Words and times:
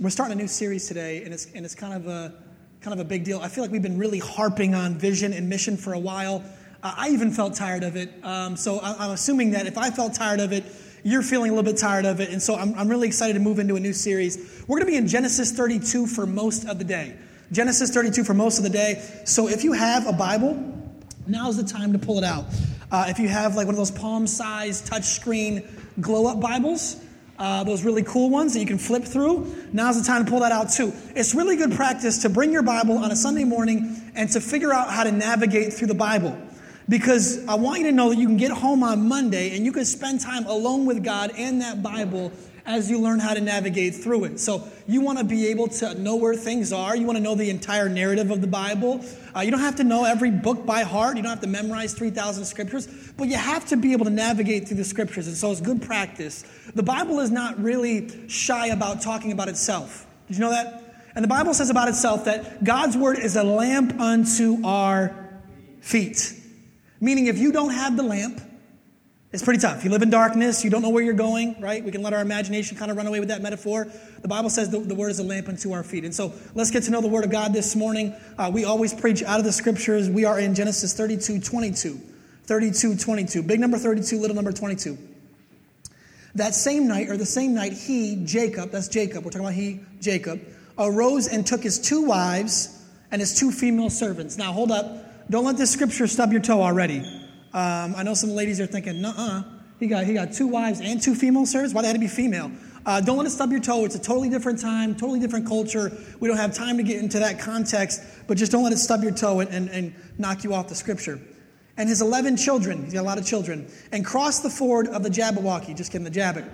we're 0.00 0.08
starting 0.08 0.38
a 0.38 0.40
new 0.40 0.48
series 0.48 0.88
today, 0.88 1.22
and 1.24 1.34
it's, 1.34 1.46
and 1.54 1.62
it's 1.62 1.74
kind, 1.74 1.92
of 1.92 2.06
a, 2.06 2.32
kind 2.80 2.98
of 2.98 3.04
a 3.04 3.08
big 3.08 3.22
deal. 3.22 3.38
I 3.40 3.48
feel 3.48 3.62
like 3.62 3.70
we've 3.70 3.82
been 3.82 3.98
really 3.98 4.18
harping 4.18 4.74
on 4.74 4.94
vision 4.94 5.34
and 5.34 5.46
mission 5.46 5.76
for 5.76 5.92
a 5.92 5.98
while. 5.98 6.42
Uh, 6.82 6.94
I 6.96 7.10
even 7.10 7.30
felt 7.30 7.54
tired 7.54 7.82
of 7.82 7.96
it. 7.96 8.10
Um, 8.24 8.56
so 8.56 8.78
I, 8.78 9.04
I'm 9.04 9.10
assuming 9.10 9.50
that 9.50 9.66
if 9.66 9.76
I 9.76 9.90
felt 9.90 10.14
tired 10.14 10.40
of 10.40 10.52
it, 10.52 10.64
you're 11.02 11.20
feeling 11.20 11.50
a 11.50 11.54
little 11.54 11.70
bit 11.70 11.78
tired 11.78 12.06
of 12.06 12.18
it. 12.18 12.30
And 12.30 12.40
so 12.40 12.54
I'm, 12.54 12.74
I'm 12.76 12.88
really 12.88 13.08
excited 13.08 13.34
to 13.34 13.40
move 13.40 13.58
into 13.58 13.76
a 13.76 13.80
new 13.80 13.92
series. 13.92 14.64
We're 14.66 14.78
going 14.78 14.86
to 14.86 14.90
be 14.90 14.96
in 14.96 15.06
Genesis 15.06 15.52
32 15.52 16.06
for 16.06 16.24
most 16.26 16.66
of 16.66 16.78
the 16.78 16.84
day. 16.84 17.14
Genesis 17.52 17.90
32 17.90 18.24
for 18.24 18.32
most 18.32 18.56
of 18.56 18.64
the 18.64 18.70
day. 18.70 19.06
So 19.26 19.48
if 19.48 19.64
you 19.64 19.72
have 19.72 20.06
a 20.06 20.12
Bible, 20.12 20.56
now's 21.26 21.58
the 21.58 21.64
time 21.64 21.92
to 21.92 21.98
pull 21.98 22.16
it 22.16 22.24
out. 22.24 22.46
Uh, 22.90 23.04
if 23.08 23.18
you 23.18 23.28
have 23.28 23.54
like 23.54 23.66
one 23.66 23.74
of 23.74 23.78
those 23.78 23.90
palm 23.90 24.26
sized 24.26 24.86
touchscreen 24.86 25.68
glow 26.00 26.26
up 26.26 26.40
Bibles, 26.40 26.96
uh, 27.40 27.64
those 27.64 27.82
really 27.82 28.02
cool 28.02 28.28
ones 28.28 28.52
that 28.52 28.60
you 28.60 28.66
can 28.66 28.78
flip 28.78 29.02
through. 29.02 29.66
Now's 29.72 29.98
the 29.98 30.06
time 30.06 30.24
to 30.24 30.30
pull 30.30 30.40
that 30.40 30.52
out 30.52 30.70
too. 30.70 30.92
It's 31.16 31.34
really 31.34 31.56
good 31.56 31.72
practice 31.72 32.18
to 32.22 32.28
bring 32.28 32.52
your 32.52 32.62
Bible 32.62 32.98
on 32.98 33.10
a 33.10 33.16
Sunday 33.16 33.44
morning 33.44 34.12
and 34.14 34.30
to 34.32 34.40
figure 34.40 34.72
out 34.72 34.90
how 34.90 35.04
to 35.04 35.10
navigate 35.10 35.72
through 35.72 35.88
the 35.88 35.94
Bible. 35.94 36.38
Because 36.86 37.46
I 37.46 37.54
want 37.54 37.80
you 37.80 37.86
to 37.86 37.92
know 37.92 38.10
that 38.10 38.18
you 38.18 38.26
can 38.26 38.36
get 38.36 38.50
home 38.50 38.82
on 38.82 39.08
Monday 39.08 39.56
and 39.56 39.64
you 39.64 39.72
can 39.72 39.86
spend 39.86 40.20
time 40.20 40.44
alone 40.44 40.84
with 40.84 41.02
God 41.02 41.32
and 41.36 41.62
that 41.62 41.82
Bible 41.82 42.30
as 42.66 42.90
you 42.90 43.00
learn 43.00 43.18
how 43.18 43.34
to 43.34 43.40
navigate 43.40 43.94
through 43.94 44.24
it. 44.24 44.40
So, 44.40 44.68
you 44.86 45.00
want 45.00 45.18
to 45.18 45.24
be 45.24 45.48
able 45.48 45.68
to 45.68 45.94
know 45.94 46.16
where 46.16 46.34
things 46.34 46.72
are. 46.72 46.96
You 46.96 47.06
want 47.06 47.16
to 47.16 47.22
know 47.22 47.34
the 47.34 47.50
entire 47.50 47.88
narrative 47.88 48.30
of 48.30 48.40
the 48.40 48.46
Bible. 48.46 49.04
Uh, 49.34 49.40
you 49.40 49.50
don't 49.50 49.60
have 49.60 49.76
to 49.76 49.84
know 49.84 50.04
every 50.04 50.30
book 50.30 50.66
by 50.66 50.82
heart. 50.82 51.16
You 51.16 51.22
don't 51.22 51.30
have 51.30 51.40
to 51.40 51.46
memorize 51.46 51.94
3,000 51.94 52.44
scriptures, 52.44 52.86
but 53.16 53.28
you 53.28 53.36
have 53.36 53.66
to 53.66 53.76
be 53.76 53.92
able 53.92 54.04
to 54.04 54.10
navigate 54.10 54.68
through 54.68 54.78
the 54.78 54.84
scriptures. 54.84 55.26
And 55.26 55.36
so, 55.36 55.50
it's 55.50 55.60
good 55.60 55.82
practice. 55.82 56.44
The 56.74 56.82
Bible 56.82 57.20
is 57.20 57.30
not 57.30 57.62
really 57.62 58.28
shy 58.28 58.68
about 58.68 59.02
talking 59.02 59.32
about 59.32 59.48
itself. 59.48 60.06
Did 60.28 60.36
you 60.36 60.40
know 60.40 60.50
that? 60.50 60.90
And 61.14 61.24
the 61.24 61.28
Bible 61.28 61.54
says 61.54 61.70
about 61.70 61.88
itself 61.88 62.26
that 62.26 62.62
God's 62.62 62.96
word 62.96 63.18
is 63.18 63.36
a 63.36 63.42
lamp 63.42 63.98
unto 64.00 64.64
our 64.64 65.40
feet. 65.80 66.34
Meaning, 67.00 67.26
if 67.26 67.38
you 67.38 67.52
don't 67.52 67.72
have 67.72 67.96
the 67.96 68.02
lamp, 68.02 68.40
it's 69.32 69.44
pretty 69.44 69.60
tough. 69.60 69.84
You 69.84 69.90
live 69.90 70.02
in 70.02 70.10
darkness, 70.10 70.64
you 70.64 70.70
don't 70.70 70.82
know 70.82 70.90
where 70.90 71.04
you're 71.04 71.14
going, 71.14 71.60
right? 71.60 71.84
We 71.84 71.92
can 71.92 72.02
let 72.02 72.12
our 72.12 72.20
imagination 72.20 72.76
kind 72.76 72.90
of 72.90 72.96
run 72.96 73.06
away 73.06 73.20
with 73.20 73.28
that 73.28 73.42
metaphor. 73.42 73.86
The 74.22 74.28
Bible 74.28 74.50
says 74.50 74.70
the, 74.70 74.80
the 74.80 74.94
word 74.94 75.10
is 75.10 75.20
a 75.20 75.22
lamp 75.22 75.48
unto 75.48 75.72
our 75.72 75.84
feet. 75.84 76.04
And 76.04 76.12
so 76.12 76.32
let's 76.54 76.72
get 76.72 76.82
to 76.84 76.90
know 76.90 77.00
the 77.00 77.08
word 77.08 77.24
of 77.24 77.30
God 77.30 77.52
this 77.52 77.76
morning. 77.76 78.12
Uh, 78.36 78.50
we 78.52 78.64
always 78.64 78.92
preach 78.92 79.22
out 79.22 79.38
of 79.38 79.44
the 79.44 79.52
scriptures. 79.52 80.10
We 80.10 80.24
are 80.24 80.40
in 80.40 80.56
Genesis 80.56 80.94
32 80.94 81.40
22. 81.40 82.00
32 82.42 82.96
22. 82.96 83.42
Big 83.44 83.60
number 83.60 83.78
32, 83.78 84.18
little 84.18 84.34
number 84.34 84.50
22. 84.50 84.98
That 86.34 86.54
same 86.54 86.88
night, 86.88 87.08
or 87.08 87.16
the 87.16 87.26
same 87.26 87.54
night, 87.54 87.72
he, 87.72 88.24
Jacob, 88.24 88.72
that's 88.72 88.88
Jacob, 88.88 89.24
we're 89.24 89.30
talking 89.30 89.46
about 89.46 89.54
he, 89.54 89.80
Jacob, 90.00 90.40
arose 90.78 91.28
and 91.28 91.46
took 91.46 91.62
his 91.62 91.78
two 91.78 92.02
wives 92.02 92.84
and 93.12 93.20
his 93.20 93.38
two 93.38 93.52
female 93.52 93.90
servants. 93.90 94.36
Now 94.36 94.52
hold 94.52 94.72
up. 94.72 95.30
Don't 95.30 95.44
let 95.44 95.56
this 95.56 95.70
scripture 95.70 96.08
stub 96.08 96.32
your 96.32 96.40
toe 96.40 96.62
already. 96.62 97.19
Um, 97.52 97.94
I 97.96 98.02
know 98.02 98.14
some 98.14 98.30
ladies 98.30 98.60
are 98.60 98.66
thinking, 98.66 99.04
"Uh, 99.04 99.12
uh, 99.16 99.42
he 99.78 99.86
got 99.86 100.04
he 100.04 100.14
got 100.14 100.32
two 100.32 100.46
wives 100.46 100.80
and 100.80 101.02
two 101.02 101.14
female 101.14 101.46
servants. 101.46 101.74
Why 101.74 101.82
they 101.82 101.88
had 101.88 101.94
to 101.94 102.00
be 102.00 102.08
female?" 102.08 102.50
Uh, 102.86 103.00
don't 103.00 103.18
let 103.18 103.26
it 103.26 103.30
stub 103.30 103.50
your 103.50 103.60
toe. 103.60 103.84
It's 103.84 103.94
a 103.94 104.00
totally 104.00 104.30
different 104.30 104.60
time, 104.60 104.94
totally 104.94 105.20
different 105.20 105.46
culture. 105.46 105.92
We 106.18 106.28
don't 106.28 106.38
have 106.38 106.54
time 106.54 106.78
to 106.78 106.82
get 106.82 106.98
into 106.98 107.18
that 107.18 107.38
context, 107.38 108.00
but 108.26 108.38
just 108.38 108.50
don't 108.50 108.62
let 108.62 108.72
it 108.72 108.78
stub 108.78 109.02
your 109.02 109.12
toe 109.12 109.40
and, 109.40 109.50
and, 109.50 109.68
and 109.68 109.94
knock 110.16 110.44
you 110.44 110.54
off 110.54 110.68
the 110.68 110.74
scripture. 110.74 111.20
And 111.76 111.88
his 111.88 112.00
11 112.00 112.36
children, 112.36 112.84
he's 112.84 112.94
got 112.94 113.00
a 113.00 113.02
lot 113.02 113.18
of 113.18 113.26
children, 113.26 113.70
and 113.92 114.04
crossed 114.04 114.42
the 114.42 114.50
ford 114.50 114.88
of 114.88 115.02
the 115.02 115.10
Jabberwocky, 115.10 115.76
just 115.76 115.92
kidding, 115.92 116.04
the 116.04 116.10
Jabbok. 116.10 116.44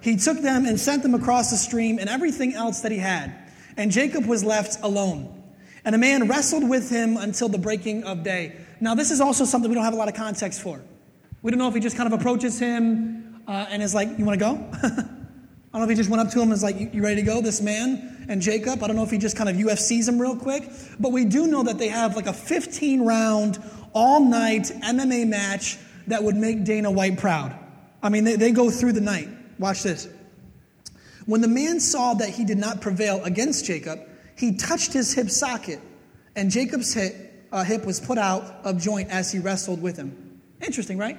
He 0.00 0.16
took 0.16 0.40
them 0.40 0.66
and 0.66 0.78
sent 0.78 1.02
them 1.02 1.14
across 1.14 1.50
the 1.50 1.56
stream 1.56 1.98
and 1.98 2.08
everything 2.08 2.54
else 2.54 2.80
that 2.80 2.92
he 2.92 2.98
had. 2.98 3.32
And 3.76 3.90
Jacob 3.90 4.26
was 4.26 4.44
left 4.44 4.78
alone. 4.82 5.42
And 5.84 5.94
a 5.94 5.98
man 5.98 6.28
wrestled 6.28 6.68
with 6.68 6.90
him 6.90 7.16
until 7.16 7.48
the 7.48 7.58
breaking 7.58 8.04
of 8.04 8.22
day. 8.22 8.56
Now, 8.80 8.94
this 8.94 9.10
is 9.10 9.20
also 9.20 9.44
something 9.44 9.70
we 9.70 9.74
don't 9.74 9.84
have 9.84 9.94
a 9.94 9.96
lot 9.96 10.08
of 10.08 10.14
context 10.14 10.62
for. 10.62 10.80
We 11.42 11.50
don't 11.50 11.58
know 11.58 11.68
if 11.68 11.74
he 11.74 11.80
just 11.80 11.96
kind 11.96 12.12
of 12.12 12.18
approaches 12.18 12.58
him 12.58 13.42
uh, 13.46 13.66
and 13.68 13.82
is 13.82 13.94
like, 13.94 14.18
You 14.18 14.24
want 14.24 14.38
to 14.38 14.44
go? 14.44 14.70
I 14.82 15.78
don't 15.78 15.80
know 15.80 15.82
if 15.82 15.90
he 15.90 15.96
just 15.96 16.10
went 16.10 16.22
up 16.22 16.30
to 16.30 16.38
him 16.38 16.44
and 16.44 16.50
was 16.52 16.62
like, 16.62 16.94
You 16.94 17.02
ready 17.02 17.16
to 17.16 17.22
go? 17.22 17.40
This 17.40 17.60
man 17.60 18.26
and 18.28 18.40
Jacob. 18.40 18.82
I 18.82 18.86
don't 18.86 18.96
know 18.96 19.02
if 19.02 19.10
he 19.10 19.18
just 19.18 19.36
kind 19.36 19.50
of 19.50 19.56
UFCs 19.56 20.08
him 20.08 20.20
real 20.20 20.36
quick. 20.36 20.70
But 20.98 21.12
we 21.12 21.24
do 21.24 21.46
know 21.46 21.62
that 21.64 21.78
they 21.78 21.88
have 21.88 22.16
like 22.16 22.26
a 22.26 22.32
15 22.32 23.04
round, 23.04 23.62
all 23.92 24.20
night 24.20 24.64
MMA 24.82 25.26
match 25.26 25.78
that 26.06 26.22
would 26.22 26.36
make 26.36 26.64
Dana 26.64 26.90
White 26.90 27.18
proud. 27.18 27.54
I 28.02 28.08
mean, 28.08 28.24
they, 28.24 28.36
they 28.36 28.50
go 28.50 28.70
through 28.70 28.92
the 28.92 29.00
night. 29.00 29.28
Watch 29.58 29.82
this. 29.82 30.08
When 31.26 31.40
the 31.40 31.48
man 31.48 31.80
saw 31.80 32.14
that 32.14 32.28
he 32.28 32.44
did 32.44 32.58
not 32.58 32.80
prevail 32.80 33.22
against 33.24 33.64
Jacob, 33.64 34.00
he 34.36 34.56
touched 34.56 34.92
his 34.92 35.14
hip 35.14 35.30
socket, 35.30 35.80
and 36.36 36.50
Jacob's 36.50 36.92
hip 36.92 37.33
uh, 37.54 37.62
hip 37.62 37.86
was 37.86 38.00
put 38.00 38.18
out 38.18 38.42
of 38.64 38.82
joint 38.82 39.08
as 39.10 39.30
he 39.30 39.38
wrestled 39.38 39.80
with 39.80 39.96
him. 39.96 40.40
Interesting, 40.60 40.98
right? 40.98 41.16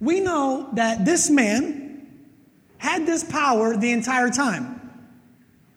We 0.00 0.18
know 0.18 0.68
that 0.72 1.04
this 1.04 1.30
man 1.30 2.26
had 2.78 3.06
this 3.06 3.22
power 3.22 3.76
the 3.76 3.92
entire 3.92 4.28
time, 4.28 4.80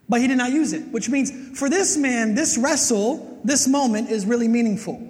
but 0.09 0.21
he 0.21 0.27
did 0.27 0.39
not 0.39 0.51
use 0.51 0.73
it, 0.73 0.87
which 0.87 1.07
means 1.07 1.57
for 1.57 1.69
this 1.69 1.97
man, 1.97 2.33
this 2.33 2.57
wrestle, 2.57 3.39
this 3.43 3.67
moment 3.67 4.09
is 4.09 4.25
really 4.25 4.47
meaningful. 4.47 5.07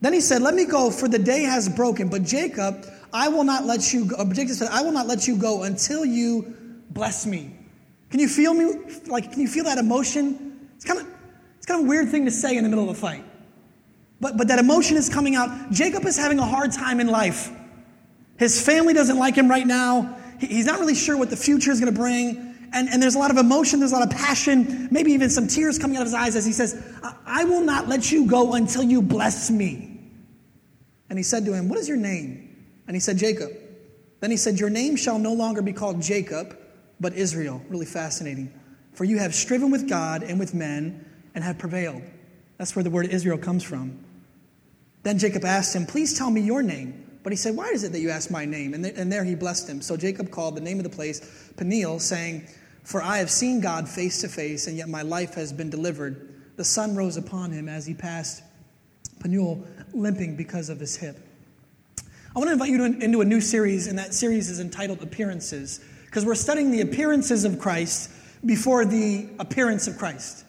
Then 0.00 0.12
he 0.12 0.20
said, 0.20 0.42
Let 0.42 0.54
me 0.54 0.64
go, 0.64 0.90
for 0.90 1.06
the 1.06 1.18
day 1.18 1.42
has 1.42 1.68
broken. 1.68 2.08
But 2.08 2.24
Jacob, 2.24 2.86
I 3.12 3.28
will 3.28 3.44
not 3.44 3.66
let 3.66 3.92
you 3.92 4.04
go. 4.04 4.24
Jacob 4.32 4.56
said, 4.56 4.68
I 4.72 4.82
will 4.82 4.92
not 4.92 5.06
let 5.06 5.28
you 5.28 5.36
go 5.36 5.62
until 5.62 6.04
you 6.04 6.54
bless 6.90 7.24
me. 7.24 7.54
Can 8.10 8.18
you 8.18 8.28
feel 8.28 8.52
me? 8.52 8.80
Like, 9.06 9.30
can 9.30 9.40
you 9.40 9.48
feel 9.48 9.64
that 9.64 9.78
emotion? 9.78 10.68
It's 10.74 10.84
kind 10.84 11.00
of, 11.00 11.06
it's 11.56 11.66
kind 11.66 11.80
of 11.80 11.86
a 11.86 11.88
weird 11.88 12.08
thing 12.08 12.24
to 12.24 12.32
say 12.32 12.56
in 12.56 12.64
the 12.64 12.70
middle 12.70 12.88
of 12.88 12.90
a 12.90 12.98
fight. 13.00 13.24
But, 14.20 14.36
but 14.36 14.48
that 14.48 14.58
emotion 14.58 14.96
is 14.96 15.08
coming 15.08 15.36
out. 15.36 15.70
Jacob 15.70 16.04
is 16.04 16.16
having 16.16 16.38
a 16.38 16.44
hard 16.44 16.72
time 16.72 17.00
in 17.00 17.06
life. 17.06 17.50
His 18.36 18.64
family 18.64 18.94
doesn't 18.94 19.18
like 19.18 19.34
him 19.34 19.48
right 19.48 19.66
now. 19.66 20.16
He, 20.40 20.46
he's 20.46 20.66
not 20.66 20.80
really 20.80 20.94
sure 20.94 21.16
what 21.16 21.30
the 21.30 21.36
future 21.36 21.70
is 21.70 21.80
going 21.80 21.92
to 21.92 21.98
bring. 21.98 22.48
And, 22.72 22.88
and 22.88 23.02
there's 23.02 23.14
a 23.14 23.18
lot 23.18 23.30
of 23.30 23.38
emotion, 23.38 23.80
there's 23.80 23.92
a 23.92 23.96
lot 23.96 24.12
of 24.12 24.16
passion, 24.16 24.88
maybe 24.90 25.12
even 25.12 25.30
some 25.30 25.46
tears 25.46 25.78
coming 25.78 25.96
out 25.96 26.02
of 26.02 26.08
his 26.08 26.14
eyes 26.14 26.36
as 26.36 26.44
he 26.44 26.52
says, 26.52 26.82
I 27.24 27.44
will 27.44 27.62
not 27.62 27.88
let 27.88 28.12
you 28.12 28.26
go 28.26 28.54
until 28.54 28.82
you 28.82 29.00
bless 29.00 29.50
me. 29.50 30.00
And 31.08 31.18
he 31.18 31.22
said 31.22 31.46
to 31.46 31.54
him, 31.54 31.68
What 31.68 31.78
is 31.78 31.88
your 31.88 31.96
name? 31.96 32.44
And 32.86 32.94
he 32.94 33.00
said, 33.00 33.16
Jacob. 33.16 33.50
Then 34.20 34.30
he 34.30 34.36
said, 34.36 34.58
Your 34.58 34.68
name 34.68 34.96
shall 34.96 35.18
no 35.18 35.32
longer 35.32 35.62
be 35.62 35.72
called 35.72 36.02
Jacob, 36.02 36.58
but 37.00 37.14
Israel. 37.14 37.62
Really 37.68 37.86
fascinating. 37.86 38.52
For 38.92 39.04
you 39.04 39.18
have 39.18 39.34
striven 39.34 39.70
with 39.70 39.88
God 39.88 40.22
and 40.22 40.38
with 40.38 40.54
men 40.54 41.06
and 41.34 41.44
have 41.44 41.56
prevailed. 41.56 42.02
That's 42.58 42.74
where 42.76 42.82
the 42.82 42.90
word 42.90 43.06
Israel 43.06 43.38
comes 43.38 43.62
from. 43.62 44.04
Then 45.02 45.18
Jacob 45.18 45.44
asked 45.44 45.74
him, 45.74 45.86
Please 45.86 46.16
tell 46.16 46.30
me 46.30 46.40
your 46.40 46.62
name. 46.62 47.04
But 47.22 47.32
he 47.32 47.36
said, 47.36 47.56
Why 47.56 47.68
is 47.68 47.84
it 47.84 47.92
that 47.92 48.00
you 48.00 48.10
ask 48.10 48.30
my 48.30 48.44
name? 48.44 48.74
And, 48.74 48.84
th- 48.84 48.96
and 48.96 49.12
there 49.12 49.24
he 49.24 49.34
blessed 49.34 49.68
him. 49.68 49.80
So 49.80 49.96
Jacob 49.96 50.30
called 50.30 50.56
the 50.56 50.60
name 50.60 50.78
of 50.78 50.84
the 50.84 50.90
place 50.90 51.52
Peniel, 51.56 51.98
saying, 51.98 52.48
For 52.84 53.02
I 53.02 53.18
have 53.18 53.30
seen 53.30 53.60
God 53.60 53.88
face 53.88 54.20
to 54.22 54.28
face, 54.28 54.66
and 54.66 54.76
yet 54.76 54.88
my 54.88 55.02
life 55.02 55.34
has 55.34 55.52
been 55.52 55.70
delivered. 55.70 56.34
The 56.56 56.64
sun 56.64 56.96
rose 56.96 57.16
upon 57.16 57.52
him 57.52 57.68
as 57.68 57.86
he 57.86 57.94
passed 57.94 58.42
Peniel, 59.20 59.64
limping 59.92 60.36
because 60.36 60.68
of 60.68 60.80
his 60.80 60.96
hip. 60.96 61.16
I 62.34 62.38
want 62.38 62.48
to 62.48 62.52
invite 62.52 62.70
you 62.70 62.78
to, 62.78 63.04
into 63.04 63.20
a 63.20 63.24
new 63.24 63.40
series, 63.40 63.88
and 63.88 63.98
that 63.98 64.14
series 64.14 64.48
is 64.48 64.60
entitled 64.60 65.02
Appearances, 65.02 65.80
because 66.06 66.24
we're 66.24 66.34
studying 66.34 66.70
the 66.70 66.80
appearances 66.82 67.44
of 67.44 67.58
Christ 67.58 68.10
before 68.44 68.84
the 68.84 69.28
appearance 69.38 69.88
of 69.88 69.98
Christ. 69.98 70.44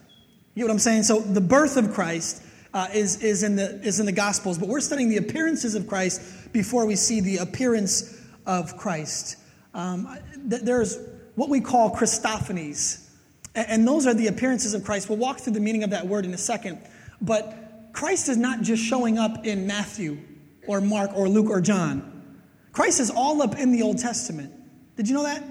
You 0.53 0.63
know 0.63 0.67
what 0.67 0.73
I'm 0.73 0.79
saying? 0.79 1.03
So 1.03 1.19
the 1.19 1.41
birth 1.41 1.77
of 1.77 1.93
Christ 1.93 2.43
uh, 2.74 2.88
is, 2.94 3.22
is, 3.24 3.44
in 3.44 3.56
the, 3.56 3.80
is 3.81 4.00
in 4.00 4.06
the 4.06 4.12
Gospels, 4.12 4.57
but 4.57 4.68
we're 4.68 4.80
studying 4.80 5.09
the 5.09 5.18
appearances 5.18 5.75
of 5.75 5.88
Christ 5.88 6.22
before 6.53 6.85
we 6.85 6.96
see 6.96 7.19
the 7.19 7.38
appearance 7.38 8.19
of 8.46 8.78
Christ. 8.78 9.38
Um, 9.74 10.18
th- 10.50 10.62
there's 10.62 11.00
what 11.35 11.50
we 11.50 11.62
call 11.62 11.96
Christophanies, 11.96 13.07
and, 13.56 13.68
and 13.69 13.88
those 13.88 14.06
are 14.07 14.13
the 14.13 14.27
appearances 14.27 14.74
of 14.74 14.83
Christ. 14.83 15.10
We'll 15.10 15.18
walk 15.18 15.39
through 15.39 15.54
the 15.54 15.60
meaning 15.60 15.83
of 15.83 15.89
that 15.92 16.07
word 16.07 16.25
in 16.25 16.33
a 16.33 16.38
second, 16.38 16.80
but 17.21 17.92
Christ 17.94 18.30
is 18.30 18.38
not 18.38 18.62
just 18.62 18.83
showing 18.83 19.18
up 19.18 19.45
in 19.45 19.65
Matthew 19.65 20.19
or 20.68 20.81
Mark 20.81 21.12
or 21.15 21.27
Luke 21.27 21.50
or 21.50 21.62
John. 21.62 22.38
Christ 22.72 23.00
is 23.00 23.10
all 23.10 23.42
up 23.42 23.57
in 23.57 23.72
the 23.72 23.81
Old 23.81 23.98
Testament. 23.98 24.54
Did 24.95 25.07
you 25.07 25.15
know 25.15 25.24
that? 25.24 25.44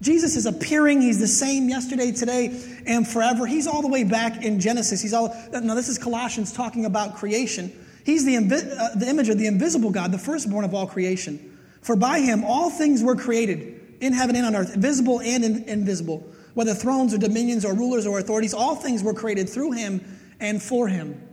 Jesus 0.00 0.36
is 0.36 0.44
appearing. 0.44 1.00
He's 1.00 1.18
the 1.18 1.26
same 1.26 1.68
yesterday, 1.68 2.12
today, 2.12 2.60
and 2.86 3.08
forever. 3.08 3.46
He's 3.46 3.66
all 3.66 3.80
the 3.80 3.88
way 3.88 4.04
back 4.04 4.44
in 4.44 4.60
Genesis. 4.60 5.00
He's 5.00 5.14
all 5.14 5.34
now. 5.52 5.74
This 5.74 5.88
is 5.88 5.96
Colossians 5.96 6.52
talking 6.52 6.84
about 6.84 7.16
creation. 7.16 7.72
He's 8.04 8.24
the, 8.24 8.36
uh, 8.36 8.98
the 8.98 9.08
image 9.08 9.28
of 9.28 9.38
the 9.38 9.46
invisible 9.46 9.90
God, 9.90 10.12
the 10.12 10.18
firstborn 10.18 10.64
of 10.64 10.74
all 10.74 10.86
creation. 10.86 11.58
For 11.80 11.96
by 11.96 12.20
him 12.20 12.44
all 12.44 12.70
things 12.70 13.02
were 13.02 13.16
created 13.16 13.96
in 14.00 14.12
heaven 14.12 14.36
and 14.36 14.44
on 14.46 14.54
earth, 14.54 14.74
visible 14.74 15.20
and 15.20 15.44
in- 15.44 15.64
invisible, 15.64 16.24
whether 16.54 16.74
thrones 16.74 17.14
or 17.14 17.18
dominions 17.18 17.64
or 17.64 17.74
rulers 17.74 18.06
or 18.06 18.18
authorities. 18.18 18.52
All 18.54 18.76
things 18.76 19.02
were 19.02 19.14
created 19.14 19.48
through 19.48 19.72
him 19.72 20.04
and 20.40 20.62
for 20.62 20.88
him. 20.88 21.25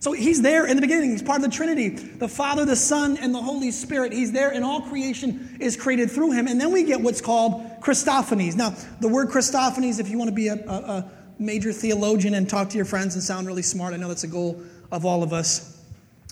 So 0.00 0.12
he's 0.12 0.40
there 0.40 0.64
in 0.64 0.76
the 0.76 0.80
beginning. 0.80 1.10
He's 1.10 1.22
part 1.22 1.44
of 1.44 1.50
the 1.50 1.54
Trinity 1.54 1.90
the 1.90 2.28
Father, 2.28 2.64
the 2.64 2.74
Son, 2.74 3.18
and 3.18 3.34
the 3.34 3.42
Holy 3.42 3.70
Spirit. 3.70 4.12
He's 4.12 4.32
there, 4.32 4.50
and 4.50 4.64
all 4.64 4.80
creation 4.80 5.58
is 5.60 5.76
created 5.76 6.10
through 6.10 6.32
him. 6.32 6.48
And 6.48 6.58
then 6.58 6.72
we 6.72 6.84
get 6.84 7.02
what's 7.02 7.20
called 7.20 7.62
Christophanies. 7.80 8.56
Now, 8.56 8.74
the 9.00 9.08
word 9.08 9.28
Christophanies, 9.28 10.00
if 10.00 10.08
you 10.08 10.16
want 10.16 10.30
to 10.30 10.34
be 10.34 10.48
a, 10.48 10.54
a, 10.54 10.74
a 10.74 11.10
major 11.38 11.70
theologian 11.70 12.32
and 12.32 12.48
talk 12.48 12.70
to 12.70 12.76
your 12.76 12.86
friends 12.86 13.14
and 13.14 13.22
sound 13.22 13.46
really 13.46 13.62
smart, 13.62 13.92
I 13.92 13.98
know 13.98 14.08
that's 14.08 14.24
a 14.24 14.28
goal 14.28 14.62
of 14.90 15.04
all 15.04 15.22
of 15.22 15.34
us. 15.34 15.78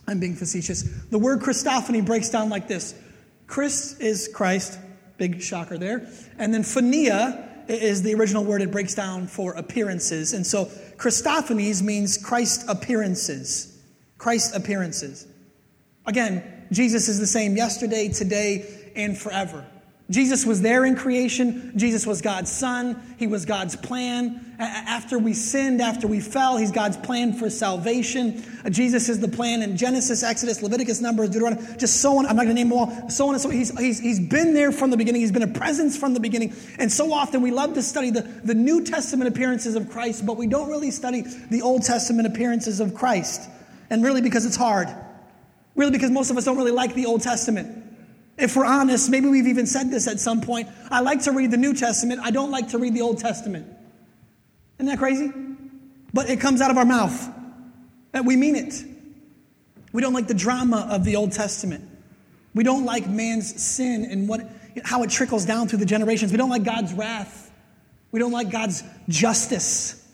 I'm 0.06 0.19
being 0.19 0.35
facetious. 0.35 0.82
The 1.11 1.19
word 1.19 1.41
Christophany 1.41 2.05
breaks 2.05 2.31
down 2.31 2.49
like 2.49 2.69
this 2.69 2.94
Christ 3.47 4.00
is 4.00 4.31
Christ, 4.32 4.79
big 5.19 5.43
shocker 5.43 5.76
there. 5.76 6.09
And 6.38 6.55
then 6.55 6.62
phania 6.62 7.48
is 7.69 8.03
the 8.03 8.15
original 8.15 8.44
word 8.44 8.62
it 8.62 8.70
breaks 8.70 8.94
down 8.94 9.26
for 9.26 9.53
appearances. 9.55 10.32
And 10.32 10.47
so 10.47 10.67
Christophanies 10.97 11.82
means 11.82 12.17
Christ 12.17 12.65
appearances. 12.69 13.82
Christ 14.17 14.55
appearances. 14.56 15.26
Again, 16.06 16.67
Jesus 16.73 17.09
is 17.09 17.19
the 17.19 17.26
same 17.26 17.56
yesterday, 17.56 18.09
today, 18.09 18.91
and 18.97 19.17
forever. 19.17 19.67
Jesus 20.11 20.47
was 20.47 20.63
there 20.63 20.87
in 20.87 20.97
creation. 20.97 21.73
Jesus 21.77 22.07
was 22.07 22.23
God's 22.23 22.51
son. 22.51 23.15
He 23.19 23.27
was 23.27 23.45
God's 23.45 23.77
plan. 23.77 24.55
After 24.59 25.19
we 25.19 25.35
sinned, 25.35 25.83
after 25.83 26.07
we 26.09 26.19
fell, 26.19 26.57
He's 26.57 26.73
God's 26.73 26.97
plan 26.97 27.35
for 27.35 27.51
salvation. 27.51 28.43
Uh, 28.65 28.71
Jesus 28.71 29.11
is 29.11 29.21
the 29.21 29.29
plan 29.29 29.61
in 29.61 29.77
Genesis, 29.77 30.23
Exodus, 30.23 30.63
Leviticus, 30.63 31.03
Numbers, 31.03 31.29
Deuteronomy, 31.29 31.63
just 31.77 32.01
so 32.01 32.17
on. 32.17 32.27
I'm 32.27 32.37
not 32.37 32.45
going 32.45 32.49
to 32.49 32.55
name 32.55 32.71
them 32.71 32.79
all. 32.79 33.11
So 33.11 33.29
on 33.29 33.35
and 33.35 33.43
so 33.43 33.51
on. 33.51 33.55
he's, 33.55 33.79
he's, 33.79 34.01
he's 34.01 34.19
been 34.19 34.55
there 34.55 34.73
from 34.73 34.91
the 34.91 34.97
beginning. 34.97 35.21
He's 35.21 35.31
been 35.31 35.43
a 35.43 35.47
presence 35.47 35.97
from 35.97 36.15
the 36.15 36.21
beginning. 36.21 36.55
And 36.79 36.91
so 36.91 37.13
often 37.13 37.43
we 37.43 37.51
love 37.51 37.75
to 37.75 37.83
study 37.83 38.11
the, 38.11 38.23
the 38.23 38.55
New 38.55 38.85
Testament 38.85 39.29
appearances 39.29 39.77
of 39.77 39.91
Christ, 39.91 40.25
but 40.25 40.39
we 40.39 40.47
don't 40.47 40.71
really 40.71 40.91
study 40.91 41.23
the 41.51 41.61
Old 41.61 41.83
Testament 41.83 42.27
appearances 42.27 42.81
of 42.81 42.95
Christ. 42.95 43.49
And 43.91 44.03
really 44.03 44.23
because 44.23 44.47
it's 44.47 44.57
hard. 44.57 44.89
Really 45.75 45.93
because 45.93 46.11
most 46.11 46.31
of 46.31 46.39
us 46.39 46.47
don't 46.47 46.57
really 46.57 46.73
like 46.73 46.95
the 46.95 47.05
Old 47.05 47.21
Testament. 47.21 47.78
If 48.38 48.55
we're 48.55 48.64
honest, 48.64 49.11
maybe 49.11 49.29
we've 49.29 49.49
even 49.49 49.67
said 49.67 49.90
this 49.90 50.06
at 50.06 50.20
some 50.20 50.40
point. 50.40 50.69
I 50.90 51.00
like 51.00 51.23
to 51.25 51.32
read 51.32 51.50
the 51.50 51.56
New 51.56 51.75
Testament, 51.75 52.20
I 52.23 52.31
don't 52.31 52.50
like 52.50 52.69
to 52.69 52.79
read 52.79 52.94
the 52.94 53.00
Old 53.00 53.19
Testament. 53.19 53.67
Isn't 54.79 54.87
that 54.87 54.99
crazy? 54.99 55.32
But 56.14 56.31
it 56.31 56.40
comes 56.40 56.61
out 56.61 56.70
of 56.70 56.79
our 56.79 56.85
mouth 56.85 57.29
that 58.12 58.25
we 58.25 58.37
mean 58.37 58.55
it. 58.55 58.85
We 59.93 60.02
don't 60.02 60.12
like 60.12 60.29
the 60.29 60.35
drama 60.35 60.88
of 60.90 61.05
the 61.05 61.17
Old 61.17 61.32
Testament. 61.32 61.85
We 62.55 62.62
don't 62.62 62.85
like 62.85 63.08
man's 63.08 63.61
sin 63.61 64.05
and 64.05 64.29
what, 64.29 64.49
how 64.85 65.02
it 65.02 65.11
trickles 65.11 65.44
down 65.44 65.69
through 65.69 65.81
the 65.81 65.87
generations. 65.87 66.31
We 66.31 66.38
don't 66.38 66.50
like 66.50 66.64
God's 66.64 66.93
wrath. 66.93 67.50
We 68.12 68.20
don't 68.20 68.32
like 68.32 68.50
God's 68.50 68.85
justice. 69.08 70.06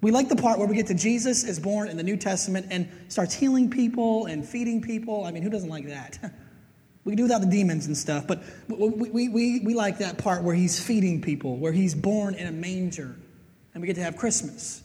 We 0.00 0.10
like 0.10 0.28
the 0.28 0.36
part 0.36 0.58
where 0.58 0.68
we 0.68 0.76
get 0.76 0.88
to 0.88 0.94
Jesus 0.94 1.44
is 1.44 1.58
born 1.58 1.88
in 1.88 1.96
the 1.96 2.02
New 2.02 2.16
Testament 2.16 2.66
and 2.70 2.88
starts 3.08 3.34
healing 3.34 3.70
people 3.70 4.26
and 4.26 4.46
feeding 4.46 4.82
people. 4.82 5.24
I 5.24 5.30
mean, 5.30 5.42
who 5.42 5.50
doesn't 5.50 5.70
like 5.70 5.88
that? 5.88 6.18
We 7.04 7.12
can 7.12 7.16
do 7.18 7.22
without 7.24 7.42
the 7.42 7.46
demons 7.46 7.86
and 7.86 7.96
stuff, 7.96 8.26
but 8.26 8.42
we, 8.68 9.10
we, 9.10 9.28
we, 9.28 9.60
we 9.60 9.74
like 9.74 9.98
that 9.98 10.16
part 10.16 10.42
where 10.42 10.54
he's 10.54 10.82
feeding 10.82 11.20
people, 11.20 11.58
where 11.58 11.72
he's 11.72 11.94
born 11.94 12.34
in 12.34 12.46
a 12.46 12.52
manger, 12.52 13.14
and 13.74 13.80
we 13.82 13.86
get 13.86 13.96
to 13.96 14.02
have 14.02 14.16
Christmas. 14.16 14.82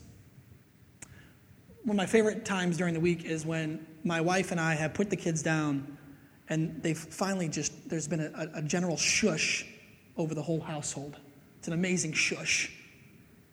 One 1.83 1.91
of 1.91 1.95
my 1.95 2.05
favorite 2.05 2.43
times 2.43 2.77
during 2.77 2.93
the 2.93 2.99
week 2.99 3.23
is 3.23 3.45
when 3.45 3.85
my 4.03 4.19
wife 4.19 4.51
and 4.51 4.59
I 4.59 4.73
have 4.73 4.93
put 4.93 5.09
the 5.09 5.15
kids 5.15 5.41
down, 5.41 5.97
and 6.49 6.83
they've 6.83 6.97
finally 6.97 7.47
just, 7.47 7.89
there's 7.89 8.07
been 8.07 8.19
a, 8.19 8.49
a 8.55 8.61
general 8.61 8.97
shush 8.97 9.65
over 10.17 10.35
the 10.35 10.41
whole 10.41 10.59
household. 10.59 11.15
It's 11.57 11.67
an 11.67 11.73
amazing 11.73 12.13
shush. 12.13 12.69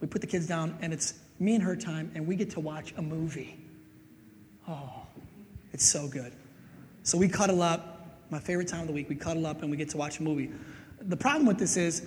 We 0.00 0.08
put 0.08 0.20
the 0.20 0.26
kids 0.26 0.46
down, 0.48 0.76
and 0.80 0.92
it's 0.92 1.14
me 1.38 1.54
and 1.54 1.62
her 1.62 1.76
time, 1.76 2.10
and 2.14 2.26
we 2.26 2.34
get 2.34 2.50
to 2.50 2.60
watch 2.60 2.92
a 2.96 3.02
movie. 3.02 3.58
Oh, 4.68 5.06
it's 5.72 5.88
so 5.88 6.08
good. 6.08 6.32
So 7.04 7.16
we 7.16 7.28
cuddle 7.28 7.62
up, 7.62 7.95
my 8.30 8.38
favorite 8.38 8.68
time 8.68 8.82
of 8.82 8.86
the 8.86 8.92
week. 8.92 9.08
We 9.08 9.14
cuddle 9.16 9.46
up 9.46 9.62
and 9.62 9.70
we 9.70 9.76
get 9.76 9.88
to 9.90 9.96
watch 9.96 10.18
a 10.18 10.22
movie. 10.22 10.50
The 11.02 11.16
problem 11.16 11.46
with 11.46 11.58
this 11.58 11.76
is, 11.76 12.06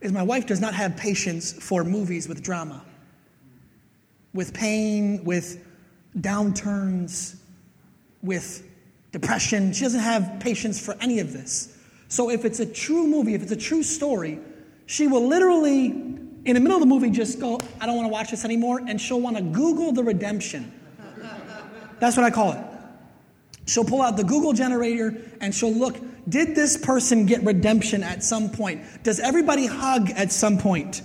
is 0.00 0.12
my 0.12 0.22
wife 0.22 0.46
does 0.46 0.60
not 0.60 0.74
have 0.74 0.96
patience 0.96 1.52
for 1.52 1.84
movies 1.84 2.28
with 2.28 2.42
drama, 2.42 2.82
with 4.34 4.52
pain, 4.54 5.24
with 5.24 5.64
downturns, 6.18 7.36
with 8.22 8.66
depression. 9.12 9.72
She 9.72 9.84
doesn't 9.84 10.00
have 10.00 10.38
patience 10.40 10.84
for 10.84 10.96
any 11.00 11.20
of 11.20 11.32
this. 11.32 11.76
So 12.08 12.30
if 12.30 12.44
it's 12.44 12.60
a 12.60 12.66
true 12.66 13.06
movie, 13.06 13.34
if 13.34 13.42
it's 13.42 13.52
a 13.52 13.56
true 13.56 13.82
story, 13.82 14.38
she 14.86 15.06
will 15.06 15.26
literally, 15.26 15.86
in 15.86 16.54
the 16.54 16.60
middle 16.60 16.76
of 16.76 16.80
the 16.80 16.86
movie, 16.86 17.10
just 17.10 17.38
go, 17.38 17.60
I 17.80 17.86
don't 17.86 17.96
want 17.96 18.06
to 18.06 18.12
watch 18.12 18.30
this 18.30 18.44
anymore, 18.44 18.80
and 18.86 19.00
she'll 19.00 19.20
want 19.20 19.36
to 19.36 19.42
Google 19.42 19.92
the 19.92 20.02
redemption. 20.02 20.72
That's 22.00 22.16
what 22.16 22.24
I 22.24 22.30
call 22.30 22.52
it. 22.52 22.69
She'll 23.70 23.84
pull 23.84 24.02
out 24.02 24.16
the 24.16 24.24
Google 24.24 24.52
generator 24.52 25.14
and 25.40 25.54
she'll 25.54 25.72
look 25.72 25.96
did 26.28 26.56
this 26.56 26.76
person 26.76 27.24
get 27.24 27.42
redemption 27.44 28.02
at 28.02 28.24
some 28.24 28.50
point? 28.50 28.82
Does 29.04 29.20
everybody 29.20 29.66
hug 29.66 30.10
at 30.10 30.32
some 30.32 30.58
point? 30.58 31.02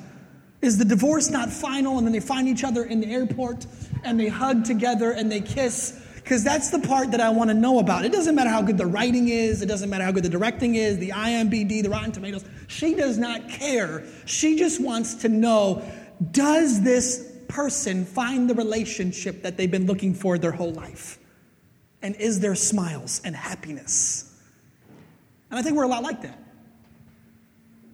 Is 0.62 0.79
the 0.79 0.85
divorce 0.85 1.29
not 1.29 1.51
final 1.51 2.00
and 2.00 2.07
then 2.07 2.12
they 2.12 2.19
find 2.19 2.47
each 2.47 2.63
other 2.63 2.83
in 2.83 3.01
the 3.01 3.07
airport 3.07 3.67
and 4.03 4.19
they 4.19 4.27
hug 4.27 4.65
together 4.65 5.12
and 5.12 5.31
they 5.31 5.41
kiss? 5.41 6.01
Because 6.15 6.44
that's 6.44 6.71
the 6.71 6.79
part 6.79 7.12
that 7.12 7.21
I 7.21 7.29
want 7.29 7.51
to 7.51 7.53
know 7.53 7.77
about. 7.77 8.03
It 8.03 8.12
doesn't 8.12 8.33
matter 8.33 8.50
how 8.50 8.63
good 8.63 8.79
the 8.79 8.88
writing 8.88 9.29
is, 9.29 9.61
it 9.61 9.68
doesn't 9.68 9.89
matter 9.91 10.03
how 10.03 10.11
good 10.11 10.23
the 10.23 10.29
directing 10.29 10.73
is, 10.73 10.97
the 10.97 11.09
IMBD, 11.09 11.83
the 11.83 11.89
Rotten 11.89 12.11
Tomatoes. 12.11 12.45
She 12.65 12.95
does 12.95 13.19
not 13.19 13.47
care. 13.47 14.03
She 14.25 14.57
just 14.57 14.81
wants 14.81 15.13
to 15.15 15.29
know 15.29 15.83
does 16.31 16.81
this 16.81 17.31
person 17.47 18.06
find 18.06 18.50
the 18.50 18.56
relationship 18.56 19.44
that 19.44 19.56
they've 19.56 19.69
been 19.69 19.85
looking 19.85 20.15
for 20.15 20.39
their 20.39 20.51
whole 20.51 20.73
life? 20.73 21.19
And 22.06 22.16
is 22.18 22.40
there 22.40 22.54
smiles 22.54 23.19
and 23.25 23.36
happiness? 23.36 24.31
And 25.50 25.57
I 25.57 25.63
think 25.63 25.75
we're 25.75 25.86
a 25.86 25.88
lot 25.88 26.04
like 26.04 26.22
that. 26.22 26.38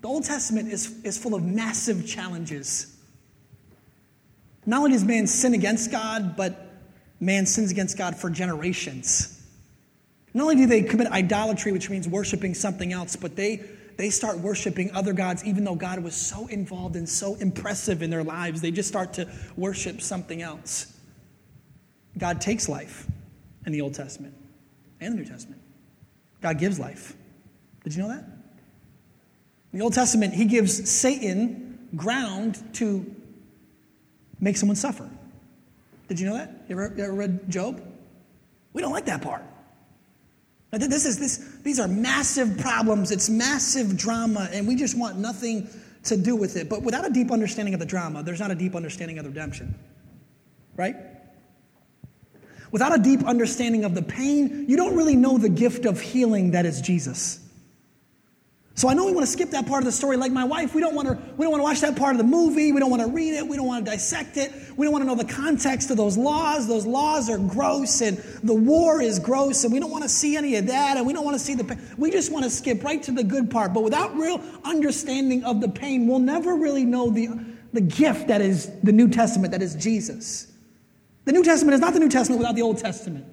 The 0.02 0.08
Old 0.10 0.25
Testament 0.25 0.69
is, 0.69 1.02
is 1.06 1.18
full 1.18 1.34
of 1.34 1.46
massive 1.46 2.06
challenges. 2.06 2.94
Not 4.66 4.80
only 4.80 4.92
does 4.92 5.06
man 5.06 5.28
sin 5.28 5.54
against 5.54 5.92
God, 5.92 6.36
but 6.36 6.74
man 7.22 7.46
sins 7.46 7.72
against 7.72 7.98
God 7.98 8.18
for 8.18 8.30
generations. 8.30 9.42
Not 10.34 10.44
only 10.44 10.56
do 10.58 10.66
they 10.66 10.81
commit 10.81 11.08
idolatry, 11.08 11.72
which 11.72 11.90
means 11.90 12.06
worshiping 12.06 12.54
something 12.54 12.92
else, 12.92 13.16
but 13.16 13.38
they, 13.38 13.63
they 13.96 14.10
start 14.10 14.40
worshiping 14.40 14.92
other 14.92 15.13
gods, 15.13 15.46
even 15.46 15.63
though 15.63 15.75
God 15.75 16.00
was 16.00 16.18
so 16.18 16.48
involved 16.48 16.98
and 16.98 17.08
so 17.08 17.36
impressive 17.36 18.02
in 18.02 18.10
their 18.10 18.25
lives. 18.25 18.60
They 18.60 18.72
just 18.72 18.90
start 18.90 19.13
to 19.13 19.30
worship 19.56 20.02
something 20.02 20.42
else. 20.42 20.98
God 22.18 22.42
takes 22.42 22.68
life 22.68 23.08
in 23.66 23.72
the 23.72 23.81
Old 23.81 23.94
Testament 23.94 24.34
and 25.00 25.13
the 25.13 25.18
New 25.18 25.25
Testament. 25.25 25.62
God 26.42 26.58
gives 26.60 26.80
life. 26.80 27.16
Did 27.84 27.96
you 27.96 28.02
know 28.02 28.10
that? 28.10 28.24
In 29.74 29.80
the 29.80 29.84
Old 29.84 29.94
Testament, 29.94 30.34
he 30.34 30.46
gives 30.46 30.90
Satan 30.90 31.90
ground 31.96 32.62
to 32.75 33.06
make 34.39 34.58
someone 34.58 34.75
suffer. 34.75 35.10
Did 36.08 36.20
you 36.20 36.27
know 36.27 36.36
that? 36.36 36.65
You 36.68 36.75
ever, 36.75 36.94
you 36.96 37.03
ever 37.03 37.13
read 37.13 37.50
Job? 37.50 37.82
We 38.74 38.82
don't 38.82 38.91
like 38.91 39.06
that 39.06 39.22
part. 39.22 39.44
This 40.72 41.06
is, 41.06 41.20
this, 41.20 41.38
these 41.63 41.80
are 41.80 41.88
massive 41.88 42.58
problems, 42.58 43.12
it's 43.12 43.30
massive 43.30 43.98
drama, 43.98 44.48
and 44.53 44.65
we 44.65 44.75
just 44.75 44.98
want 44.98 45.18
nothing 45.18 45.70
to 46.03 46.15
do 46.15 46.36
with 46.36 46.56
it. 46.56 46.70
But 46.70 46.82
without 46.82 47.06
a 47.06 47.10
deep 47.10 47.30
understanding 47.30 47.74
of 47.74 47.82
the 47.82 47.86
drama, 47.86 48.24
there's 48.24 48.39
not 48.39 48.51
a 48.51 48.56
deep 48.56 48.74
understanding 48.74 49.18
of 49.18 49.25
the 49.25 49.30
redemption. 49.30 49.75
Right? 50.77 50.96
Without 52.72 52.98
a 52.98 53.01
deep 53.01 53.24
understanding 53.24 53.84
of 53.84 53.96
the 53.96 54.01
pain, 54.01 54.66
you 54.68 54.78
don't 54.78 54.96
really 54.96 55.16
know 55.16 55.38
the 55.38 55.50
gift 55.50 55.86
of 55.86 56.00
healing 56.00 56.51
that 56.51 56.66
is 56.66 56.82
Jesus. 56.82 57.40
So 58.74 58.90
I 58.90 58.94
know 58.94 59.06
we 59.06 59.12
want 59.12 59.28
to 59.28 59.32
skip 59.32 59.50
that 59.50 59.68
part 59.68 59.82
of 59.82 59.86
the 59.86 59.92
story 59.92 60.16
like 60.16 60.32
my 60.32 60.46
wife. 60.46 60.74
We 60.74 60.82
don't 60.82 60.96
want 60.96 61.08
to 61.10 61.13
we 61.36 61.44
don't 61.44 61.51
want 61.51 61.60
to 61.60 61.63
watch 61.63 61.82
that 61.82 61.98
part 61.98 62.13
of 62.13 62.18
the 62.18 62.24
movie. 62.24 62.72
We 62.72 62.80
don't 62.80 62.90
want 62.90 63.01
to 63.01 63.10
read 63.10 63.34
it. 63.34 63.46
We 63.46 63.58
don't 63.58 63.68
want 63.68 63.86
to 63.86 63.92
dissect 63.92 64.38
it. 64.38 64.51
We 64.78 64.86
don't 64.86 64.94
want 64.94 65.04
to 65.04 65.08
know 65.08 65.16
the 65.16 65.32
context 65.32 65.92
of 65.92 65.98
those 65.98 66.18
laws. 66.18 66.68
Those 66.68 66.86
laws 66.86 67.30
are 67.30 67.38
gross 67.38 68.01
and 68.01 68.18
the 68.42 68.56
war 68.56 69.01
is 69.01 69.20
gross 69.20 69.66
and 69.66 69.74
we 69.74 69.80
don't 69.80 69.92
want 69.92 70.04
to 70.04 70.10
see 70.10 70.38
any 70.38 70.56
of 70.56 70.68
that 70.68 70.96
and 70.96 71.06
we 71.06 71.12
don't 71.12 71.25
want 71.25 71.38
to 71.38 71.44
see 71.44 71.54
the 71.54 71.66
pain. 71.66 71.80
We 71.98 72.12
just 72.12 72.32
want 72.32 72.46
to 72.46 72.50
skip 72.50 72.82
right 72.84 73.04
to 73.04 73.12
the 73.12 73.24
good 73.24 73.51
part. 73.51 73.74
But 73.74 73.84
without 73.84 74.16
real 74.16 74.42
understanding 74.63 75.44
of 75.44 75.60
the 75.60 75.70
pain, 75.70 76.08
we'll 76.08 76.20
never 76.20 76.56
really 76.56 76.86
know 76.86 77.10
the 77.10 77.30
the 77.74 77.82
gift 77.82 78.30
that 78.30 78.42
is 78.42 78.72
the 78.82 78.92
New 78.92 79.10
Testament 79.10 79.51
that 79.51 79.62
is 79.62 79.75
Jesus. 79.75 80.50
The 81.25 81.32
New 81.32 81.44
Testament 81.44 81.75
is 81.75 81.82
not 81.82 81.94
the 81.94 82.00
New 82.00 82.10
Testament 82.10 82.40
without 82.40 82.56
the 82.56 82.62
Old 82.62 82.78
Testament. 82.78 83.25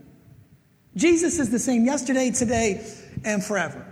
Jesus 0.95 1.39
is 1.39 1.51
the 1.51 1.59
same 1.59 1.85
yesterday, 1.85 2.31
today, 2.31 2.85
and 3.25 3.43
forever. 3.43 3.87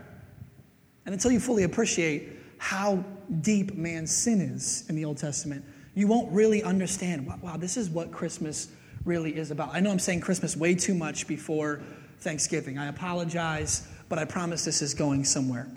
And 1.05 1.15
until 1.15 1.31
you 1.31 1.41
fully 1.41 1.63
appreciate 1.63 2.31
how 2.59 3.05
deep 3.41 3.75
man's 3.75 4.11
sin 4.15 4.41
is 4.41 4.85
in 4.89 4.97
the 4.97 5.05
Old 5.05 5.19
Testament, 5.19 5.65
you 5.95 6.09
won't 6.09 6.31
really 6.33 6.63
understand 6.63 7.27
wow, 7.43 7.57
this 7.57 7.77
is 7.77 7.89
what 7.89 8.13
Christmas 8.13 8.69
really 9.05 9.37
is 9.37 9.51
about. 9.51 9.71
I 9.73 9.81
know 9.81 9.91
I'm 9.91 9.99
saying 9.99 10.21
Christmas 10.21 10.57
way 10.57 10.75
too 10.75 10.95
much 10.95 11.27
before 11.27 11.81
Thanksgiving. 12.19 12.77
I 12.77 12.89
apologize, 12.89 13.87
but 14.09 14.19
I 14.19 14.25
promise 14.25 14.65
this 14.65 14.83
is 14.83 14.95
going 14.95 15.25
somewhere. 15.25 15.69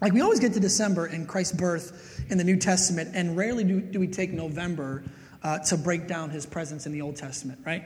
Like 0.00 0.12
we 0.12 0.20
always 0.20 0.40
get 0.40 0.52
to 0.54 0.60
December 0.60 1.06
and 1.06 1.28
Christ's 1.28 1.56
birth 1.56 2.24
in 2.28 2.38
the 2.38 2.44
New 2.44 2.56
Testament, 2.56 3.10
and 3.14 3.36
rarely 3.36 3.64
do, 3.64 3.80
do 3.80 4.00
we 4.00 4.08
take 4.08 4.32
November 4.32 5.04
uh, 5.42 5.58
to 5.58 5.76
break 5.76 6.06
down 6.06 6.30
his 6.30 6.46
presence 6.46 6.86
in 6.86 6.92
the 6.92 7.02
Old 7.02 7.16
Testament, 7.16 7.60
right? 7.64 7.84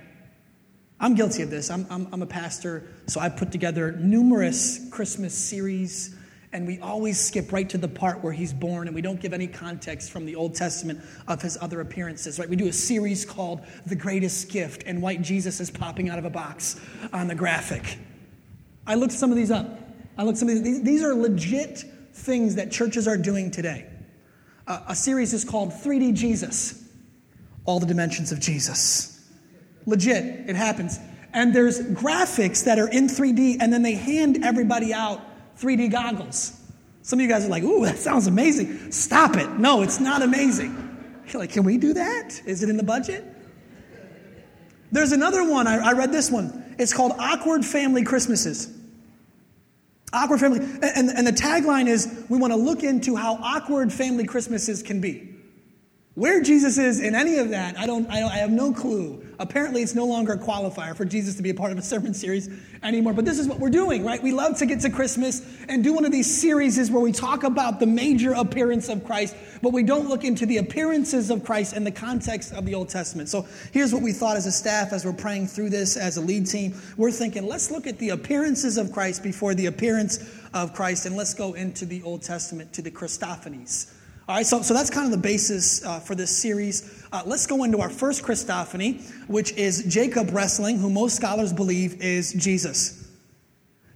I'm 1.00 1.14
guilty 1.14 1.42
of 1.42 1.50
this. 1.50 1.70
I'm, 1.70 1.86
I'm, 1.90 2.08
I'm 2.12 2.22
a 2.22 2.26
pastor, 2.26 2.88
so 3.06 3.20
I 3.20 3.28
put 3.28 3.52
together 3.52 3.92
numerous 3.92 4.88
Christmas 4.90 5.34
series 5.34 6.16
and 6.54 6.68
we 6.68 6.78
always 6.78 7.18
skip 7.18 7.52
right 7.52 7.68
to 7.68 7.76
the 7.76 7.88
part 7.88 8.22
where 8.22 8.32
he's 8.32 8.52
born 8.52 8.86
and 8.86 8.94
we 8.94 9.02
don't 9.02 9.20
give 9.20 9.32
any 9.32 9.48
context 9.48 10.12
from 10.12 10.24
the 10.24 10.36
Old 10.36 10.54
Testament 10.54 11.00
of 11.26 11.42
his 11.42 11.58
other 11.60 11.80
appearances, 11.80 12.38
right? 12.38 12.48
We 12.48 12.54
do 12.54 12.68
a 12.68 12.72
series 12.72 13.24
called 13.24 13.66
The 13.86 13.96
Greatest 13.96 14.50
Gift, 14.50 14.84
and 14.86 15.02
white 15.02 15.20
Jesus 15.20 15.58
is 15.58 15.68
popping 15.68 16.08
out 16.08 16.18
of 16.20 16.24
a 16.24 16.30
box 16.30 16.80
on 17.12 17.26
the 17.26 17.34
graphic. 17.34 17.98
I 18.86 18.94
looked 18.94 19.12
some 19.12 19.30
of 19.30 19.36
these 19.36 19.50
up. 19.50 19.66
I 20.16 20.22
looked 20.22 20.38
some 20.38 20.48
of 20.48 20.62
these. 20.62 20.80
These 20.84 21.02
are 21.02 21.12
legit 21.12 21.84
things 22.12 22.54
that 22.54 22.70
churches 22.70 23.08
are 23.08 23.16
doing 23.16 23.50
today. 23.50 23.86
Uh, 24.68 24.80
a 24.86 24.94
series 24.94 25.34
is 25.34 25.44
called 25.44 25.70
3D 25.70 26.14
Jesus, 26.14 26.83
all 27.64 27.80
the 27.80 27.86
dimensions 27.86 28.32
of 28.32 28.40
Jesus. 28.40 29.20
Legit, 29.86 30.48
it 30.48 30.56
happens. 30.56 30.98
And 31.32 31.54
there's 31.54 31.80
graphics 31.80 32.64
that 32.64 32.78
are 32.78 32.88
in 32.88 33.08
3D, 33.08 33.58
and 33.60 33.72
then 33.72 33.82
they 33.82 33.94
hand 33.94 34.44
everybody 34.44 34.92
out 34.92 35.20
3D 35.58 35.90
goggles. 35.90 36.60
Some 37.02 37.18
of 37.18 37.22
you 37.22 37.28
guys 37.28 37.44
are 37.44 37.48
like, 37.48 37.62
ooh, 37.62 37.84
that 37.84 37.98
sounds 37.98 38.26
amazing. 38.26 38.92
Stop 38.92 39.36
it. 39.36 39.50
No, 39.58 39.82
it's 39.82 40.00
not 40.00 40.22
amazing. 40.22 40.80
You're 41.28 41.40
like, 41.40 41.50
can 41.50 41.64
we 41.64 41.76
do 41.76 41.94
that? 41.94 42.40
Is 42.46 42.62
it 42.62 42.68
in 42.68 42.76
the 42.76 42.82
budget? 42.82 43.24
There's 44.92 45.12
another 45.12 45.48
one. 45.48 45.66
I, 45.66 45.90
I 45.90 45.92
read 45.92 46.12
this 46.12 46.30
one. 46.30 46.74
It's 46.78 46.92
called 46.92 47.12
Awkward 47.18 47.64
Family 47.64 48.04
Christmases. 48.04 48.72
Awkward 50.12 50.38
family. 50.38 50.60
And, 50.60 51.10
and 51.10 51.26
the 51.26 51.32
tagline 51.32 51.88
is 51.88 52.24
we 52.28 52.38
want 52.38 52.52
to 52.52 52.56
look 52.56 52.84
into 52.84 53.16
how 53.16 53.34
awkward 53.34 53.92
family 53.92 54.24
Christmases 54.24 54.82
can 54.82 55.00
be. 55.00 55.33
Where 56.14 56.40
Jesus 56.40 56.78
is 56.78 57.00
in 57.00 57.16
any 57.16 57.38
of 57.38 57.48
that, 57.48 57.76
I 57.76 57.86
don't, 57.86 58.08
I, 58.08 58.20
don't, 58.20 58.30
I 58.30 58.36
have 58.36 58.52
no 58.52 58.72
clue. 58.72 59.20
Apparently, 59.40 59.82
it's 59.82 59.96
no 59.96 60.04
longer 60.04 60.34
a 60.34 60.38
qualifier 60.38 60.96
for 60.96 61.04
Jesus 61.04 61.34
to 61.36 61.42
be 61.42 61.50
a 61.50 61.54
part 61.54 61.72
of 61.72 61.78
a 61.78 61.82
sermon 61.94 62.14
series 62.14 62.48
anymore. 62.84 63.14
But 63.14 63.24
this 63.24 63.40
is 63.40 63.48
what 63.48 63.58
we're 63.58 63.68
doing, 63.68 64.04
right? 64.04 64.22
We 64.22 64.30
love 64.30 64.56
to 64.58 64.66
get 64.66 64.78
to 64.82 64.90
Christmas 64.90 65.42
and 65.68 65.82
do 65.82 65.92
one 65.92 66.04
of 66.04 66.12
these 66.12 66.40
series 66.40 66.88
where 66.88 67.02
we 67.02 67.10
talk 67.10 67.42
about 67.42 67.80
the 67.80 67.86
major 67.86 68.32
appearance 68.32 68.88
of 68.88 69.04
Christ, 69.04 69.34
but 69.60 69.72
we 69.72 69.82
don't 69.82 70.08
look 70.08 70.22
into 70.22 70.46
the 70.46 70.58
appearances 70.58 71.30
of 71.30 71.44
Christ 71.44 71.74
in 71.74 71.82
the 71.82 71.90
context 71.90 72.52
of 72.52 72.64
the 72.64 72.76
Old 72.76 72.90
Testament. 72.90 73.28
So 73.28 73.48
here's 73.72 73.92
what 73.92 74.02
we 74.02 74.12
thought 74.12 74.36
as 74.36 74.46
a 74.46 74.52
staff 74.52 74.92
as 74.92 75.04
we're 75.04 75.14
praying 75.14 75.48
through 75.48 75.70
this 75.70 75.96
as 75.96 76.16
a 76.16 76.20
lead 76.20 76.46
team. 76.46 76.80
We're 76.96 77.10
thinking, 77.10 77.48
let's 77.48 77.72
look 77.72 77.88
at 77.88 77.98
the 77.98 78.10
appearances 78.10 78.78
of 78.78 78.92
Christ 78.92 79.24
before 79.24 79.56
the 79.56 79.66
appearance 79.66 80.32
of 80.52 80.74
Christ, 80.74 81.06
and 81.06 81.16
let's 81.16 81.34
go 81.34 81.54
into 81.54 81.86
the 81.86 82.04
Old 82.04 82.22
Testament 82.22 82.72
to 82.74 82.82
the 82.82 82.90
Christophanies. 82.92 83.93
All 84.26 84.36
right, 84.36 84.46
so, 84.46 84.62
so 84.62 84.72
that's 84.72 84.88
kind 84.88 85.04
of 85.04 85.10
the 85.10 85.18
basis 85.18 85.84
uh, 85.84 86.00
for 86.00 86.14
this 86.14 86.34
series. 86.34 87.04
Uh, 87.12 87.22
let's 87.26 87.46
go 87.46 87.62
into 87.62 87.80
our 87.80 87.90
first 87.90 88.22
Christophany, 88.22 89.06
which 89.28 89.52
is 89.52 89.84
Jacob 89.84 90.30
wrestling, 90.32 90.78
who 90.78 90.88
most 90.88 91.16
scholars 91.16 91.52
believe 91.52 92.00
is 92.00 92.32
Jesus. 92.32 93.06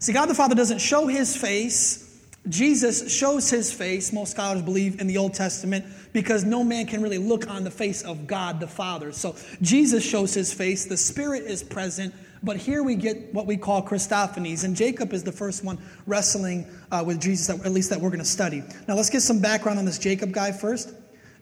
See, 0.01 0.13
God 0.13 0.27
the 0.27 0.35
Father 0.35 0.55
doesn't 0.55 0.81
show 0.81 1.07
his 1.07 1.35
face. 1.35 2.05
Jesus 2.47 3.11
shows 3.11 3.49
his 3.49 3.73
face, 3.73 4.13
most 4.13 4.33
scholars 4.33 4.61
believe, 4.61 5.01
in 5.01 5.07
the 5.07 5.17
Old 5.17 5.33
Testament, 5.33 5.87
because 6.13 6.45
no 6.45 6.63
man 6.63 6.85
can 6.85 7.01
really 7.01 7.17
look 7.17 7.49
on 7.49 7.65
the 7.65 7.71
face 7.71 8.03
of 8.03 8.27
God 8.27 8.61
the 8.61 8.69
Father. 8.69 9.13
So 9.13 9.35
Jesus 9.63 10.05
shows 10.05 10.35
his 10.35 10.53
face, 10.53 10.85
the 10.85 10.99
Spirit 10.99 11.45
is 11.45 11.63
present, 11.63 12.15
but 12.43 12.57
here 12.57 12.83
we 12.83 12.95
get 12.95 13.33
what 13.35 13.47
we 13.47 13.57
call 13.57 13.83
Christophanies, 13.83 14.65
and 14.65 14.77
Jacob 14.77 15.13
is 15.13 15.25
the 15.25 15.33
first 15.33 15.65
one 15.65 15.79
wrestling 16.07 16.67
uh, 16.91 17.03
with 17.07 17.21
Jesus, 17.21 17.49
at 17.49 17.73
least 17.73 17.91
that 17.91 18.01
we're 18.01 18.11
going 18.11 18.21
to 18.21 18.25
study. 18.25 18.63
Now, 18.87 18.95
let's 18.95 19.11
get 19.11 19.23
some 19.23 19.41
background 19.41 19.79
on 19.79 19.85
this 19.85 19.99
Jacob 19.99 20.33
guy 20.33 20.53
first. 20.53 20.93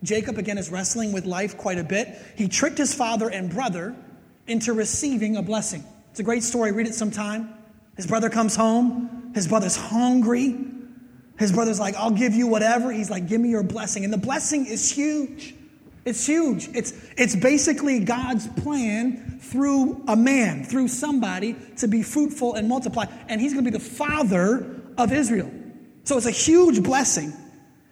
Jacob, 0.03 0.39
again, 0.39 0.59
is 0.59 0.71
wrestling 0.71 1.13
with 1.13 1.25
life 1.25 1.57
quite 1.57 1.79
a 1.79 1.85
bit. 1.85 2.17
He 2.37 2.49
tricked 2.49 2.79
his 2.79 2.95
father 2.95 3.29
and 3.29 3.51
brother 3.51 3.97
into 4.47 4.73
receiving 4.73 5.37
a 5.37 5.43
blessing. 5.43 5.85
It's 6.11 6.21
a 6.21 6.23
great 6.23 6.43
story. 6.43 6.73
Read 6.73 6.87
it 6.87 6.95
sometime. 6.95 7.53
His 7.97 8.07
brother 8.07 8.31
comes 8.31 8.55
home. 8.55 9.33
His 9.35 9.49
brother's 9.49 9.77
hungry. 9.77 10.57
His 11.39 11.53
brother's 11.53 11.81
like, 11.81 11.95
I'll 11.97 12.11
give 12.11 12.35
you 12.35 12.47
whatever. 12.47 12.93
He's 12.93 13.11
like, 13.11 13.29
give 13.29 13.41
me 13.41 13.51
your 13.51 13.63
blessing. 13.63 14.05
And 14.05 14.13
the 14.13 14.19
blessing 14.19 14.67
is 14.67 14.91
huge. 14.91 15.55
It's 16.07 16.25
huge. 16.25 16.69
It's, 16.73 16.95
it's 17.17 17.35
basically 17.35 17.99
God's 17.99 18.47
plan 18.63 19.41
through 19.41 20.05
a 20.07 20.15
man, 20.15 20.63
through 20.63 20.87
somebody 20.87 21.57
to 21.79 21.89
be 21.89 22.03
fruitful 22.03 22.55
and 22.55 22.69
multiply. 22.69 23.07
And 23.29 23.41
he's 23.41 23.53
going 23.53 23.65
to 23.65 23.71
be 23.71 23.77
the 23.77 23.85
father 23.85 24.81
of 24.97 25.13
Israel. 25.13 25.51
So 26.05 26.17
it's 26.17 26.27
a 26.27 26.31
huge 26.31 26.83
blessing. 26.85 27.33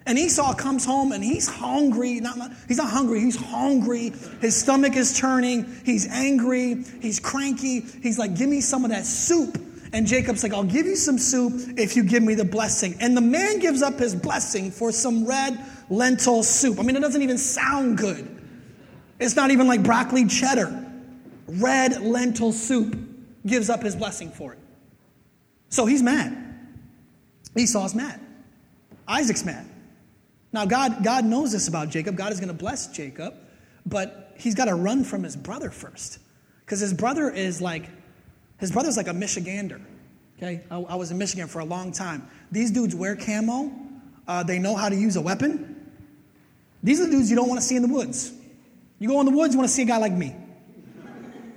And 0.07 0.17
Esau 0.17 0.55
comes 0.55 0.85
home 0.85 1.11
and 1.11 1.25
he's 1.25 1.49
hungry. 1.49 2.21
Not, 2.21 2.39
not, 2.39 2.53
he's 2.69 2.77
not 2.79 2.91
hungry, 2.91 3.21
he's 3.21 3.37
hungry. 3.37 4.13
His 4.41 4.55
stomach 4.55 4.95
is 4.95 5.19
turning. 5.19 5.81
He's 5.85 6.07
angry. 6.09 6.85
He's 7.01 7.19
cranky. 7.19 7.81
He's 7.81 8.19
like, 8.19 8.37
Give 8.37 8.49
me 8.49 8.61
some 8.61 8.85
of 8.85 8.91
that 8.91 9.07
soup. 9.07 9.59
And 9.93 10.07
Jacob's 10.07 10.43
like, 10.43 10.53
I'll 10.53 10.65
give 10.65 10.87
you 10.87 10.97
some 10.97 11.19
soup 11.19 11.79
if 11.79 11.97
you 11.97 12.03
give 12.03 12.23
me 12.23 12.35
the 12.35 12.45
blessing. 12.45 12.97
And 13.01 13.17
the 13.17 13.21
man 13.21 13.61
gives 13.61 13.81
up 13.81 13.99
his 13.99 14.15
blessing 14.15 14.73
for 14.73 14.91
some 14.91 15.25
red 15.25 15.59
lentil 15.91 16.43
soup. 16.43 16.79
I 16.79 16.83
mean, 16.83 16.97
it 16.97 17.01
doesn't 17.01 17.23
even 17.23 17.39
sound 17.39 17.99
good. 17.99 18.31
It's 19.21 19.37
not 19.37 19.51
even 19.51 19.67
like 19.67 19.83
broccoli 19.83 20.27
cheddar. 20.27 20.85
Red 21.47 22.01
lentil 22.01 22.53
soup 22.53 22.97
gives 23.47 23.71
up 23.71 23.83
his 23.83 23.95
blessing 23.95 24.31
for 24.31 24.53
it. 24.53 24.59
So 25.69 25.87
he's 25.87 26.03
mad. 26.03 26.41
Esau's 27.57 27.95
mad. 27.95 28.21
Isaac's 29.07 29.45
mad. 29.45 29.69
Now, 30.53 30.65
God, 30.67 31.03
God 31.05 31.25
knows 31.25 31.53
this 31.53 31.69
about 31.69 31.91
Jacob. 31.91 32.17
God 32.17 32.33
is 32.33 32.39
going 32.39 32.49
to 32.49 32.55
bless 32.55 32.87
Jacob, 32.89 33.35
but 33.85 34.33
he's 34.39 34.55
got 34.55 34.67
to 34.67 34.75
run 34.75 35.05
from 35.05 35.23
his 35.23 35.37
brother 35.37 35.71
first. 35.71 36.19
Because 36.65 36.81
his 36.81 36.95
brother 36.95 37.29
is 37.29 37.61
like, 37.61 37.91
his 38.59 38.71
brother's 38.71 38.97
like 38.97 39.09
a 39.09 39.13
Michigander. 39.13 39.81
Okay? 40.37 40.63
I, 40.71 40.77
I 40.77 40.95
was 40.95 41.11
in 41.11 41.19
Michigan 41.19 41.49
for 41.49 41.59
a 41.59 41.65
long 41.65 41.93
time. 41.93 42.29
These 42.51 42.71
dudes 42.71 42.95
wear 42.95 43.17
camo, 43.17 43.73
uh, 44.27 44.43
they 44.43 44.59
know 44.59 44.75
how 44.75 44.89
to 44.89 44.97
use 44.97 45.17
a 45.17 45.21
weapon. 45.21 45.71
These 46.83 47.01
are 47.01 47.05
the 47.05 47.11
dudes 47.11 47.31
you 47.31 47.37
don't 47.37 47.49
want 47.49 47.61
to 47.61 47.67
see 47.67 47.77
in 47.77 47.83
the 47.83 47.89
woods. 47.89 48.33
You 48.99 49.09
go 49.09 49.21
in 49.21 49.27
the 49.27 49.33
woods, 49.33 49.55
you 49.55 49.59
want 49.59 49.69
to 49.69 49.75
see 49.75 49.83
a 49.83 49.87
guy 49.87 49.99
like 49.99 50.13
me. 50.13 50.35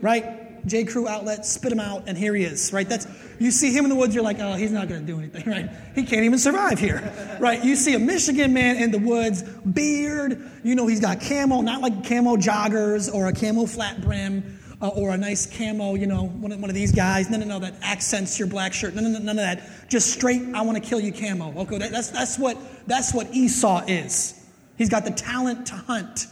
Right? 0.02 0.66
J. 0.68 0.84
Crew 0.84 1.08
outlet, 1.08 1.46
spit 1.46 1.72
him 1.72 1.80
out, 1.80 2.04
and 2.08 2.18
here 2.18 2.36
he 2.36 2.44
is. 2.44 2.74
Right? 2.74 2.88
That's 2.88 3.08
you 3.40 3.52
see 3.52 3.72
him 3.72 3.86
in 3.86 3.90
the 3.90 3.96
woods, 3.96 4.14
you're 4.14 4.24
like, 4.24 4.40
oh, 4.40 4.54
he's 4.54 4.72
not 4.72 4.88
going 4.88 5.02
to 5.02 5.08
do 5.08 5.20
anything. 5.20 5.44
Right? 5.48 5.70
He 5.96 6.04
can't 6.04 6.24
even 6.24 6.40
survive 6.40 6.80
here. 6.80 7.14
Right? 7.40 7.64
You 7.64 7.76
see 7.76 7.94
a 7.94 8.00
Michigan 8.00 8.54
man 8.54 8.78
in 8.78 8.92
the 8.92 8.98
woods, 8.98 9.44
beard. 9.44 10.42
You 10.64 10.76
know 10.76 10.88
he's 10.88 11.00
got 11.00 11.22
camo, 11.22 11.62
not 11.62 11.82
like 11.82 12.04
camo 12.04 12.36
joggers 12.36 13.14
or 13.14 13.28
a 13.28 13.34
camo 13.34 13.66
flat 13.68 14.02
brim. 14.02 14.57
Uh, 14.80 14.90
or 14.90 15.12
a 15.12 15.18
nice 15.18 15.48
camo, 15.48 15.96
you 15.96 16.06
know, 16.06 16.28
one 16.28 16.52
of, 16.52 16.60
one 16.62 16.70
of 16.70 16.76
these 16.76 16.92
guys. 16.92 17.32
No, 17.32 17.38
no, 17.38 17.46
no, 17.46 17.60
that 17.60 17.76
accents 17.82 18.38
your 18.38 18.48
black 18.48 18.74
shirt. 18.74 18.94
No, 18.94 19.02
no, 19.02 19.10
no, 19.10 19.18
none 19.18 19.30
of 19.30 19.36
that. 19.38 19.90
Just 19.90 20.12
straight, 20.12 20.42
I 20.54 20.62
want 20.62 20.82
to 20.82 20.88
kill 20.88 21.00
you 21.00 21.12
camo. 21.12 21.62
Okay, 21.62 21.80
that, 21.80 21.92
that's, 21.92 22.10
that's, 22.10 22.38
what, 22.38 22.58
that's 22.86 23.12
what 23.12 23.34
Esau 23.34 23.84
is. 23.88 24.46
He's 24.78 24.90
got 24.90 25.04
the 25.04 25.12
talent 25.12 25.66
to 25.68 25.76
hunt. 25.76 26.28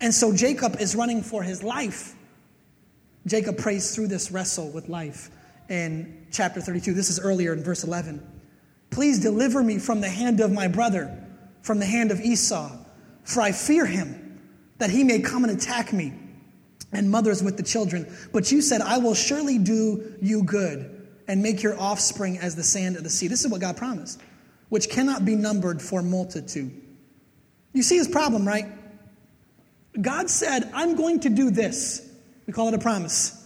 And 0.00 0.12
so 0.12 0.34
Jacob 0.34 0.80
is 0.80 0.96
running 0.96 1.22
for 1.22 1.42
his 1.42 1.62
life. 1.62 2.14
Jacob 3.26 3.56
prays 3.56 3.94
through 3.94 4.08
this 4.08 4.30
wrestle 4.30 4.70
with 4.70 4.88
life 4.88 5.30
in 5.68 6.26
chapter 6.30 6.60
32. 6.60 6.92
This 6.92 7.10
is 7.10 7.20
earlier 7.20 7.52
in 7.52 7.62
verse 7.62 7.84
11. 7.84 8.22
Please 8.90 9.18
deliver 9.18 9.62
me 9.62 9.78
from 9.78 10.00
the 10.00 10.08
hand 10.08 10.40
of 10.40 10.52
my 10.52 10.68
brother, 10.68 11.16
from 11.62 11.78
the 11.78 11.86
hand 11.86 12.10
of 12.10 12.20
Esau, 12.20 12.70
for 13.22 13.40
I 13.40 13.52
fear 13.52 13.86
him, 13.86 14.40
that 14.78 14.90
he 14.90 15.04
may 15.04 15.20
come 15.20 15.44
and 15.44 15.56
attack 15.56 15.92
me, 15.92 16.12
and 16.94 17.10
mothers 17.10 17.42
with 17.42 17.56
the 17.56 17.62
children. 17.62 18.12
But 18.32 18.50
you 18.52 18.60
said, 18.60 18.80
I 18.80 18.98
will 18.98 19.14
surely 19.14 19.58
do 19.58 20.16
you 20.20 20.42
good, 20.42 20.90
and 21.26 21.42
make 21.42 21.62
your 21.62 21.78
offspring 21.80 22.38
as 22.38 22.54
the 22.54 22.62
sand 22.62 22.96
of 22.96 23.04
the 23.04 23.10
sea. 23.10 23.28
This 23.28 23.44
is 23.44 23.50
what 23.50 23.60
God 23.60 23.76
promised, 23.76 24.20
which 24.68 24.90
cannot 24.90 25.24
be 25.24 25.34
numbered 25.36 25.80
for 25.80 26.02
multitude. 26.02 26.82
You 27.72 27.82
see 27.82 27.96
his 27.96 28.08
problem, 28.08 28.46
right? 28.46 28.66
God 30.00 30.28
said, 30.28 30.70
I'm 30.74 30.96
going 30.96 31.20
to 31.20 31.30
do 31.30 31.50
this. 31.50 32.06
We 32.46 32.52
call 32.52 32.68
it 32.68 32.74
a 32.74 32.78
promise. 32.78 33.40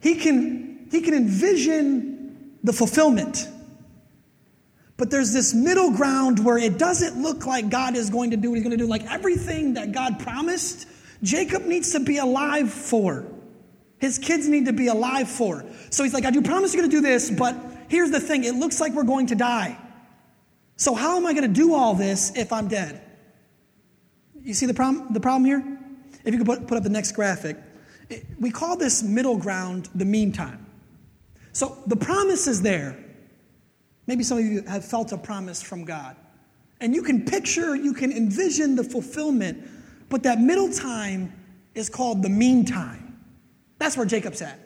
He 0.00 0.16
can, 0.16 0.88
he 0.90 1.00
can 1.00 1.14
envision 1.14 2.58
the 2.62 2.72
fulfillment. 2.72 3.48
But 4.96 5.10
there's 5.10 5.32
this 5.32 5.54
middle 5.54 5.92
ground 5.92 6.44
where 6.44 6.58
it 6.58 6.76
doesn't 6.76 7.22
look 7.22 7.46
like 7.46 7.70
God 7.70 7.96
is 7.96 8.10
going 8.10 8.32
to 8.32 8.36
do 8.36 8.50
what 8.50 8.56
he's 8.56 8.64
going 8.64 8.76
to 8.76 8.84
do. 8.84 8.88
Like 8.88 9.10
everything 9.10 9.74
that 9.74 9.92
God 9.92 10.18
promised, 10.18 10.88
Jacob 11.22 11.64
needs 11.64 11.92
to 11.92 12.00
be 12.00 12.18
alive 12.18 12.72
for. 12.72 13.26
His 13.98 14.18
kids 14.18 14.48
need 14.48 14.66
to 14.66 14.72
be 14.72 14.86
alive 14.86 15.28
for. 15.28 15.64
So 15.90 16.04
he's 16.04 16.14
like, 16.14 16.22
God, 16.22 16.34
you 16.34 16.42
promise 16.42 16.72
you're 16.72 16.82
going 16.82 16.90
to 16.90 16.96
do 16.96 17.02
this, 17.02 17.30
but 17.30 17.56
here's 17.88 18.10
the 18.10 18.20
thing 18.20 18.44
it 18.44 18.54
looks 18.54 18.80
like 18.80 18.92
we're 18.92 19.02
going 19.02 19.26
to 19.28 19.34
die. 19.34 19.76
So 20.76 20.94
how 20.94 21.16
am 21.16 21.26
I 21.26 21.32
going 21.32 21.42
to 21.42 21.52
do 21.52 21.74
all 21.74 21.94
this 21.94 22.36
if 22.36 22.52
I'm 22.52 22.68
dead? 22.68 23.02
You 24.40 24.54
see 24.54 24.66
the 24.66 24.74
problem, 24.74 25.12
the 25.12 25.20
problem 25.20 25.44
here? 25.44 25.78
If 26.24 26.32
you 26.32 26.38
could 26.38 26.46
put, 26.46 26.66
put 26.68 26.78
up 26.78 26.84
the 26.84 26.90
next 26.90 27.12
graphic. 27.12 27.56
It, 28.08 28.24
we 28.38 28.50
call 28.50 28.76
this 28.76 29.02
middle 29.02 29.36
ground 29.36 29.88
the 29.94 30.04
meantime. 30.04 30.66
So 31.52 31.76
the 31.86 31.96
promise 31.96 32.46
is 32.46 32.62
there. 32.62 32.96
Maybe 34.06 34.22
some 34.22 34.38
of 34.38 34.44
you 34.44 34.62
have 34.62 34.84
felt 34.84 35.12
a 35.12 35.18
promise 35.18 35.60
from 35.60 35.84
God. 35.84 36.16
And 36.80 36.94
you 36.94 37.02
can 37.02 37.24
picture, 37.24 37.74
you 37.74 37.92
can 37.92 38.12
envision 38.12 38.76
the 38.76 38.84
fulfillment, 38.84 39.68
but 40.08 40.22
that 40.24 40.40
middle 40.40 40.70
time 40.72 41.32
is 41.74 41.88
called 41.88 42.22
the 42.22 42.28
meantime. 42.28 43.18
That's 43.78 43.96
where 43.96 44.06
Jacob's 44.06 44.42
at. 44.42 44.58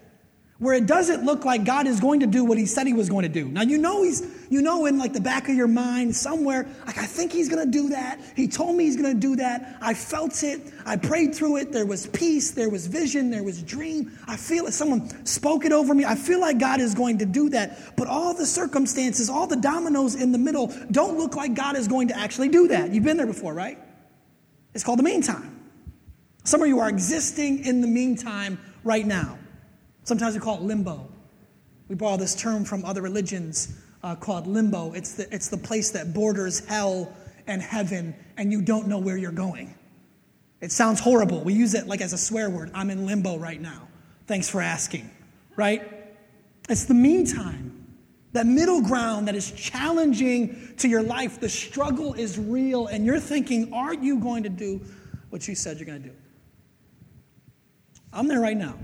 where 0.63 0.75
it 0.75 0.87
doesn't 0.87 1.25
look 1.25 1.45
like 1.45 1.65
God 1.65 1.89
is 1.89 1.99
going 1.99 2.21
to 2.21 2.27
do 2.27 2.45
what 2.45 2.57
he 2.57 2.67
said 2.67 2.87
he 2.87 2.93
was 2.93 3.09
going 3.09 3.25
to 3.25 3.29
do. 3.29 3.49
Now 3.49 3.63
you 3.63 3.79
know 3.79 4.05
he's 4.05 4.23
you 4.49 4.63
know 4.63 4.87
in 4.87 4.97
like 4.97 5.13
the 5.13 5.21
back 5.21 5.49
of 5.49 5.57
your 5.57 5.67
mind 5.67 6.15
somewhere 6.15 6.69
like 6.87 6.99
I 6.99 7.05
think 7.05 7.33
he's 7.33 7.49
going 7.49 7.65
to 7.65 7.71
do 7.71 7.89
that. 7.89 8.21
He 8.37 8.47
told 8.47 8.77
me 8.77 8.85
he's 8.85 8.95
going 8.97 9.13
to 9.13 9.21
do 9.21 9.35
that. 9.37 9.77
I 9.83 9.93
felt 9.93 10.41
it. 10.45 10.61
I 10.87 10.97
prayed 10.97 11.35
through 11.35 11.57
it. 11.57 11.73
There 11.73 11.85
was 11.85 12.07
peace, 12.07 12.53
there 12.53 12.71
was 12.71 12.87
vision, 12.87 13.29
there 13.29 13.43
was 13.43 13.61
dream. 13.61 14.17
I 14.29 14.37
feel 14.37 14.67
it 14.69 14.73
someone 14.73 15.27
spoke 15.27 15.65
it 15.65 15.73
over 15.73 15.95
me. 15.95 16.05
I 16.05 16.15
feel 16.15 16.41
like 16.41 16.61
God 16.61 16.81
is 16.81 16.95
going 16.95 17.19
to 17.19 17.27
do 17.27 17.51
that. 17.51 17.97
But 17.97 18.07
all 18.07 18.33
the 18.33 18.47
circumstances, 18.47 19.29
all 19.29 19.49
the 19.49 19.57
dominoes 19.57 20.15
in 20.15 20.31
the 20.31 20.39
middle 20.39 20.73
don't 20.93 21.19
look 21.19 21.35
like 21.35 21.55
God 21.55 21.77
is 21.77 21.89
going 21.89 22.07
to 22.09 22.17
actually 22.17 22.51
do 22.51 22.69
that. 22.69 22.93
You've 22.93 23.03
been 23.03 23.17
there 23.17 23.27
before, 23.27 23.53
right? 23.53 23.79
It's 24.75 24.85
called 24.85 24.99
the 24.99 25.05
meantime. 25.05 25.61
Some 26.45 26.63
of 26.63 26.69
you 26.69 26.81
are 26.81 26.89
existing 26.89 27.65
in 27.65 27.81
the 27.81 27.87
meantime 27.87 28.59
right 28.85 29.07
now. 29.07 29.39
Sometimes 30.05 30.35
we 30.35 30.41
call 30.41 30.57
it 30.57 30.63
limbo. 30.63 31.09
We 31.89 31.95
borrow 31.95 32.17
this 32.17 32.35
term 32.35 32.65
from 32.65 32.85
other 32.85 33.03
religions 33.03 33.79
uh, 34.03 34.17
called 34.17 34.47
limbo. 34.47 34.93
It's 34.93 35.15
the, 35.15 35.33
it's 35.33 35.49
the 35.49 35.57
place 35.57 35.91
that 35.91 36.13
borders 36.13 36.67
hell 36.67 37.15
and 37.47 37.61
heaven, 37.61 38.15
and 38.37 38.51
you 38.51 38.63
don't 38.63 38.89
know 38.89 38.99
where 38.99 39.17
you're 39.17 39.31
going. 39.31 39.75
It 40.61 40.73
sounds 40.73 41.01
horrible. 41.01 41.43
We 41.43 41.55
use 41.55 41.75
it 41.75 41.87
like 41.87 42.01
as 42.01 42.13
a 42.13 42.19
swear 42.19 42.49
word. 42.49 42.71
I'm 42.75 42.91
in 42.91 43.05
limbo 43.07 43.37
right 43.37 43.61
now. 43.61 43.89
Thanks 44.27 44.49
for 44.49 44.61
asking, 44.61 45.11
right? 45.57 45.83
It's 46.69 46.85
the 46.85 46.95
meantime, 46.95 47.72
that 48.33 48.47
middle 48.47 48.81
ground 48.81 49.29
that 49.29 49.35
is 49.35 49.53
challenging 49.53 50.75
to 50.79 50.89
your 50.89 51.03
life. 51.03 51.39
The 51.39 51.49
struggle 51.49 52.15
is 52.15 52.39
real, 52.39 52.87
and 52.87 53.05
you're 53.05 53.21
thinking, 53.21 53.73
are 53.73 53.95
you 53.95 54.19
going 54.19 54.43
to 54.43 54.49
do 54.49 54.81
what 55.31 55.47
you 55.47 55.55
said 55.55 55.79
you're 55.79 55.87
going 55.87 56.03
to 56.03 56.09
do? 56.09 56.15
I'm 58.13 58.29
there 58.29 58.41
right 58.41 58.57
now. 58.57 58.79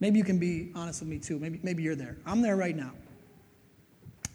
Maybe 0.00 0.18
you 0.18 0.24
can 0.24 0.38
be 0.38 0.72
honest 0.74 1.00
with 1.00 1.08
me 1.08 1.18
too. 1.18 1.38
Maybe, 1.38 1.60
maybe 1.62 1.82
you're 1.82 1.96
there. 1.96 2.16
I'm 2.24 2.42
there 2.42 2.56
right 2.56 2.76
now. 2.76 2.92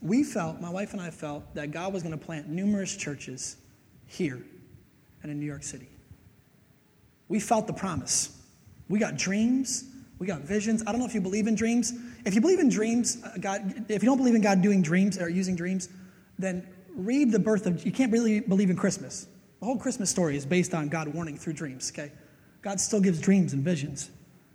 We 0.01 0.23
felt, 0.23 0.61
my 0.61 0.69
wife 0.69 0.93
and 0.93 1.01
I 1.01 1.09
felt, 1.09 1.55
that 1.55 1.71
God 1.71 1.93
was 1.93 2.03
going 2.03 2.17
to 2.17 2.23
plant 2.23 2.47
numerous 2.47 2.95
churches 2.95 3.57
here 4.05 4.43
and 5.23 5.31
in 5.31 5.39
New 5.39 5.45
York 5.45 5.63
City. 5.63 5.89
We 7.27 7.39
felt 7.39 7.65
the 7.65 7.73
promise. 7.73 8.37
We 8.87 8.99
got 8.99 9.17
dreams. 9.17 9.85
We 10.19 10.27
got 10.27 10.41
visions. 10.41 10.83
I 10.85 10.91
don't 10.91 10.99
know 10.99 11.07
if 11.07 11.15
you 11.15 11.21
believe 11.21 11.47
in 11.47 11.55
dreams. 11.55 11.93
If 12.25 12.33
you 12.33 12.41
believe 12.41 12.59
in 12.59 12.69
dreams, 12.69 13.23
uh, 13.23 13.37
God, 13.39 13.85
if 13.87 14.01
you 14.01 14.09
don't 14.09 14.17
believe 14.17 14.35
in 14.35 14.41
God 14.41 14.61
doing 14.61 14.81
dreams 14.81 15.19
or 15.19 15.29
using 15.29 15.55
dreams, 15.55 15.89
then 16.39 16.67
read 16.95 17.31
the 17.31 17.39
birth 17.39 17.67
of, 17.67 17.85
you 17.85 17.91
can't 17.91 18.11
really 18.11 18.39
believe 18.39 18.69
in 18.69 18.75
Christmas. 18.75 19.27
The 19.59 19.65
whole 19.65 19.77
Christmas 19.77 20.09
story 20.09 20.35
is 20.35 20.45
based 20.45 20.73
on 20.73 20.89
God 20.89 21.07
warning 21.07 21.37
through 21.37 21.53
dreams, 21.53 21.91
okay? 21.93 22.11
God 22.61 22.79
still 22.79 22.99
gives 22.99 23.21
dreams 23.21 23.53
and 23.53 23.63
visions. 23.63 24.09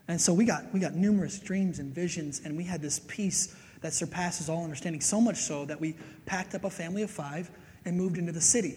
And 0.08 0.20
so 0.20 0.34
we 0.34 0.44
got, 0.44 0.72
we 0.74 0.80
got 0.80 0.94
numerous 0.94 1.38
dreams 1.38 1.78
and 1.78 1.94
visions, 1.94 2.42
and 2.44 2.56
we 2.56 2.64
had 2.64 2.82
this 2.82 2.98
peace 3.06 3.54
that 3.82 3.94
surpasses 3.94 4.48
all 4.48 4.64
understanding, 4.64 5.00
so 5.00 5.20
much 5.20 5.36
so 5.36 5.64
that 5.66 5.80
we 5.80 5.94
packed 6.26 6.54
up 6.54 6.64
a 6.64 6.70
family 6.70 7.02
of 7.02 7.10
five 7.10 7.50
and 7.84 7.96
moved 7.96 8.18
into 8.18 8.32
the 8.32 8.40
city. 8.40 8.76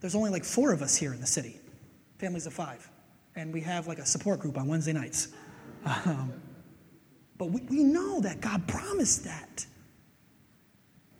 There's 0.00 0.14
only 0.14 0.30
like 0.30 0.44
four 0.44 0.72
of 0.72 0.82
us 0.82 0.96
here 0.96 1.14
in 1.14 1.20
the 1.20 1.26
city, 1.26 1.60
families 2.18 2.46
of 2.46 2.52
five. 2.52 2.90
And 3.36 3.52
we 3.52 3.60
have 3.60 3.86
like 3.86 3.98
a 3.98 4.06
support 4.06 4.40
group 4.40 4.58
on 4.58 4.66
Wednesday 4.66 4.92
nights. 4.92 5.28
Um, 6.04 6.34
but 7.40 7.52
we, 7.52 7.62
we 7.70 7.82
know 7.82 8.20
that 8.20 8.42
God 8.42 8.68
promised 8.68 9.24
that. 9.24 9.64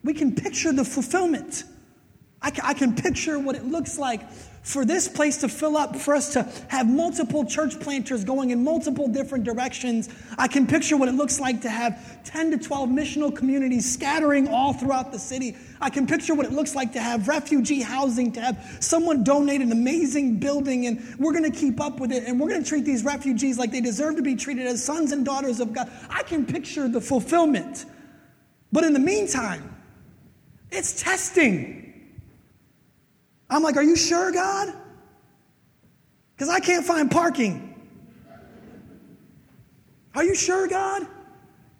We 0.04 0.12
can 0.12 0.34
picture 0.34 0.70
the 0.70 0.84
fulfillment. 0.84 1.64
I 2.42 2.52
I 2.62 2.74
can 2.74 2.94
picture 2.94 3.38
what 3.38 3.56
it 3.56 3.64
looks 3.64 3.98
like 3.98 4.20
for 4.62 4.84
this 4.84 5.08
place 5.08 5.38
to 5.38 5.48
fill 5.48 5.76
up, 5.76 5.96
for 5.96 6.14
us 6.14 6.34
to 6.34 6.42
have 6.68 6.88
multiple 6.88 7.44
church 7.46 7.80
planters 7.80 8.24
going 8.24 8.50
in 8.50 8.62
multiple 8.62 9.08
different 9.08 9.44
directions. 9.44 10.08
I 10.36 10.48
can 10.48 10.66
picture 10.66 10.96
what 10.96 11.08
it 11.08 11.14
looks 11.14 11.40
like 11.40 11.62
to 11.62 11.70
have 11.70 12.22
10 12.24 12.50
to 12.50 12.58
12 12.58 12.90
missional 12.90 13.34
communities 13.34 13.90
scattering 13.90 14.48
all 14.48 14.74
throughout 14.74 15.12
the 15.12 15.18
city. 15.18 15.56
I 15.80 15.88
can 15.88 16.06
picture 16.06 16.34
what 16.34 16.44
it 16.44 16.52
looks 16.52 16.74
like 16.74 16.92
to 16.92 17.00
have 17.00 17.26
refugee 17.26 17.80
housing, 17.80 18.32
to 18.32 18.40
have 18.40 18.78
someone 18.80 19.24
donate 19.24 19.62
an 19.62 19.72
amazing 19.72 20.38
building, 20.38 20.86
and 20.86 21.16
we're 21.18 21.32
going 21.32 21.50
to 21.50 21.58
keep 21.58 21.80
up 21.80 21.98
with 21.98 22.12
it, 22.12 22.24
and 22.24 22.38
we're 22.38 22.50
going 22.50 22.62
to 22.62 22.68
treat 22.68 22.84
these 22.84 23.02
refugees 23.02 23.58
like 23.58 23.70
they 23.70 23.80
deserve 23.80 24.16
to 24.16 24.22
be 24.22 24.36
treated 24.36 24.66
as 24.66 24.84
sons 24.84 25.12
and 25.12 25.24
daughters 25.24 25.60
of 25.60 25.72
God. 25.72 25.90
I 26.10 26.22
can 26.22 26.44
picture 26.44 26.86
the 26.86 27.00
fulfillment. 27.00 27.86
But 28.72 28.84
in 28.84 28.92
the 28.92 29.00
meantime, 29.00 29.74
it's 30.70 31.02
testing. 31.02 31.89
I'm 33.50 33.62
like, 33.62 33.76
Are 33.76 33.82
you 33.82 33.96
sure, 33.96 34.32
God? 34.32 34.72
Because 36.34 36.48
I 36.48 36.60
can't 36.60 36.86
find 36.86 37.10
parking. 37.10 37.66
Are 40.14 40.24
you 40.24 40.34
sure, 40.34 40.66
God? 40.66 41.06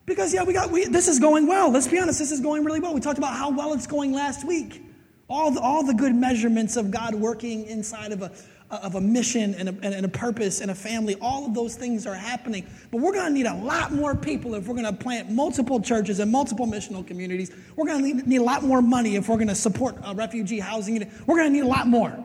Because, 0.07 0.35
yeah, 0.35 0.43
we 0.45 0.53
got, 0.53 0.71
we, 0.71 0.85
this 0.85 1.09
is 1.09 1.19
going 1.19 1.47
well. 1.47 1.71
Let's 1.71 1.89
be 1.89 1.99
honest, 1.99 2.19
this 2.19 2.33
is 2.33 2.41
going 2.41 2.65
really 2.65 2.81
well. 2.81 2.93
We 2.93 3.01
talked 3.01 3.19
about 3.19 3.35
how 3.35 3.51
well 3.51 3.73
it's 3.73 3.87
going 3.87 4.13
last 4.13 4.47
week. 4.47 4.83
All 5.29 5.51
the, 5.51 5.61
all 5.61 5.85
the 5.85 5.95
good 5.95 6.15
measurements 6.15 6.77
of 6.77 6.91
God 6.91 7.15
working 7.15 7.65
inside 7.67 8.13
of 8.13 8.23
a, 8.23 8.33
of 8.71 8.95
a 8.95 9.01
mission 9.01 9.55
and 9.55 9.69
a, 9.69 9.75
and 9.83 10.07
a 10.07 10.09
purpose 10.09 10.61
and 10.61 10.71
a 10.71 10.75
family. 10.75 11.17
All 11.21 11.47
of 11.47 11.55
those 11.55 11.75
things 11.75 12.07
are 12.07 12.15
happening. 12.15 12.67
But 12.91 13.01
we're 13.01 13.13
going 13.13 13.27
to 13.27 13.33
need 13.33 13.47
a 13.47 13.55
lot 13.55 13.93
more 13.93 14.15
people 14.15 14.55
if 14.55 14.69
we're 14.69 14.75
going 14.75 14.87
to 14.87 14.93
plant 14.93 15.31
multiple 15.31 15.81
churches 15.81 16.21
and 16.21 16.31
multiple 16.31 16.67
missional 16.67 17.07
communities. 17.07 17.51
We're 17.77 17.87
going 17.87 17.99
to 17.99 18.15
need 18.15 18.27
need 18.27 18.41
a 18.41 18.45
lot 18.45 18.63
more 18.63 18.81
money 18.81 19.17
if 19.17 19.29
we're 19.29 19.37
going 19.37 19.49
to 19.49 19.55
support 19.55 19.97
refugee 20.15 20.61
housing. 20.61 20.99
We're 21.27 21.37
going 21.37 21.49
to 21.49 21.53
need 21.53 21.65
a 21.65 21.69
lot 21.69 21.87
more. 21.87 22.17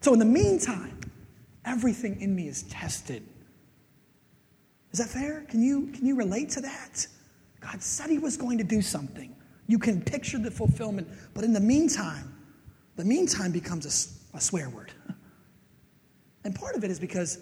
So, 0.00 0.12
in 0.12 0.18
the 0.18 0.24
meantime, 0.24 1.00
everything 1.64 2.20
in 2.20 2.34
me 2.34 2.48
is 2.48 2.62
tested. 2.64 3.26
Is 4.92 4.98
that 4.98 5.08
fair? 5.08 5.44
Can 5.48 5.62
you, 5.62 5.88
can 5.88 6.06
you 6.06 6.16
relate 6.16 6.50
to 6.50 6.60
that? 6.62 7.06
God 7.60 7.82
said 7.82 8.08
He 8.08 8.18
was 8.18 8.36
going 8.36 8.58
to 8.58 8.64
do 8.64 8.80
something. 8.80 9.34
You 9.66 9.78
can 9.78 10.00
picture 10.00 10.38
the 10.38 10.50
fulfillment, 10.50 11.08
but 11.34 11.44
in 11.44 11.52
the 11.52 11.60
meantime, 11.60 12.32
the 12.94 13.04
meantime 13.04 13.52
becomes 13.52 13.84
a, 14.32 14.36
a 14.36 14.40
swear 14.40 14.70
word. 14.70 14.92
And 16.46 16.54
part 16.54 16.76
of 16.76 16.84
it 16.84 16.92
is 16.92 17.00
because 17.00 17.40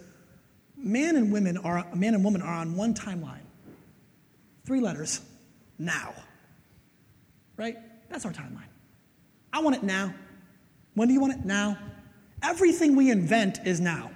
man 0.78 1.16
and 1.16 1.30
women 1.30 1.58
are 1.58 1.86
man 1.94 2.14
and 2.14 2.24
woman 2.24 2.40
are 2.40 2.54
on 2.54 2.74
one 2.74 2.94
timeline. 2.94 3.44
Three 4.64 4.80
letters, 4.80 5.20
now. 5.78 6.14
Right? 7.58 7.76
That's 8.08 8.24
our 8.24 8.32
timeline. 8.32 8.70
I 9.52 9.60
want 9.60 9.76
it 9.76 9.82
now. 9.82 10.14
When 10.94 11.08
do 11.08 11.12
you 11.12 11.20
want 11.20 11.34
it? 11.34 11.44
Now. 11.44 11.76
Everything 12.42 12.96
we 12.96 13.10
invent 13.10 13.60
is 13.66 13.78
now. 13.78 14.10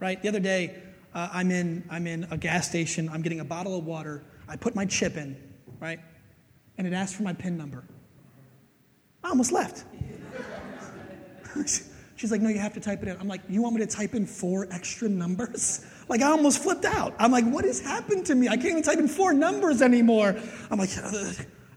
Right? 0.00 0.22
The 0.22 0.28
other 0.28 0.40
day, 0.40 0.74
uh, 1.14 1.28
I'm 1.30 1.50
in 1.50 1.84
I'm 1.90 2.06
in 2.06 2.26
a 2.30 2.38
gas 2.38 2.66
station. 2.66 3.10
I'm 3.10 3.20
getting 3.20 3.40
a 3.40 3.44
bottle 3.44 3.78
of 3.78 3.84
water. 3.84 4.24
I 4.48 4.56
put 4.56 4.74
my 4.74 4.86
chip 4.86 5.18
in, 5.18 5.36
right? 5.80 6.00
And 6.78 6.86
it 6.86 6.94
asked 6.94 7.14
for 7.14 7.24
my 7.24 7.34
PIN 7.34 7.58
number. 7.58 7.84
I 9.22 9.28
almost 9.28 9.52
left. 9.52 9.84
She's 12.24 12.30
like, 12.30 12.40
no, 12.40 12.48
you 12.48 12.58
have 12.58 12.72
to 12.72 12.80
type 12.80 13.02
it 13.02 13.08
in. 13.08 13.20
I'm 13.20 13.28
like, 13.28 13.42
you 13.50 13.60
want 13.60 13.74
me 13.74 13.82
to 13.82 13.86
type 13.86 14.14
in 14.14 14.24
four 14.24 14.66
extra 14.70 15.10
numbers? 15.10 15.84
Like, 16.08 16.20
I 16.20 16.26
almost 16.26 16.62
flipped 16.62 16.84
out. 16.84 17.14
I'm 17.18 17.32
like, 17.32 17.46
what 17.46 17.64
has 17.64 17.80
happened 17.80 18.26
to 18.26 18.34
me? 18.34 18.46
I 18.46 18.56
can't 18.56 18.66
even 18.66 18.82
type 18.82 18.98
in 18.98 19.08
four 19.08 19.32
numbers 19.32 19.80
anymore. 19.80 20.36
I'm 20.70 20.78
like, 20.78 20.90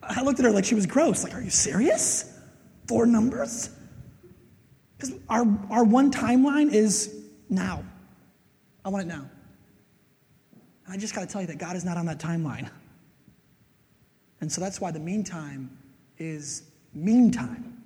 I 0.04 0.22
looked 0.22 0.40
at 0.40 0.46
her 0.46 0.52
like 0.52 0.66
she 0.66 0.76
was 0.76 0.86
gross. 0.86 1.24
Like, 1.24 1.34
are 1.34 1.42
you 1.42 1.50
serious? 1.50 2.38
Four 2.90 3.06
numbers? 3.06 3.70
Because 4.98 5.16
our, 5.30 5.46
our 5.70 5.86
one 5.86 6.12
timeline 6.12 6.74
is 6.74 7.24
now. 7.50 7.86
I 8.84 8.90
want 8.90 9.06
it 9.06 9.08
now. 9.08 9.30
And 10.86 10.94
I 10.94 10.98
just 10.98 11.16
got 11.16 11.22
to 11.22 11.28
tell 11.28 11.40
you 11.40 11.48
that 11.48 11.58
God 11.58 11.78
is 11.78 11.86
not 11.86 11.96
on 11.96 12.06
that 12.08 12.20
timeline. 12.20 12.70
And 14.42 14.52
so 14.52 14.60
that's 14.60 14.82
why 14.82 14.92
the 14.92 15.00
meantime 15.00 15.78
is 16.18 16.64
meantime 16.94 17.77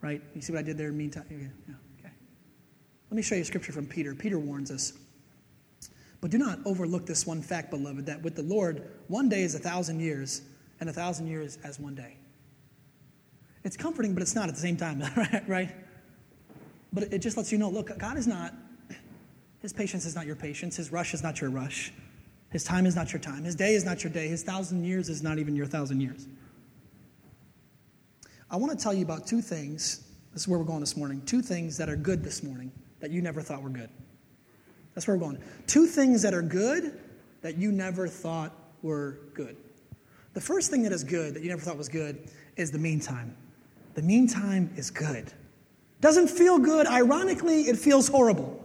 right? 0.00 0.22
You 0.34 0.40
see 0.40 0.52
what 0.52 0.60
I 0.60 0.62
did 0.62 0.78
there? 0.78 0.88
In 0.88 0.92
the 0.92 0.98
meantime, 0.98 1.24
yeah, 1.30 1.74
okay. 1.98 2.14
Let 3.10 3.16
me 3.16 3.22
show 3.22 3.34
you 3.34 3.42
a 3.42 3.44
scripture 3.44 3.72
from 3.72 3.86
Peter. 3.86 4.14
Peter 4.14 4.38
warns 4.38 4.70
us. 4.70 4.92
But 6.20 6.30
do 6.30 6.38
not 6.38 6.58
overlook 6.64 7.06
this 7.06 7.26
one 7.26 7.42
fact, 7.42 7.70
beloved, 7.70 8.06
that 8.06 8.22
with 8.22 8.34
the 8.34 8.42
Lord, 8.42 8.88
one 9.08 9.28
day 9.28 9.42
is 9.42 9.54
a 9.54 9.58
thousand 9.58 10.00
years, 10.00 10.42
and 10.80 10.88
a 10.88 10.92
thousand 10.92 11.26
years 11.26 11.58
as 11.64 11.78
one 11.78 11.94
day. 11.94 12.16
It's 13.64 13.76
comforting, 13.76 14.14
but 14.14 14.22
it's 14.22 14.34
not 14.34 14.48
at 14.48 14.54
the 14.54 14.60
same 14.60 14.76
time, 14.76 15.02
right? 15.46 15.74
But 16.92 17.12
it 17.12 17.18
just 17.18 17.36
lets 17.36 17.50
you 17.50 17.58
know 17.58 17.68
look, 17.68 17.96
God 17.98 18.16
is 18.16 18.26
not, 18.26 18.54
His 19.60 19.72
patience 19.72 20.04
is 20.04 20.14
not 20.14 20.26
your 20.26 20.36
patience, 20.36 20.76
His 20.76 20.92
rush 20.92 21.14
is 21.14 21.22
not 21.22 21.40
your 21.40 21.50
rush, 21.50 21.92
His 22.50 22.64
time 22.64 22.86
is 22.86 22.96
not 22.96 23.12
your 23.12 23.20
time, 23.20 23.44
His 23.44 23.54
day 23.54 23.74
is 23.74 23.84
not 23.84 24.04
your 24.04 24.12
day, 24.12 24.28
His 24.28 24.42
thousand 24.42 24.84
years 24.84 25.08
is 25.08 25.22
not 25.22 25.38
even 25.38 25.56
your 25.56 25.66
thousand 25.66 26.00
years. 26.00 26.26
I 28.50 28.56
want 28.56 28.76
to 28.76 28.82
tell 28.82 28.94
you 28.94 29.04
about 29.04 29.26
two 29.26 29.42
things. 29.42 30.08
This 30.32 30.42
is 30.42 30.48
where 30.48 30.58
we're 30.58 30.64
going 30.64 30.80
this 30.80 30.96
morning. 30.96 31.20
Two 31.22 31.42
things 31.42 31.76
that 31.78 31.88
are 31.88 31.96
good 31.96 32.22
this 32.22 32.42
morning 32.42 32.70
that 33.00 33.10
you 33.10 33.20
never 33.20 33.40
thought 33.40 33.62
were 33.62 33.70
good. 33.70 33.90
That's 34.94 35.06
where 35.06 35.16
we're 35.16 35.24
going. 35.24 35.42
Two 35.66 35.86
things 35.86 36.22
that 36.22 36.32
are 36.32 36.42
good 36.42 37.00
that 37.42 37.56
you 37.56 37.72
never 37.72 38.06
thought 38.06 38.52
were 38.82 39.18
good. 39.34 39.56
The 40.34 40.40
first 40.40 40.70
thing 40.70 40.82
that 40.84 40.92
is 40.92 41.02
good 41.02 41.34
that 41.34 41.42
you 41.42 41.48
never 41.48 41.60
thought 41.60 41.76
was 41.76 41.88
good 41.88 42.30
is 42.56 42.70
the 42.70 42.78
meantime. 42.78 43.36
The 43.94 44.02
meantime 44.02 44.70
is 44.76 44.90
good. 44.90 45.32
Doesn't 46.00 46.28
feel 46.28 46.58
good. 46.58 46.86
Ironically, 46.86 47.62
it 47.62 47.76
feels 47.76 48.06
horrible. 48.06 48.62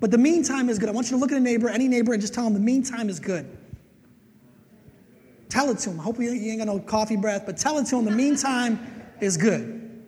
But 0.00 0.10
the 0.10 0.18
meantime 0.18 0.68
is 0.68 0.78
good. 0.78 0.88
I 0.88 0.92
want 0.92 1.10
you 1.10 1.16
to 1.16 1.20
look 1.20 1.30
at 1.30 1.38
a 1.38 1.40
neighbor, 1.40 1.68
any 1.68 1.88
neighbor, 1.88 2.12
and 2.12 2.20
just 2.20 2.34
tell 2.34 2.44
them 2.44 2.54
the 2.54 2.60
meantime 2.60 3.08
is 3.08 3.20
good. 3.20 3.46
Tell 5.48 5.70
it 5.70 5.78
to 5.78 5.90
him. 5.90 6.00
I 6.00 6.02
hope 6.02 6.18
you 6.18 6.30
ain't 6.30 6.58
got 6.58 6.66
no 6.66 6.80
coffee 6.80 7.16
breath, 7.16 7.44
but 7.46 7.56
tell 7.56 7.78
it 7.78 7.86
to 7.86 7.96
him 7.98 8.04
the 8.04 8.10
meantime 8.10 8.95
is 9.20 9.36
good. 9.36 10.04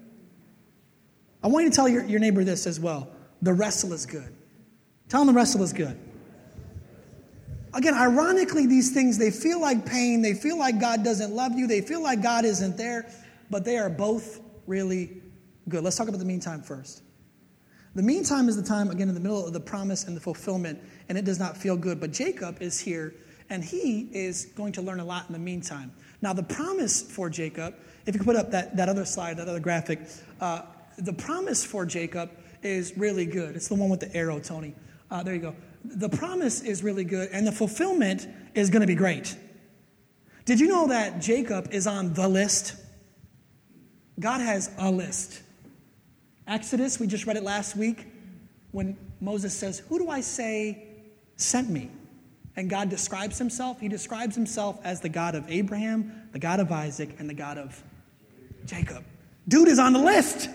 I 1.43 1.49
want 1.49 1.65
you 1.65 1.71
to 1.71 1.77
tell 1.77 1.89
your, 1.89 2.05
your 2.05 2.21
neighbor 2.21 2.45
this 2.45 2.67
as 2.67 2.81
well. 2.81 3.09
The 3.43 3.53
wrestle 3.53 3.93
is 3.93 4.07
good. 4.07 4.35
Tell 5.09 5.21
him 5.23 5.29
the 5.29 5.33
wrestle 5.33 5.63
is 5.63 5.73
good. 5.73 5.99
Again, 7.75 7.95
ironically, 7.95 8.67
these 8.67 8.93
things, 8.93 9.19
they 9.19 9.31
feel 9.31 9.61
like 9.61 9.87
pain. 9.87 10.23
They 10.23 10.35
feel 10.35 10.59
like 10.59 10.81
God 10.81 11.05
doesn't 11.05 11.33
love 11.33 11.53
you. 11.53 11.67
They 11.67 11.81
feel 11.81 12.03
like 12.03 12.23
God 12.23 12.45
isn't 12.45 12.77
there, 12.77 13.09
but 13.51 13.65
they 13.65 13.79
are 13.79 13.91
both 13.91 14.41
really 14.67 15.23
good. 15.69 15.85
Let's 15.85 15.97
talk 15.97 16.09
about 16.09 16.19
the 16.19 16.25
meantime 16.25 16.63
first. 16.63 17.03
The 17.95 18.03
meantime 18.03 18.49
is 18.49 18.57
the 18.57 18.63
time, 18.63 18.91
again, 18.91 19.09
in 19.09 19.15
the 19.15 19.21
middle 19.21 19.47
of 19.47 19.53
the 19.53 19.61
promise 19.61 20.05
and 20.05 20.17
the 20.17 20.21
fulfillment, 20.21 20.79
and 21.09 21.17
it 21.17 21.25
does 21.25 21.39
not 21.39 21.57
feel 21.57 21.77
good. 21.77 22.01
But 22.01 22.13
Jacob 22.13 22.61
is 22.61 22.79
here, 22.79 23.15
and 23.51 23.63
he 23.63 24.09
is 24.13 24.47
going 24.57 24.73
to 24.73 24.83
learn 24.83 25.01
a 25.01 25.05
lot 25.05 25.27
in 25.27 25.33
the 25.33 25.39
meantime. 25.39 25.93
Now, 26.21 26.33
the 26.33 26.43
promise 26.43 27.03
for 27.03 27.31
Jacob, 27.31 27.75
if 28.09 28.15
you 28.15 28.21
could 28.21 28.27
put 28.27 28.37
up 28.37 28.51
that, 28.53 28.75
that 28.75 28.89
other 28.89 29.05
slide, 29.05 29.37
that 29.37 29.49
other 29.49 29.61
graphic, 29.61 30.01
uh, 30.41 30.63
the 30.97 31.13
promise 31.13 31.63
for 31.63 31.85
Jacob 31.85 32.31
is 32.63 32.97
really 32.97 33.27
good. 33.27 33.55
It's 33.55 33.69
the 33.69 33.75
one 33.75 33.91
with 33.91 34.01
the 34.01 34.17
arrow, 34.17 34.41
Tony. 34.41 34.75
Uh, 35.11 35.23
there 35.23 35.35
you 35.35 35.41
go. 35.41 35.55
The 35.85 36.09
promise 36.09 36.63
is 36.63 36.83
really 36.83 37.05
good, 37.05 37.29
and 37.33 37.47
the 37.47 37.53
fulfillment 37.53 38.27
is 38.55 38.71
going 38.71 38.81
to 38.81 38.87
be 38.87 38.95
great. 38.95 39.37
Did 40.47 40.59
you 40.59 40.69
know 40.69 40.87
that 40.87 41.21
Jacob 41.21 41.69
is 41.71 41.87
on 41.87 42.15
the 42.15 42.27
list? 42.27 42.77
God 44.19 44.41
has 44.41 44.71
a 44.79 44.91
list. 44.91 45.43
Exodus, 46.47 46.99
we 46.99 47.07
just 47.07 47.27
read 47.27 47.37
it 47.37 47.43
last 47.43 47.77
week 47.77 48.07
when 48.71 48.97
Moses 49.21 49.53
says, 49.53 49.81
Who 49.91 49.99
do 49.99 50.09
I 50.09 50.23
say 50.23 50.87
sent 51.37 51.69
me? 51.69 51.91
And 52.57 52.71
God 52.71 52.89
describes 52.89 53.37
himself. 53.37 53.81
He 53.81 53.89
describes 53.89 54.35
himself 54.35 54.81
as 54.83 55.03
the 55.03 55.11
God 55.11 55.35
of 55.35 55.45
Abraham, 55.51 56.31
the 56.33 56.39
God 56.39 56.59
of 56.59 56.73
Isaac, 56.73 57.15
and 57.19 57.29
the 57.29 57.35
God 57.35 57.59
of 57.59 57.85
Jacob. 58.69 59.03
Dude 59.49 59.69
is 59.69 59.79
on 59.79 59.95
the 59.95 59.99
list. 59.99 60.49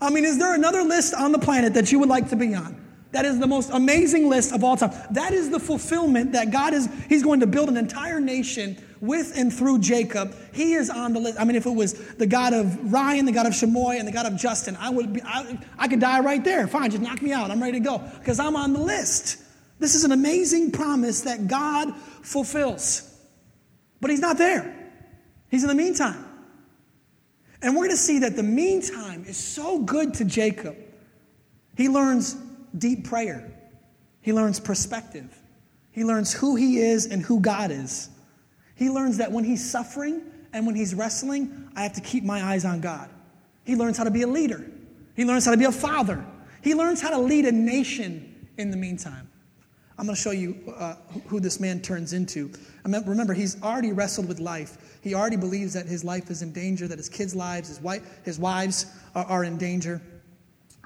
I 0.00 0.10
mean, 0.10 0.24
is 0.24 0.38
there 0.38 0.54
another 0.54 0.82
list 0.82 1.14
on 1.14 1.30
the 1.30 1.38
planet 1.38 1.74
that 1.74 1.92
you 1.92 1.98
would 1.98 2.08
like 2.08 2.30
to 2.30 2.36
be 2.36 2.54
on? 2.54 2.76
That 3.12 3.24
is 3.24 3.38
the 3.38 3.46
most 3.46 3.70
amazing 3.70 4.28
list 4.28 4.52
of 4.52 4.64
all 4.64 4.76
time. 4.76 4.92
That 5.10 5.32
is 5.32 5.50
the 5.50 5.60
fulfillment 5.60 6.32
that 6.32 6.50
God 6.50 6.72
is, 6.72 6.88
He's 7.08 7.22
going 7.22 7.40
to 7.40 7.46
build 7.46 7.68
an 7.68 7.76
entire 7.76 8.20
nation 8.20 8.82
with 9.00 9.36
and 9.36 9.52
through 9.52 9.80
Jacob. 9.80 10.34
He 10.54 10.72
is 10.74 10.88
on 10.88 11.12
the 11.12 11.20
list. 11.20 11.38
I 11.38 11.44
mean, 11.44 11.56
if 11.56 11.66
it 11.66 11.74
was 11.74 11.94
the 12.14 12.26
God 12.26 12.54
of 12.54 12.92
Ryan, 12.92 13.26
the 13.26 13.32
God 13.32 13.46
of 13.46 13.52
Shamoy, 13.52 13.98
and 13.98 14.08
the 14.08 14.12
God 14.12 14.26
of 14.26 14.36
Justin, 14.36 14.76
I 14.76 14.90
would 14.90 15.12
be, 15.12 15.22
I, 15.22 15.58
I 15.76 15.88
could 15.88 16.00
die 16.00 16.20
right 16.20 16.42
there. 16.42 16.66
Fine, 16.66 16.92
just 16.92 17.02
knock 17.02 17.20
me 17.20 17.32
out. 17.32 17.50
I'm 17.50 17.60
ready 17.60 17.78
to 17.78 17.84
go 17.84 17.98
because 18.18 18.38
I'm 18.40 18.56
on 18.56 18.72
the 18.72 18.80
list. 18.80 19.42
This 19.80 19.94
is 19.94 20.04
an 20.04 20.12
amazing 20.12 20.70
promise 20.70 21.22
that 21.22 21.46
God 21.46 21.94
fulfills. 22.22 23.06
But 24.00 24.10
He's 24.10 24.20
not 24.20 24.38
there, 24.38 24.92
He's 25.50 25.62
in 25.62 25.68
the 25.68 25.74
meantime. 25.74 26.29
And 27.62 27.74
we're 27.74 27.84
going 27.84 27.90
to 27.90 27.96
see 27.96 28.20
that 28.20 28.36
the 28.36 28.42
meantime 28.42 29.24
is 29.26 29.36
so 29.36 29.80
good 29.80 30.14
to 30.14 30.24
Jacob. 30.24 30.76
He 31.76 31.88
learns 31.88 32.36
deep 32.76 33.04
prayer, 33.04 33.50
he 34.20 34.32
learns 34.32 34.60
perspective, 34.60 35.36
he 35.90 36.04
learns 36.04 36.32
who 36.32 36.56
he 36.56 36.78
is 36.78 37.06
and 37.06 37.22
who 37.22 37.40
God 37.40 37.70
is. 37.70 38.10
He 38.74 38.88
learns 38.88 39.18
that 39.18 39.30
when 39.30 39.44
he's 39.44 39.68
suffering 39.68 40.22
and 40.54 40.66
when 40.66 40.74
he's 40.74 40.94
wrestling, 40.94 41.70
I 41.76 41.82
have 41.82 41.92
to 41.94 42.00
keep 42.00 42.24
my 42.24 42.42
eyes 42.42 42.64
on 42.64 42.80
God. 42.80 43.10
He 43.64 43.76
learns 43.76 43.98
how 43.98 44.04
to 44.04 44.10
be 44.10 44.22
a 44.22 44.26
leader, 44.26 44.64
he 45.14 45.24
learns 45.24 45.44
how 45.44 45.50
to 45.50 45.56
be 45.56 45.64
a 45.64 45.72
father, 45.72 46.24
he 46.62 46.74
learns 46.74 47.00
how 47.00 47.10
to 47.10 47.18
lead 47.18 47.44
a 47.44 47.52
nation 47.52 48.48
in 48.56 48.70
the 48.70 48.76
meantime. 48.76 49.29
I'm 50.00 50.06
going 50.06 50.16
to 50.16 50.22
show 50.22 50.30
you 50.30 50.56
uh, 50.78 50.94
who 51.26 51.40
this 51.40 51.60
man 51.60 51.82
turns 51.82 52.14
into. 52.14 52.50
Remember, 52.86 53.34
he's 53.34 53.62
already 53.62 53.92
wrestled 53.92 54.28
with 54.28 54.40
life. 54.40 54.98
He 55.02 55.14
already 55.14 55.36
believes 55.36 55.74
that 55.74 55.84
his 55.84 56.02
life 56.02 56.30
is 56.30 56.40
in 56.40 56.52
danger, 56.52 56.88
that 56.88 56.96
his 56.96 57.10
kids' 57.10 57.34
lives, 57.34 57.68
his, 57.68 57.82
wife, 57.82 58.24
his 58.24 58.38
wives 58.38 58.86
are, 59.14 59.26
are 59.26 59.44
in 59.44 59.58
danger. 59.58 60.00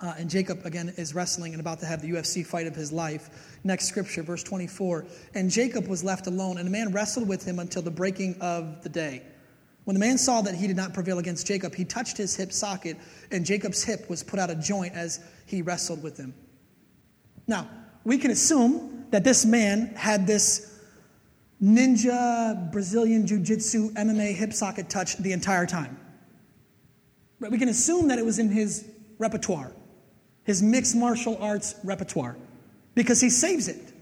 Uh, 0.03 0.15
and 0.19 0.29
Jacob, 0.29 0.67
again, 0.67 0.93
is 0.97 1.15
wrestling 1.15 1.53
and 1.53 1.61
about 1.61 1.79
to 1.79 1.87
have 1.87 2.03
the 2.03 2.11
UFC 2.11 2.45
fight 2.45 2.67
of 2.67 2.75
his 2.75 2.91
life. 2.91 3.57
Next 3.63 3.87
scripture, 3.87 4.25
verse 4.25 4.43
24. 4.43 5.07
And 5.35 5.49
Jacob 5.49 5.87
was 5.87 6.03
left 6.03 6.27
alone, 6.27 6.59
and 6.59 6.67
a 6.67 6.71
man 6.73 6.91
wrestled 6.91 7.29
with 7.29 7.45
him 7.45 7.61
until 7.61 7.83
the 7.83 7.93
breaking 7.93 8.35
of 8.41 8.83
the 8.83 8.89
day. 8.89 9.23
When 9.85 9.95
the 9.95 10.01
man 10.01 10.19
saw 10.19 10.43
that 10.43 10.57
he 10.57 10.67
did 10.67 10.77
not 10.77 10.93
prevail 10.93 11.21
against 11.21 11.47
Jacob, 11.47 11.77
he 11.77 11.85
touched 11.85 12.17
his 12.17 12.35
hip 12.35 12.51
socket, 12.51 12.97
and 13.31 13.47
Jacob's 13.47 13.85
hip 13.85 14.11
was 14.11 14.25
put 14.25 14.41
out 14.41 14.51
of 14.51 14.59
joint 14.59 14.93
as 14.95 15.21
he 15.47 15.63
wrestled 15.63 16.03
with 16.03 16.17
him. 16.17 16.35
Now, 17.47 17.69
we 18.03 18.19
can 18.19 18.33
assume 18.33 19.04
that 19.11 19.25
this 19.25 19.45
man 19.45 19.95
had 19.97 20.27
this 20.27 20.79
ninja 21.63 22.71
Brazilian 22.73 23.27
Jiu 23.27 23.39
Jitsu 23.39 23.91
MMA 23.91 24.35
hip 24.35 24.53
socket 24.53 24.89
touch 24.91 25.17
the 25.17 25.33
entire 25.33 25.67
time. 25.67 25.99
We 27.41 27.59
can 27.59 27.69
assume 27.69 28.09
that 28.09 28.19
it 28.19 28.25
was 28.25 28.39
in 28.39 28.49
his 28.49 28.89
repertoire, 29.19 29.73
his 30.45 30.63
mixed 30.63 30.97
martial 30.97 31.37
arts 31.41 31.75
repertoire, 31.85 32.37
because 32.95 33.21
he 33.21 33.31
saves 33.31 33.69
it. 33.69 33.93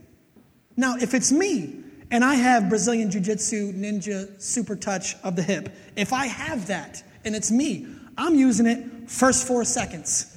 Now, 0.77 0.97
if 0.97 1.15
it's 1.15 1.33
me 1.33 1.83
and 2.11 2.25
I 2.25 2.35
have 2.35 2.69
Brazilian 2.69 3.11
Jiu 3.11 3.21
Jitsu 3.21 3.73
ninja 3.73 4.41
super 4.41 4.77
touch 4.77 5.17
of 5.23 5.37
the 5.37 5.43
hip, 5.43 5.75
if 5.97 6.13
I 6.13 6.27
have 6.27 6.67
that 6.69 7.03
and 7.25 7.35
it's 7.35 7.51
me, 7.51 7.87
I'm 8.17 8.35
using 8.35 8.67
it 8.67 9.11
first 9.11 9.47
four 9.47 9.65
seconds. 9.65 10.37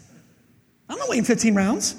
I'm 0.89 0.97
not 0.97 1.09
waiting 1.09 1.25
15 1.25 1.55
rounds. 1.55 1.95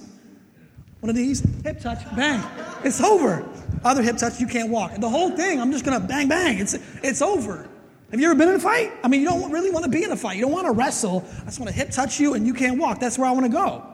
One 1.00 1.10
of 1.10 1.16
these, 1.16 1.40
hip 1.62 1.80
touch, 1.80 2.04
bang, 2.16 2.42
it's 2.84 3.00
over. 3.00 3.48
Other 3.84 4.02
hip 4.02 4.16
touch, 4.16 4.40
you 4.40 4.46
can't 4.46 4.70
walk. 4.70 4.94
The 4.98 5.08
whole 5.08 5.30
thing, 5.30 5.60
I'm 5.60 5.70
just 5.70 5.84
gonna 5.84 6.00
bang, 6.00 6.28
bang, 6.28 6.58
it's, 6.58 6.74
it's 7.02 7.22
over. 7.22 7.68
Have 8.10 8.20
you 8.20 8.30
ever 8.30 8.38
been 8.38 8.48
in 8.48 8.54
a 8.54 8.60
fight? 8.60 8.92
I 9.02 9.08
mean, 9.08 9.20
you 9.20 9.26
don't 9.26 9.50
really 9.50 9.70
want 9.70 9.84
to 9.84 9.90
be 9.90 10.04
in 10.04 10.12
a 10.12 10.16
fight. 10.16 10.36
You 10.36 10.42
don't 10.42 10.52
want 10.52 10.66
to 10.66 10.72
wrestle. 10.72 11.24
I 11.42 11.46
just 11.46 11.58
want 11.58 11.70
to 11.70 11.74
hip 11.74 11.90
touch 11.90 12.20
you 12.20 12.34
and 12.34 12.46
you 12.46 12.54
can't 12.54 12.78
walk. 12.78 13.00
That's 13.00 13.18
where 13.18 13.28
I 13.28 13.32
want 13.32 13.46
to 13.46 13.52
go. 13.52 13.84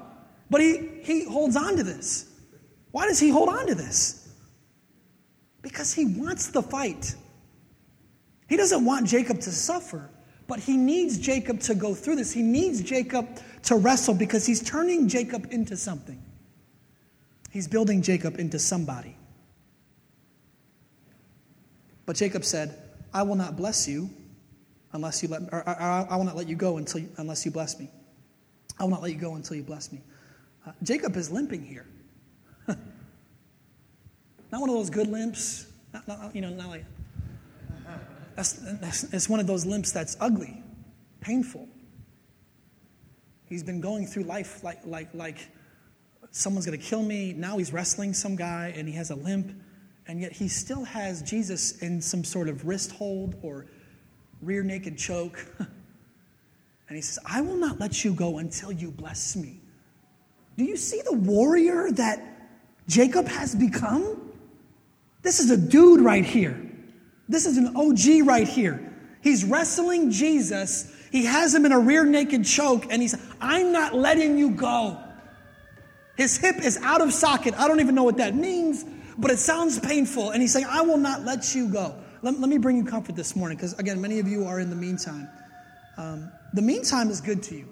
But 0.50 0.60
he, 0.60 0.90
he 1.02 1.24
holds 1.24 1.56
on 1.56 1.76
to 1.76 1.82
this. 1.82 2.30
Why 2.90 3.06
does 3.06 3.18
he 3.18 3.30
hold 3.30 3.48
on 3.48 3.66
to 3.68 3.74
this? 3.74 4.28
Because 5.62 5.94
he 5.94 6.04
wants 6.04 6.48
the 6.48 6.62
fight. 6.62 7.14
He 8.48 8.56
doesn't 8.56 8.84
want 8.84 9.06
Jacob 9.06 9.40
to 9.40 9.50
suffer, 9.50 10.10
but 10.46 10.58
he 10.58 10.76
needs 10.76 11.16
Jacob 11.16 11.60
to 11.60 11.74
go 11.74 11.94
through 11.94 12.16
this. 12.16 12.30
He 12.30 12.42
needs 12.42 12.82
Jacob 12.82 13.26
to 13.62 13.76
wrestle 13.76 14.12
because 14.12 14.44
he's 14.44 14.62
turning 14.62 15.08
Jacob 15.08 15.48
into 15.50 15.74
something. 15.74 16.22
He's 17.52 17.68
building 17.68 18.00
Jacob 18.00 18.38
into 18.38 18.58
somebody. 18.58 19.14
But 22.06 22.16
Jacob 22.16 22.46
said, 22.46 22.78
I 23.12 23.22
will 23.24 23.34
not 23.34 23.58
bless 23.58 23.86
you 23.86 24.08
unless 24.94 25.22
you 25.22 25.28
let, 25.28 25.42
or, 25.52 25.62
or, 25.68 25.78
I 25.78 26.16
will 26.16 26.24
not 26.24 26.34
let 26.34 26.48
you 26.48 26.56
go 26.56 26.78
until 26.78 27.02
you, 27.02 27.10
unless 27.18 27.44
you 27.44 27.50
bless 27.50 27.78
me. 27.78 27.90
I 28.80 28.84
will 28.84 28.90
not 28.90 29.02
let 29.02 29.12
you 29.12 29.18
go 29.18 29.34
until 29.34 29.54
you 29.54 29.62
bless 29.62 29.92
me. 29.92 30.00
Uh, 30.66 30.72
Jacob 30.82 31.14
is 31.14 31.30
limping 31.30 31.62
here. 31.62 31.86
not 32.66 32.78
one 34.50 34.70
of 34.70 34.76
those 34.76 34.88
good 34.88 35.08
limps. 35.08 35.70
Not, 35.92 36.08
not, 36.08 36.34
you 36.34 36.40
know, 36.40 36.48
not 36.48 36.68
like. 36.68 36.86
That's, 38.34 38.52
that's, 38.80 39.04
it's 39.12 39.28
one 39.28 39.40
of 39.40 39.46
those 39.46 39.66
limps 39.66 39.92
that's 39.92 40.16
ugly, 40.18 40.62
painful. 41.20 41.68
He's 43.44 43.62
been 43.62 43.82
going 43.82 44.06
through 44.06 44.22
life 44.22 44.64
like, 44.64 44.78
like, 44.86 45.12
like 45.12 45.50
someone's 46.32 46.66
going 46.66 46.78
to 46.78 46.84
kill 46.84 47.02
me. 47.02 47.32
Now 47.34 47.58
he's 47.58 47.72
wrestling 47.72 48.12
some 48.12 48.34
guy 48.34 48.72
and 48.76 48.88
he 48.88 48.94
has 48.94 49.10
a 49.10 49.14
limp, 49.14 49.52
and 50.08 50.20
yet 50.20 50.32
he 50.32 50.48
still 50.48 50.82
has 50.84 51.22
Jesus 51.22 51.78
in 51.78 52.00
some 52.00 52.24
sort 52.24 52.48
of 52.48 52.66
wrist 52.66 52.90
hold 52.90 53.36
or 53.42 53.66
rear 54.40 54.64
naked 54.64 54.98
choke. 54.98 55.46
and 56.88 56.96
he 56.96 57.00
says, 57.00 57.20
I 57.24 57.40
will 57.42 57.56
not 57.56 57.78
let 57.78 58.04
you 58.04 58.12
go 58.14 58.38
until 58.38 58.72
you 58.72 58.90
bless 58.90 59.36
me. 59.36 59.60
Do 60.56 60.64
you 60.64 60.76
see 60.76 61.00
the 61.02 61.12
warrior 61.12 61.90
that 61.92 62.20
Jacob 62.88 63.28
has 63.28 63.54
become? 63.54 64.32
This 65.22 65.38
is 65.38 65.50
a 65.50 65.56
dude 65.56 66.00
right 66.00 66.24
here. 66.24 66.60
This 67.28 67.46
is 67.46 67.56
an 67.56 67.76
OG 67.76 68.26
right 68.26 68.48
here. 68.48 68.92
He's 69.22 69.44
wrestling 69.44 70.10
Jesus. 70.10 70.92
He 71.12 71.24
has 71.26 71.54
him 71.54 71.64
in 71.64 71.72
a 71.72 71.78
rear 71.78 72.04
naked 72.04 72.44
choke, 72.44 72.86
and 72.90 73.00
he's, 73.00 73.14
I'm 73.40 73.70
not 73.70 73.94
letting 73.94 74.36
you 74.36 74.50
go. 74.50 74.98
His 76.16 76.36
hip 76.36 76.56
is 76.62 76.78
out 76.82 77.00
of 77.00 77.12
socket. 77.12 77.54
I 77.58 77.66
don't 77.66 77.80
even 77.80 77.94
know 77.94 78.04
what 78.04 78.18
that 78.18 78.34
means, 78.34 78.84
but 79.18 79.30
it 79.30 79.38
sounds 79.38 79.78
painful. 79.78 80.30
And 80.30 80.42
he's 80.42 80.52
saying, 80.52 80.66
I 80.68 80.82
will 80.82 80.98
not 80.98 81.22
let 81.24 81.54
you 81.54 81.68
go. 81.68 81.94
Let, 82.22 82.38
let 82.38 82.48
me 82.48 82.58
bring 82.58 82.76
you 82.76 82.84
comfort 82.84 83.16
this 83.16 83.34
morning, 83.34 83.56
because 83.56 83.78
again, 83.78 84.00
many 84.00 84.18
of 84.18 84.28
you 84.28 84.44
are 84.44 84.60
in 84.60 84.70
the 84.70 84.76
meantime. 84.76 85.28
Um, 85.96 86.30
the 86.54 86.62
meantime 86.62 87.10
is 87.10 87.20
good 87.20 87.42
to 87.44 87.56
you, 87.56 87.68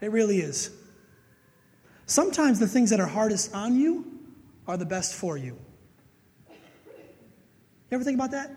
it 0.00 0.10
really 0.10 0.40
is. 0.40 0.70
Sometimes 2.06 2.58
the 2.58 2.66
things 2.66 2.90
that 2.90 3.00
are 3.00 3.06
hardest 3.06 3.54
on 3.54 3.76
you 3.76 4.04
are 4.66 4.76
the 4.76 4.84
best 4.84 5.14
for 5.14 5.36
you. 5.36 5.56
You 6.48 7.96
ever 7.96 8.04
think 8.04 8.16
about 8.16 8.32
that? 8.32 8.50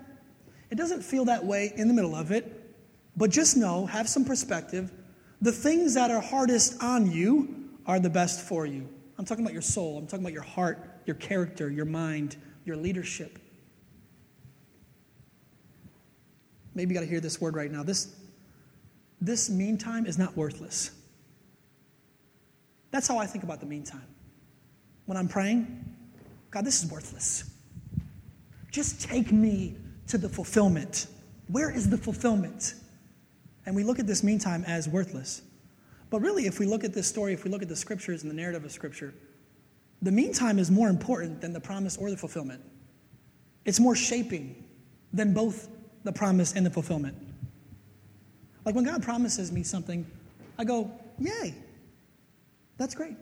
It 0.71 0.75
doesn't 0.75 1.03
feel 1.03 1.25
that 1.25 1.45
way 1.45 1.71
in 1.75 1.87
the 1.87 1.93
middle 1.93 2.15
of 2.15 2.31
it, 2.31 2.75
but 3.15 3.29
just 3.29 3.55
know, 3.55 3.85
have 3.85 4.09
some 4.09 4.25
perspective. 4.25 4.91
The 5.41 5.51
things 5.51 5.93
that 5.93 6.09
are 6.09 6.21
hardest 6.21 6.81
on 6.81 7.11
you 7.11 7.54
are 7.85 7.99
the 7.99 8.09
best 8.09 8.41
for 8.41 8.65
you. 8.65 8.87
I'm 9.17 9.25
talking 9.25 9.43
about 9.43 9.53
your 9.53 9.61
soul. 9.61 9.97
I'm 9.97 10.07
talking 10.07 10.25
about 10.25 10.33
your 10.33 10.43
heart, 10.43 11.01
your 11.05 11.15
character, 11.15 11.69
your 11.69 11.85
mind, 11.85 12.35
your 12.65 12.75
leadership. 12.75 13.39
Maybe 16.73 16.93
you 16.93 16.99
got 16.99 17.05
to 17.05 17.09
hear 17.09 17.21
this 17.21 17.39
word 17.39 17.55
right 17.55 17.71
now. 17.71 17.83
This, 17.83 18.13
this 19.21 19.49
meantime 19.49 20.05
is 20.05 20.17
not 20.17 20.35
worthless. 20.35 20.91
That's 22.91 23.07
how 23.07 23.17
I 23.17 23.25
think 23.25 23.43
about 23.43 23.59
the 23.61 23.65
meantime. 23.65 24.07
When 25.05 25.17
I'm 25.17 25.27
praying, 25.27 25.85
God, 26.51 26.65
this 26.65 26.83
is 26.83 26.91
worthless. 26.91 27.49
Just 28.71 29.01
take 29.01 29.31
me 29.31 29.77
to 30.07 30.17
the 30.17 30.27
fulfillment. 30.27 31.07
Where 31.47 31.69
is 31.69 31.89
the 31.89 31.97
fulfillment? 31.97 32.75
And 33.65 33.75
we 33.75 33.83
look 33.83 33.99
at 33.99 34.07
this 34.07 34.23
meantime 34.23 34.63
as 34.67 34.87
worthless. 34.89 35.41
But 36.15 36.21
really, 36.21 36.45
if 36.45 36.59
we 36.59 36.65
look 36.65 36.85
at 36.85 36.93
this 36.93 37.09
story, 37.09 37.33
if 37.33 37.43
we 37.43 37.51
look 37.51 37.61
at 37.61 37.67
the 37.67 37.75
scriptures 37.75 38.21
and 38.21 38.31
the 38.31 38.35
narrative 38.35 38.63
of 38.63 38.71
scripture, 38.71 39.13
the 40.01 40.13
meantime 40.13 40.59
is 40.59 40.71
more 40.71 40.87
important 40.87 41.41
than 41.41 41.51
the 41.51 41.59
promise 41.59 41.97
or 41.97 42.09
the 42.09 42.15
fulfillment. 42.15 42.61
It's 43.65 43.81
more 43.81 43.97
shaping 43.97 44.63
than 45.11 45.33
both 45.33 45.67
the 46.05 46.13
promise 46.13 46.53
and 46.53 46.65
the 46.65 46.69
fulfillment. 46.69 47.17
Like 48.63 48.75
when 48.75 48.85
God 48.85 49.03
promises 49.03 49.51
me 49.51 49.61
something, 49.61 50.09
I 50.57 50.63
go, 50.63 50.89
Yay, 51.19 51.53
that's 52.77 52.95
great. 52.95 53.17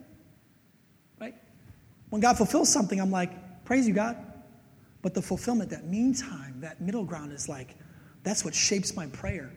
Right? 1.20 1.34
When 2.10 2.20
God 2.20 2.36
fulfills 2.36 2.72
something, 2.72 3.00
I'm 3.00 3.10
like, 3.10 3.64
Praise 3.64 3.88
you, 3.88 3.94
God. 3.94 4.16
But 5.02 5.14
the 5.14 5.22
fulfillment, 5.22 5.70
that 5.70 5.88
meantime, 5.88 6.60
that 6.60 6.80
middle 6.80 7.02
ground 7.02 7.32
is 7.32 7.48
like, 7.48 7.74
that's 8.22 8.44
what 8.44 8.54
shapes 8.54 8.94
my 8.94 9.08
prayer. 9.08 9.50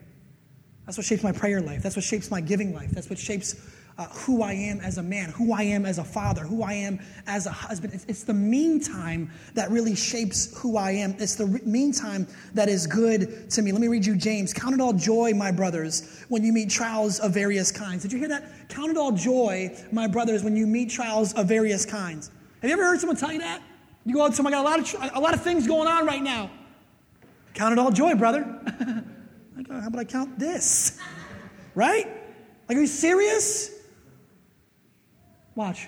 That's 0.88 0.97
what 0.97 1.06
shapes 1.06 1.21
my 1.21 1.34
prayer 1.34 1.60
life. 1.60 1.84
That's 1.84 1.97
what 1.97 2.06
shapes 2.06 2.32
my 2.32 2.39
giving 2.39 2.73
life. 2.73 2.91
That's 2.91 3.10
what 3.10 3.19
shapes 3.19 3.58
uh, 3.97 4.06
who 4.06 4.41
I 4.41 4.54
am 4.54 4.80
as 4.80 4.97
a 5.00 5.04
man, 5.04 5.32
who 5.32 5.52
I 5.52 5.63
am 5.63 5.86
as 5.86 5.97
a 5.97 6.04
father, 6.04 6.43
who 6.43 6.63
I 6.63 6.73
am 6.73 7.00
as 7.26 7.45
a 7.45 7.52
husband. 7.52 7.93
It's, 7.93 8.06
it's 8.06 8.23
the 8.23 8.34
meantime 8.34 9.30
that 9.54 9.69
really 9.69 9.95
shapes 9.95 10.58
who 10.58 10.78
I 10.78 10.91
am. 10.91 11.13
It's 11.19 11.36
the 11.36 11.47
re- 11.47 11.62
meantime 11.65 12.26
that 12.54 12.69
is 12.69 12.88
good 12.88 13.50
to 13.50 13.62
me. 13.62 13.73
Let 13.73 13.82
me 13.82 13.89
read 13.89 14.06
you 14.06 14.15
James. 14.15 14.54
Count 14.54 14.76
it 14.76 14.80
all 14.80 14.93
joy, 14.93 15.34
my 15.34 15.52
brothers, 15.52 16.23
when 16.30 16.41
you 16.41 16.54
meet 16.54 16.69
trials 16.69 17.19
of 17.19 17.34
various 17.34 17.69
kinds. 17.69 18.04
Did 18.04 18.13
you 18.13 18.19
hear 18.19 18.30
that? 18.30 18.69
Count 18.69 18.89
it 18.89 18.97
all 18.97 19.12
joy, 19.12 19.76
my 19.91 20.08
brothers, 20.08 20.41
when 20.41 20.56
you 20.56 20.67
meet 20.67 20.89
trials 20.89 21.34
of 21.34 21.47
various 21.47 21.86
kinds. 21.86 22.32
Have 22.62 22.69
you 22.69 22.73
ever 22.73 22.84
heard 22.84 23.00
someone 23.02 23.17
tell 23.17 23.34
you 23.34 23.39
that? 23.39 23.62
You 24.06 24.13
go 24.13 24.23
out 24.23 24.30
to 24.30 24.36
someone, 24.36 24.54
I 24.54 24.63
got 24.63 24.65
a 24.65 24.69
lot 24.69 25.12
of, 25.12 25.17
a 25.17 25.19
lot 25.19 25.34
of 25.34 25.41
things 25.41 25.67
going 25.67 25.89
on 25.89 26.06
right 26.06 26.23
now. 26.23 26.50
Count 27.56 27.73
it 27.73 27.80
all 27.80 27.91
joy, 27.91 28.15
brother. 28.15 29.04
how 29.70 29.88
about 29.88 30.00
I 30.00 30.04
count 30.04 30.38
this? 30.38 31.00
Right? 31.76 32.08
Like, 32.67 32.78
are 32.78 32.82
you 32.82 32.88
serious? 32.88 33.72
Watch. 35.56 35.88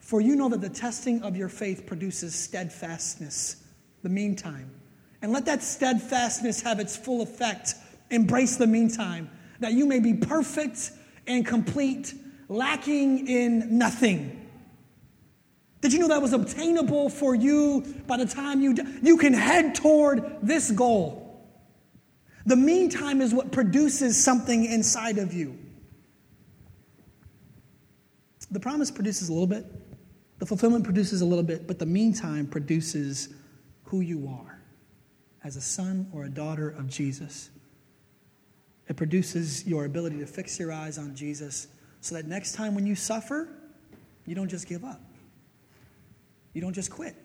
For 0.00 0.20
you 0.20 0.36
know 0.36 0.48
that 0.50 0.60
the 0.60 0.68
testing 0.68 1.22
of 1.22 1.36
your 1.36 1.48
faith 1.48 1.86
produces 1.86 2.34
steadfastness, 2.34 3.64
the 4.02 4.08
meantime. 4.08 4.70
And 5.22 5.32
let 5.32 5.46
that 5.46 5.62
steadfastness 5.62 6.60
have 6.62 6.78
its 6.78 6.96
full 6.96 7.22
effect. 7.22 7.74
Embrace 8.10 8.56
the 8.56 8.66
meantime, 8.66 9.30
that 9.60 9.72
you 9.72 9.86
may 9.86 9.98
be 9.98 10.14
perfect 10.14 10.92
and 11.26 11.44
complete, 11.44 12.14
lacking 12.48 13.26
in 13.26 13.78
nothing. 13.78 14.48
Did 15.80 15.92
you 15.92 15.98
know 15.98 16.08
that 16.08 16.22
was 16.22 16.32
obtainable 16.32 17.08
for 17.08 17.34
you 17.34 17.84
by 18.06 18.16
the 18.16 18.26
time 18.26 18.60
you 18.60 18.76
you 19.02 19.16
can 19.16 19.32
head 19.32 19.74
toward 19.74 20.38
this 20.42 20.70
goal? 20.70 21.25
The 22.46 22.56
meantime 22.56 23.20
is 23.20 23.34
what 23.34 23.50
produces 23.50 24.22
something 24.22 24.64
inside 24.64 25.18
of 25.18 25.34
you. 25.34 25.58
The 28.50 28.60
promise 28.60 28.90
produces 28.90 29.28
a 29.28 29.32
little 29.32 29.48
bit, 29.48 29.66
the 30.38 30.46
fulfillment 30.46 30.84
produces 30.84 31.20
a 31.20 31.24
little 31.24 31.44
bit, 31.44 31.66
but 31.66 31.78
the 31.78 31.86
meantime 31.86 32.46
produces 32.46 33.30
who 33.84 34.00
you 34.00 34.28
are 34.28 34.60
as 35.42 35.56
a 35.56 35.60
son 35.60 36.08
or 36.12 36.24
a 36.24 36.28
daughter 36.28 36.70
of 36.70 36.88
Jesus. 36.88 37.50
It 38.88 38.96
produces 38.96 39.66
your 39.66 39.84
ability 39.84 40.20
to 40.20 40.26
fix 40.26 40.58
your 40.58 40.70
eyes 40.70 40.98
on 40.98 41.16
Jesus 41.16 41.66
so 42.00 42.14
that 42.14 42.26
next 42.26 42.52
time 42.52 42.74
when 42.74 42.86
you 42.86 42.94
suffer, 42.94 43.48
you 44.26 44.36
don't 44.36 44.48
just 44.48 44.68
give 44.68 44.84
up. 44.84 45.00
You 46.52 46.60
don't 46.60 46.72
just 46.72 46.90
quit. 46.90 47.16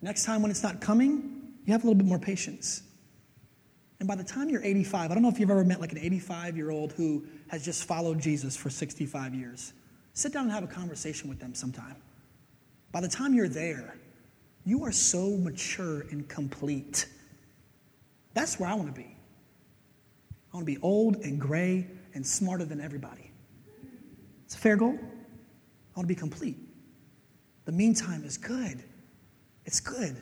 Next 0.00 0.24
time 0.24 0.42
when 0.42 0.50
it's 0.50 0.62
not 0.62 0.80
coming, 0.80 1.54
you 1.64 1.72
have 1.72 1.82
a 1.82 1.86
little 1.86 1.98
bit 1.98 2.06
more 2.06 2.18
patience. 2.20 2.82
And 4.00 4.06
by 4.06 4.14
the 4.14 4.24
time 4.24 4.48
you're 4.48 4.62
85, 4.62 5.10
I 5.10 5.14
don't 5.14 5.22
know 5.22 5.28
if 5.28 5.40
you've 5.40 5.50
ever 5.50 5.64
met 5.64 5.80
like 5.80 5.92
an 5.92 5.98
85 5.98 6.56
year 6.56 6.70
old 6.70 6.92
who 6.92 7.24
has 7.48 7.64
just 7.64 7.84
followed 7.84 8.20
Jesus 8.20 8.56
for 8.56 8.70
65 8.70 9.34
years. 9.34 9.72
Sit 10.12 10.32
down 10.32 10.44
and 10.44 10.52
have 10.52 10.64
a 10.64 10.68
conversation 10.68 11.28
with 11.28 11.40
them 11.40 11.54
sometime. 11.54 11.96
By 12.92 13.00
the 13.00 13.08
time 13.08 13.34
you're 13.34 13.48
there, 13.48 13.96
you 14.64 14.84
are 14.84 14.92
so 14.92 15.36
mature 15.36 16.02
and 16.10 16.28
complete. 16.28 17.06
That's 18.34 18.60
where 18.60 18.68
I 18.68 18.74
want 18.74 18.94
to 18.94 19.00
be. 19.00 19.16
I 20.52 20.56
want 20.56 20.66
to 20.66 20.72
be 20.72 20.80
old 20.82 21.16
and 21.16 21.40
gray 21.40 21.86
and 22.14 22.26
smarter 22.26 22.64
than 22.64 22.80
everybody. 22.80 23.30
It's 24.44 24.54
a 24.54 24.58
fair 24.58 24.76
goal. 24.76 24.98
I 24.98 25.98
want 25.98 26.08
to 26.08 26.14
be 26.14 26.14
complete. 26.14 26.56
The 27.64 27.72
meantime 27.72 28.24
is 28.24 28.38
good. 28.38 28.82
It's 29.66 29.80
good. 29.80 30.16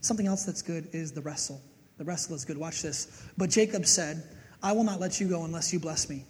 Something 0.00 0.26
else 0.26 0.44
that's 0.44 0.62
good 0.62 0.88
is 0.92 1.12
the 1.12 1.20
wrestle. 1.20 1.60
The 2.02 2.06
wrestle 2.06 2.34
is 2.34 2.44
good. 2.44 2.58
Watch 2.58 2.82
this. 2.82 3.22
But 3.38 3.48
Jacob 3.48 3.86
said, 3.86 4.24
I 4.60 4.72
will 4.72 4.82
not 4.82 4.98
let 4.98 5.20
you 5.20 5.28
go 5.28 5.44
unless 5.44 5.72
you 5.72 5.78
bless 5.78 6.10
me. 6.10 6.24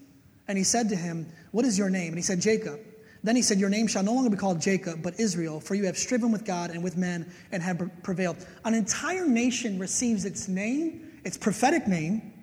And 0.47 0.59
he 0.59 0.65
said 0.65 0.91
to 0.91 0.97
him, 0.97 1.27
What 1.53 1.65
is 1.65 1.79
your 1.79 1.89
name? 1.89 2.09
And 2.09 2.19
he 2.19 2.23
said, 2.23 2.43
Jacob. 2.43 2.79
Then 3.23 3.37
he 3.37 3.41
said, 3.41 3.59
Your 3.59 3.71
name 3.71 3.87
shall 3.87 4.03
no 4.03 4.13
longer 4.13 4.29
be 4.29 4.37
called 4.37 4.61
Jacob, 4.61 5.03
but 5.03 5.19
Israel, 5.19 5.61
for 5.61 5.75
you 5.75 5.87
have 5.87 5.97
striven 5.97 6.31
with 6.31 6.45
God 6.45 6.73
and 6.73 6.85
with 6.85 6.99
men 6.99 7.33
and 7.53 7.63
have 7.63 7.89
prevailed. 8.03 8.37
An 8.67 8.75
entire 8.75 9.27
nation 9.27 9.79
receives 9.79 10.27
its 10.27 10.47
name, 10.47 11.11
its 11.25 11.39
prophetic 11.39 11.87
name, 11.89 12.35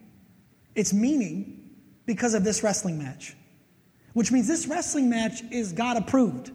its 0.74 0.92
meaning, 0.92 1.70
because 2.08 2.34
of 2.34 2.44
this 2.44 2.64
wrestling 2.64 2.98
match. 2.98 3.36
Which 4.14 4.32
means 4.32 4.48
this 4.48 4.66
wrestling 4.66 5.08
match 5.08 5.44
is 5.52 5.72
God 5.72 5.98
approved. 5.98 6.50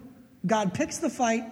God 0.44 0.74
picks 0.74 0.98
the 0.98 1.08
fight, 1.08 1.44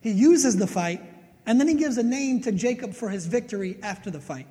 he 0.00 0.12
uses 0.12 0.56
the 0.56 0.66
fight, 0.66 1.02
and 1.46 1.60
then 1.60 1.68
he 1.68 1.74
gives 1.74 1.96
a 1.96 2.02
name 2.02 2.40
to 2.42 2.52
Jacob 2.52 2.92
for 2.92 3.08
his 3.08 3.26
victory 3.26 3.78
after 3.82 4.10
the 4.10 4.20
fight. 4.20 4.46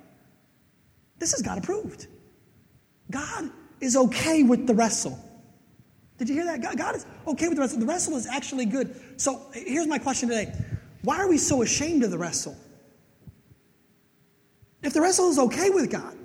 This 1.18 1.34
is 1.34 1.42
God 1.42 1.58
approved. 1.58 2.06
God 3.10 3.50
is 3.80 3.96
okay 3.96 4.42
with 4.42 4.66
the 4.66 4.74
wrestle. 4.74 5.18
Did 6.18 6.30
you 6.30 6.34
hear 6.34 6.46
that? 6.46 6.62
God, 6.62 6.78
God 6.78 6.96
is 6.96 7.06
okay 7.26 7.48
with 7.48 7.56
the 7.56 7.62
wrestle. 7.62 7.80
The 7.80 7.86
wrestle 7.86 8.16
is 8.16 8.26
actually 8.26 8.64
good. 8.64 8.98
So 9.18 9.42
here's 9.52 9.86
my 9.86 9.98
question 9.98 10.28
today 10.28 10.52
Why 11.02 11.18
are 11.18 11.28
we 11.28 11.38
so 11.38 11.62
ashamed 11.62 12.02
of 12.02 12.10
the 12.10 12.18
wrestle? 12.18 12.56
If 14.82 14.94
the 14.94 15.00
wrestle 15.00 15.28
is 15.30 15.38
okay 15.38 15.70
with 15.70 15.90
God, 15.90 16.16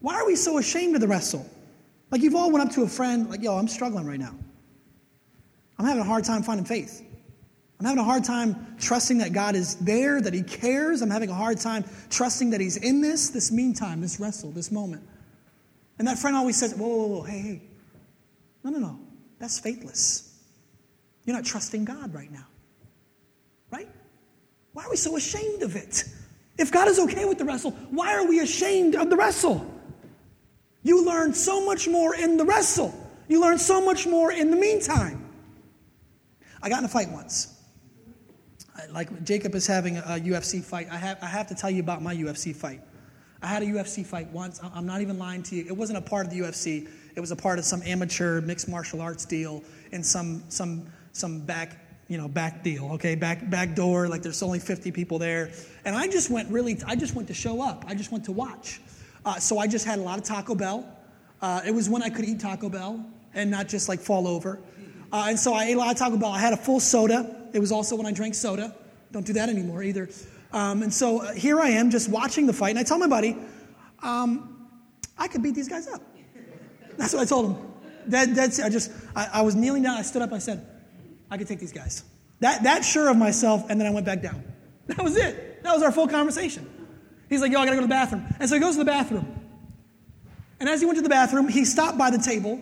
why 0.00 0.14
are 0.14 0.26
we 0.26 0.36
so 0.36 0.58
ashamed 0.58 0.94
of 0.94 1.00
the 1.00 1.08
wrestle? 1.08 1.44
Like 2.10 2.22
you've 2.22 2.34
all 2.34 2.50
went 2.50 2.66
up 2.66 2.74
to 2.74 2.82
a 2.82 2.88
friend, 2.88 3.30
like, 3.30 3.42
yo, 3.42 3.56
I'm 3.56 3.68
struggling 3.68 4.06
right 4.06 4.18
now. 4.18 4.34
I'm 5.78 5.86
having 5.86 6.02
a 6.02 6.06
hard 6.06 6.24
time 6.24 6.42
finding 6.42 6.66
faith. 6.66 7.02
I'm 7.80 7.86
having 7.86 7.98
a 7.98 8.04
hard 8.04 8.24
time 8.24 8.76
trusting 8.78 9.18
that 9.18 9.32
God 9.32 9.56
is 9.56 9.76
there, 9.76 10.20
that 10.20 10.34
He 10.34 10.42
cares. 10.42 11.00
I'm 11.00 11.08
having 11.08 11.30
a 11.30 11.34
hard 11.34 11.58
time 11.58 11.82
trusting 12.10 12.50
that 12.50 12.60
He's 12.60 12.76
in 12.76 13.00
this, 13.00 13.30
this 13.30 13.50
meantime, 13.50 14.02
this 14.02 14.20
wrestle, 14.20 14.50
this 14.50 14.70
moment. 14.70 15.02
And 15.98 16.06
that 16.06 16.18
friend 16.18 16.36
always 16.36 16.58
says, 16.58 16.74
whoa, 16.74 16.88
whoa, 16.88 17.06
whoa, 17.06 17.22
hey, 17.22 17.38
hey. 17.38 17.62
No, 18.62 18.70
no, 18.70 18.78
no. 18.78 19.00
That's 19.38 19.58
faithless. 19.58 20.38
You're 21.24 21.34
not 21.34 21.46
trusting 21.46 21.86
God 21.86 22.12
right 22.12 22.30
now. 22.30 22.46
Right? 23.72 23.88
Why 24.74 24.84
are 24.84 24.90
we 24.90 24.96
so 24.96 25.16
ashamed 25.16 25.62
of 25.62 25.74
it? 25.74 26.04
If 26.58 26.70
God 26.70 26.86
is 26.88 26.98
okay 26.98 27.24
with 27.24 27.38
the 27.38 27.46
wrestle, 27.46 27.70
why 27.90 28.14
are 28.14 28.26
we 28.26 28.40
ashamed 28.40 28.94
of 28.94 29.08
the 29.08 29.16
wrestle? 29.16 29.66
You 30.82 31.06
learn 31.06 31.32
so 31.32 31.64
much 31.64 31.88
more 31.88 32.14
in 32.14 32.36
the 32.36 32.44
wrestle. 32.44 32.94
You 33.26 33.40
learn 33.40 33.58
so 33.58 33.82
much 33.82 34.06
more 34.06 34.30
in 34.30 34.50
the 34.50 34.56
meantime. 34.56 35.26
I 36.62 36.68
got 36.68 36.80
in 36.80 36.84
a 36.84 36.88
fight 36.88 37.10
once. 37.10 37.56
Like 38.90 39.24
Jacob 39.24 39.54
is 39.54 39.66
having 39.66 39.98
a 39.98 40.20
UFC 40.20 40.62
fight. 40.62 40.88
I 40.90 40.96
have, 40.96 41.18
I 41.22 41.26
have 41.26 41.46
to 41.48 41.54
tell 41.54 41.70
you 41.70 41.80
about 41.80 42.02
my 42.02 42.14
UFC 42.14 42.54
fight. 42.54 42.80
I 43.42 43.46
had 43.46 43.62
a 43.62 43.66
UFC 43.66 44.04
fight 44.04 44.28
once. 44.30 44.60
I'm 44.62 44.86
not 44.86 45.00
even 45.00 45.18
lying 45.18 45.42
to 45.44 45.56
you. 45.56 45.64
It 45.66 45.76
wasn't 45.76 45.98
a 45.98 46.02
part 46.02 46.26
of 46.26 46.32
the 46.32 46.40
UFC. 46.40 46.88
It 47.14 47.20
was 47.20 47.30
a 47.30 47.36
part 47.36 47.58
of 47.58 47.64
some 47.64 47.82
amateur 47.82 48.40
mixed 48.40 48.68
martial 48.68 49.00
arts 49.00 49.24
deal 49.24 49.62
in 49.92 50.02
some 50.02 50.44
some 50.48 50.86
some 51.12 51.40
back 51.40 51.78
you 52.08 52.18
know 52.18 52.28
back 52.28 52.62
deal. 52.62 52.90
Okay, 52.92 53.14
back 53.14 53.48
back 53.48 53.74
door. 53.74 54.08
Like 54.08 54.22
there's 54.22 54.42
only 54.42 54.58
50 54.58 54.92
people 54.92 55.18
there, 55.18 55.50
and 55.84 55.96
I 55.96 56.06
just 56.06 56.28
went 56.30 56.50
really. 56.50 56.78
I 56.86 56.96
just 56.96 57.14
went 57.14 57.28
to 57.28 57.34
show 57.34 57.62
up. 57.62 57.84
I 57.86 57.94
just 57.94 58.12
went 58.12 58.24
to 58.26 58.32
watch. 58.32 58.80
Uh, 59.24 59.38
so 59.38 59.58
I 59.58 59.66
just 59.66 59.86
had 59.86 59.98
a 59.98 60.02
lot 60.02 60.18
of 60.18 60.24
Taco 60.24 60.54
Bell. 60.54 60.86
Uh, 61.40 61.62
it 61.66 61.74
was 61.74 61.88
when 61.88 62.02
I 62.02 62.10
could 62.10 62.24
eat 62.24 62.40
Taco 62.40 62.68
Bell 62.68 63.04
and 63.32 63.50
not 63.50 63.68
just 63.68 63.88
like 63.88 64.00
fall 64.00 64.26
over. 64.26 64.58
Uh, 65.12 65.26
and 65.28 65.38
so 65.38 65.52
I 65.54 65.64
ate 65.64 65.74
a 65.74 65.78
lot 65.78 65.90
of 65.90 65.98
Taco 65.98 66.16
Bell. 66.16 66.30
I 66.30 66.38
had 66.38 66.52
a 66.52 66.56
full 66.56 66.80
soda. 66.80 67.48
It 67.52 67.58
was 67.58 67.72
also 67.72 67.96
when 67.96 68.06
I 68.06 68.12
drank 68.12 68.34
soda. 68.34 68.74
Don't 69.12 69.26
do 69.26 69.32
that 69.34 69.48
anymore 69.48 69.82
either. 69.82 70.08
Um, 70.52 70.82
and 70.82 70.92
so 70.92 71.22
uh, 71.22 71.32
here 71.32 71.60
I 71.60 71.70
am 71.70 71.90
just 71.90 72.08
watching 72.08 72.46
the 72.46 72.52
fight. 72.52 72.70
And 72.70 72.78
I 72.78 72.82
tell 72.82 72.98
my 72.98 73.06
buddy, 73.06 73.36
um, 74.02 74.68
I 75.18 75.28
could 75.28 75.42
beat 75.42 75.54
these 75.54 75.68
guys 75.68 75.88
up. 75.88 76.02
That's 76.96 77.12
what 77.12 77.22
I 77.22 77.24
told 77.24 77.46
him. 77.46 77.72
That, 78.06 78.34
that's, 78.34 78.60
I 78.60 78.68
just, 78.68 78.90
I, 79.14 79.28
I 79.34 79.42
was 79.42 79.54
kneeling 79.54 79.82
down. 79.82 79.96
I 79.96 80.02
stood 80.02 80.22
up. 80.22 80.32
I 80.32 80.38
said, 80.38 80.66
I 81.30 81.38
could 81.38 81.46
take 81.46 81.60
these 81.60 81.72
guys. 81.72 82.04
That, 82.40 82.62
that 82.62 82.84
sure 82.84 83.08
of 83.08 83.16
myself, 83.16 83.68
and 83.68 83.80
then 83.80 83.86
I 83.86 83.90
went 83.90 84.06
back 84.06 84.22
down. 84.22 84.44
That 84.86 85.04
was 85.04 85.16
it. 85.16 85.62
That 85.62 85.72
was 85.72 85.84
our 85.84 85.92
full 85.92 86.08
conversation. 86.08 86.68
He's 87.28 87.40
like, 87.40 87.52
yo, 87.52 87.60
I 87.60 87.64
gotta 87.64 87.76
go 87.76 87.82
to 87.82 87.86
the 87.86 87.90
bathroom. 87.90 88.26
And 88.40 88.48
so 88.48 88.56
he 88.56 88.60
goes 88.60 88.74
to 88.74 88.80
the 88.80 88.84
bathroom. 88.84 89.40
And 90.58 90.68
as 90.68 90.80
he 90.80 90.86
went 90.86 90.96
to 90.96 91.02
the 91.02 91.08
bathroom, 91.08 91.46
he 91.46 91.64
stopped 91.64 91.96
by 91.96 92.10
the 92.10 92.18
table 92.18 92.58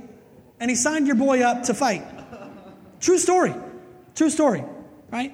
and 0.60 0.70
he 0.70 0.76
signed 0.76 1.06
your 1.06 1.16
boy 1.16 1.40
up 1.40 1.62
to 1.64 1.74
fight. 1.74 2.04
True 3.00 3.18
story. 3.18 3.54
True 4.14 4.30
story, 4.30 4.64
right? 5.10 5.32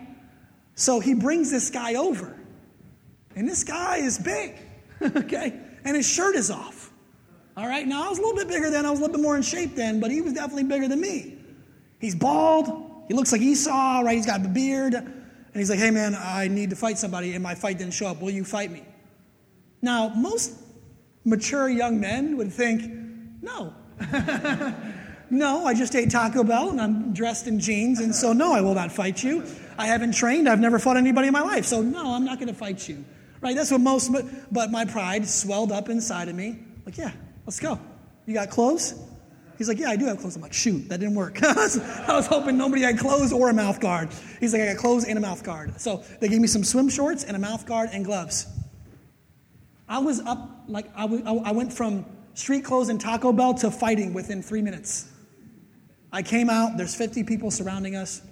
So 0.75 1.01
he 1.01 1.15
brings 1.15 1.51
this 1.51 1.71
guy 1.71 1.95
over. 1.95 2.37
And 3.37 3.49
this 3.49 3.65
guy 3.65 3.99
is 3.99 4.19
big, 4.19 4.57
okay? 5.03 5.59
And 5.85 5.97
his 5.97 6.07
shirt 6.09 6.37
is 6.37 6.51
off. 6.51 6.93
All 7.57 7.67
right, 7.67 7.87
now 7.87 8.07
I 8.07 8.09
was 8.09 8.19
a 8.19 8.23
little 8.23 8.37
bit 8.37 8.49
bigger 8.49 8.71
then, 8.71 8.85
I 8.85 8.91
was 8.91 8.99
a 8.99 9.03
little 9.03 9.17
bit 9.17 9.23
more 9.23 9.37
in 9.37 9.43
shape 9.43 9.77
then, 9.77 10.01
but 10.01 10.11
he 10.11 10.21
was 10.21 10.33
definitely 10.33 10.65
bigger 10.65 10.89
than 10.89 11.01
me. 11.01 11.39
He's 12.01 12.15
bald, 12.15 13.05
he 13.09 13.15
looks 13.15 13.33
like 13.33 13.41
Esau, 13.41 14.01
right? 14.01 14.17
He's 14.17 14.27
got 14.27 14.45
a 14.45 14.49
beard. 14.49 14.95
And 14.95 15.61
he's 15.61 15.71
like, 15.71 15.79
hey 15.79 15.91
man, 15.91 16.17
I 16.17 16.49
need 16.49 16.71
to 16.71 16.77
fight 16.77 16.99
somebody, 16.99 17.35
and 17.35 17.43
my 17.43 17.55
fight 17.55 17.79
didn't 17.79 17.95
show 17.95 18.09
up. 18.09 18.21
Will 18.21 18.31
you 18.31 18.45
fight 18.45 18.73
me? 18.73 18.83
Now, 19.83 20.09
most 20.09 20.53
mature 21.25 21.69
young 21.69 22.01
men 22.01 22.37
would 22.37 22.53
think, 22.53 22.91
no. 23.41 23.75
no, 25.31 25.67
I 25.67 25.75
just 25.75 25.95
ate 25.95 26.11
Taco 26.11 26.45
Bell 26.45 26.71
and 26.71 26.81
I'm 26.81 27.13
dressed 27.13 27.47
in 27.47 27.59
jeans, 27.59 28.01
and 28.01 28.15
so 28.15 28.33
no, 28.33 28.53
I 28.53 28.61
will 28.61 28.75
not 28.75 28.93
fight 28.93 29.23
you. 29.23 29.45
I 29.79 29.87
haven't 29.87 30.15
trained, 30.15 30.49
I've 30.49 30.61
never 30.61 30.79
fought 30.79 30.97
anybody 30.97 31.29
in 31.29 31.33
my 31.33 31.41
life, 31.41 31.65
so 31.65 31.83
no, 31.83 32.15
I'm 32.15 32.25
not 32.25 32.39
going 32.39 32.49
to 32.49 32.55
fight 32.55 32.89
you. 32.89 33.05
Right? 33.41 33.55
That's 33.55 33.71
what 33.71 33.81
most, 33.81 34.11
but 34.51 34.71
my 34.71 34.85
pride 34.85 35.27
swelled 35.29 35.73
up 35.73 35.89
inside 35.89 36.29
of 36.29 36.35
me. 36.35 36.61
Like, 36.87 36.97
yeah, 36.97 37.13
let's 37.45 37.61
go. 37.61 37.79
You 38.27 38.35
got 38.35 38.51
clothes? 38.51 38.95
He's 39.59 39.69
like, 39.69 39.79
Yeah, 39.79 39.91
I 39.91 39.97
do 39.97 40.07
have 40.07 40.19
clothes. 40.19 40.37
I'm 40.37 40.43
like, 40.43 40.53
Shoot, 40.53 40.89
that 40.89 41.01
didn't 41.01 41.15
work. 41.15 41.43
I 41.43 42.15
was 42.15 42.27
hoping 42.27 42.57
nobody 42.57 42.83
had 42.83 42.99
clothes 42.99 43.33
or 43.33 43.51
a 43.51 43.53
mouth 43.53 43.81
guard. 43.81 44.09
He's 44.41 44.53
like, 44.53 44.63
I 44.63 44.67
got 44.73 44.77
clothes 44.79 45.05
and 45.05 45.19
a 45.19 45.21
mouth 45.21 45.43
guard. 45.43 45.81
So 45.81 46.03
they 46.21 46.29
gave 46.29 46.41
me 46.41 46.47
some 46.47 46.65
swim 46.65 46.89
shorts 46.89 47.25
and 47.25 47.37
a 47.37 47.39
mouth 47.39 47.67
guard 47.67 47.91
and 47.93 48.05
gloves. 48.05 48.47
I 49.89 49.99
was 49.99 50.21
up, 50.21 50.65
like, 50.67 50.91
I, 50.97 51.03
w- 51.03 51.23
I 51.25 51.53
went 51.53 51.73
from 51.73 52.07
street 52.33 52.65
clothes 52.65 52.89
and 52.89 53.01
Taco 53.01 53.33
Bell 53.33 53.55
to 53.55 53.71
fighting 53.71 54.15
within 54.15 54.43
three 54.43 54.63
minutes. 54.63 55.11
I 56.15 56.23
came 56.23 56.49
out, 56.49 56.77
there's 56.77 56.95
50 56.95 57.25
people 57.25 57.51
surrounding 57.51 57.97
us. 57.97 58.23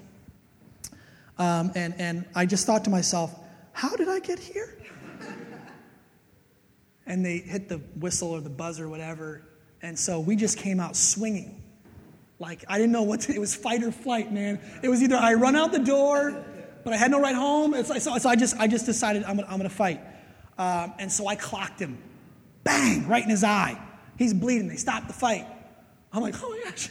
Um, 1.39 1.73
and, 1.75 1.95
and 1.99 2.25
I 2.35 2.47
just 2.47 2.67
thought 2.67 2.85
to 2.85 2.91
myself, 2.91 3.35
How 3.73 3.95
did 3.97 4.09
I 4.09 4.21
get 4.21 4.39
here? 4.39 4.79
and 7.07 7.25
they 7.25 7.39
hit 7.39 7.69
the 7.69 7.79
whistle 7.97 8.31
or 8.31 8.41
the 8.41 8.51
buzz 8.51 8.81
or 8.81 8.89
whatever 8.89 9.43
and 9.83 9.99
so 9.99 10.21
we 10.21 10.37
just 10.37 10.59
came 10.59 10.79
out 10.79 10.97
swinging. 10.97 11.61
Like, 12.39 12.65
I 12.69 12.79
didn't 12.79 12.93
know 12.93 13.03
what 13.03 13.23
to, 13.23 13.35
it 13.35 13.41
was 13.41 13.55
fight 13.55 13.83
or 13.83 13.93
flight, 13.93 14.33
man. 14.33 14.61
It 14.83 14.89
was 14.89 15.03
either 15.03 15.17
I 15.17 15.35
run 15.35 15.57
out 15.57 15.73
the 15.73 15.79
door, 15.81 16.45
but 16.85 16.93
I 16.93 16.97
had 16.97 17.11
no 17.11 17.21
right 17.21 17.35
home. 17.35 17.75
It's 17.75 17.91
like, 17.91 18.01
so, 18.01 18.17
so 18.19 18.29
I, 18.29 18.37
just, 18.37 18.57
I 18.59 18.67
just 18.67 18.87
decided 18.87 19.25
I'm 19.25 19.37
gonna, 19.37 19.49
I'm 19.49 19.57
gonna 19.57 19.69
fight. 19.69 20.01
Um, 20.59 20.95
and 20.99 21.11
so 21.11 21.27
I 21.27 21.35
clocked 21.35 21.81
him. 21.81 21.99
Bang, 22.65 23.09
right 23.09 23.23
in 23.23 23.31
his 23.31 23.45
eye. 23.45 23.81
He's 24.19 24.33
bleeding. 24.33 24.69
They 24.69 24.77
stopped 24.77 25.09
the 25.09 25.15
fight. 25.15 25.47
I'm 26.13 26.23
like, 26.23 26.35
oh 26.43 26.49
my 26.49 26.71
gosh. 26.71 26.91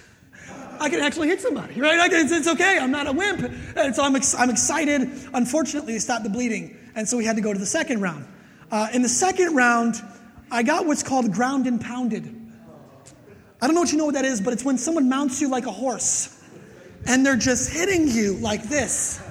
I 0.82 0.90
can 0.90 1.00
actually 1.00 1.28
hit 1.28 1.40
somebody, 1.40 1.80
right? 1.80 2.10
Can, 2.10 2.26
it's, 2.26 2.32
it's, 2.32 2.48
okay. 2.48 2.80
I'm 2.80 2.90
not 2.90 3.06
a 3.06 3.12
wimp. 3.12 3.52
And 3.78 3.96
so 3.96 4.04
I'm, 4.04 4.16
ex- 4.16 4.34
I'm 4.34 4.50
excited. 4.50 5.02
Unfortunately, 5.32 5.94
they 5.94 6.00
stopped 6.00 6.24
the 6.24 6.30
bleeding. 6.30 6.76
And 6.96 7.08
so 7.08 7.18
we 7.18 7.24
had 7.24 7.36
to 7.36 7.42
go 7.42 7.54
to 7.54 7.60
the 7.60 7.68
second 7.68 8.02
round. 8.02 8.28
Uh, 8.72 8.88
in 8.92 9.04
the 9.04 9.10
second 9.10 9.56
round, 9.56 10.02
I 10.50 10.64
got 10.64 10.88
what's 10.88 11.04
called 11.04 11.32
ground 11.32 11.68
and 11.68 11.80
pounded. 11.80 12.36
I 13.62 13.68
don't 13.68 13.76
know 13.76 13.82
what 13.82 13.92
you 13.92 13.98
know 14.00 14.06
what 14.06 14.16
that 14.16 14.26
is, 14.26 14.42
but 14.42 14.54
it's 14.54 14.66
when 14.66 14.80
someone 14.80 15.08
mounts 15.08 15.40
you 15.40 15.50
like 15.50 15.68
a 15.68 15.72
horse 15.72 16.44
and 17.06 17.24
they're 17.24 17.36
just 17.36 17.72
hitting 17.72 18.08
you 18.08 18.34
like 18.38 18.64
this. 18.64 19.22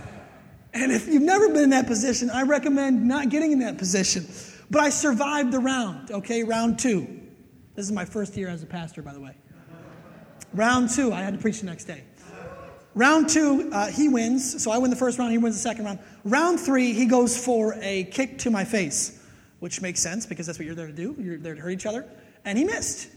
And 0.73 0.93
if 0.93 1.09
you've 1.09 1.23
never 1.23 1.49
been 1.49 1.65
in 1.65 1.71
that 1.71 1.89
position, 1.89 2.31
I 2.31 2.43
recommend 2.43 3.09
not 3.09 3.29
getting 3.29 3.51
in 3.51 3.59
that 3.59 3.77
position. 3.77 4.25
But 4.71 4.83
I 4.83 4.91
survived 4.91 5.51
the 5.51 5.59
round, 5.59 6.13
okay? 6.13 6.45
Round 6.45 6.79
two. 6.79 7.21
This 7.75 7.87
is 7.87 7.93
my 7.93 8.05
first 8.05 8.37
year 8.37 8.49
as 8.49 8.63
a 8.63 8.67
pastor, 8.67 9.03
by 9.03 9.13
the 9.13 9.21
way. 9.21 9.35
Round 10.53 10.91
two, 10.91 11.13
I 11.13 11.21
had 11.21 11.35
to 11.35 11.41
preach 11.41 11.61
the 11.61 11.67
next 11.67 11.85
day. 11.85 12.05
Round 12.95 13.29
two, 13.29 13.71
uh, 13.73 13.87
he 13.87 14.09
wins. 14.09 14.63
So 14.63 14.71
I 14.71 14.79
win 14.79 14.91
the 14.91 14.97
first 14.97 15.19
round, 15.19 15.31
he 15.31 15.39
wins 15.39 15.55
the 15.55 15.63
second 15.63 15.85
round. 15.85 16.01
Round 16.25 16.59
three, 16.59 16.93
he 16.93 17.07
goes 17.07 17.43
for 17.43 17.77
a 17.81 18.05
kick 18.05 18.39
to 18.39 18.51
my 18.51 18.65
face, 18.65 19.23
which 19.61 19.81
makes 19.81 20.01
sense 20.01 20.27
because 20.27 20.47
that's 20.47 20.59
what 20.59 20.67
you're 20.67 20.75
there 20.75 20.89
to 20.89 20.93
do. 20.93 21.15
You're 21.19 21.39
there 21.39 21.55
to 21.55 21.61
hurt 21.61 21.71
each 21.71 21.87
other. 21.87 22.09
And 22.45 22.59
he 22.59 22.65
missed. 22.65 23.09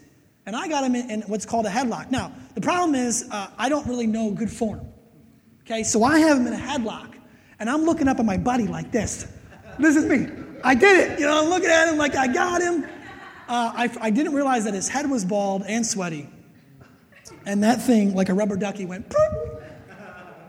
And 0.45 0.55
I 0.55 0.67
got 0.67 0.83
him 0.83 0.95
in, 0.95 1.09
in 1.09 1.21
what's 1.23 1.45
called 1.45 1.65
a 1.65 1.69
headlock. 1.69 2.11
Now, 2.11 2.31
the 2.53 2.61
problem 2.61 2.95
is 2.95 3.27
uh, 3.31 3.47
I 3.57 3.69
don't 3.69 3.87
really 3.87 4.07
know 4.07 4.31
good 4.31 4.51
form. 4.51 4.85
Okay, 5.61 5.83
so 5.83 6.03
I 6.03 6.19
have 6.19 6.37
him 6.37 6.47
in 6.47 6.53
a 6.53 6.57
headlock, 6.57 7.15
and 7.59 7.69
I'm 7.69 7.83
looking 7.83 8.09
up 8.09 8.19
at 8.19 8.25
my 8.25 8.37
buddy 8.37 8.67
like 8.67 8.91
this. 8.91 9.31
This 9.79 9.95
is 9.95 10.05
me. 10.05 10.27
I 10.63 10.75
did 10.75 11.11
it. 11.11 11.19
You 11.19 11.25
know, 11.25 11.41
I'm 11.41 11.49
looking 11.49 11.69
at 11.69 11.87
him 11.87 11.97
like 11.97 12.15
I 12.15 12.27
got 12.27 12.61
him. 12.61 12.83
Uh, 13.47 13.71
I, 13.73 13.89
I 14.01 14.09
didn't 14.09 14.33
realize 14.33 14.65
that 14.65 14.73
his 14.73 14.89
head 14.89 15.09
was 15.09 15.23
bald 15.25 15.63
and 15.65 15.85
sweaty. 15.85 16.29
And 17.45 17.63
that 17.63 17.81
thing, 17.81 18.15
like 18.15 18.29
a 18.29 18.33
rubber 18.33 18.55
ducky, 18.55 18.85
went 18.85 19.13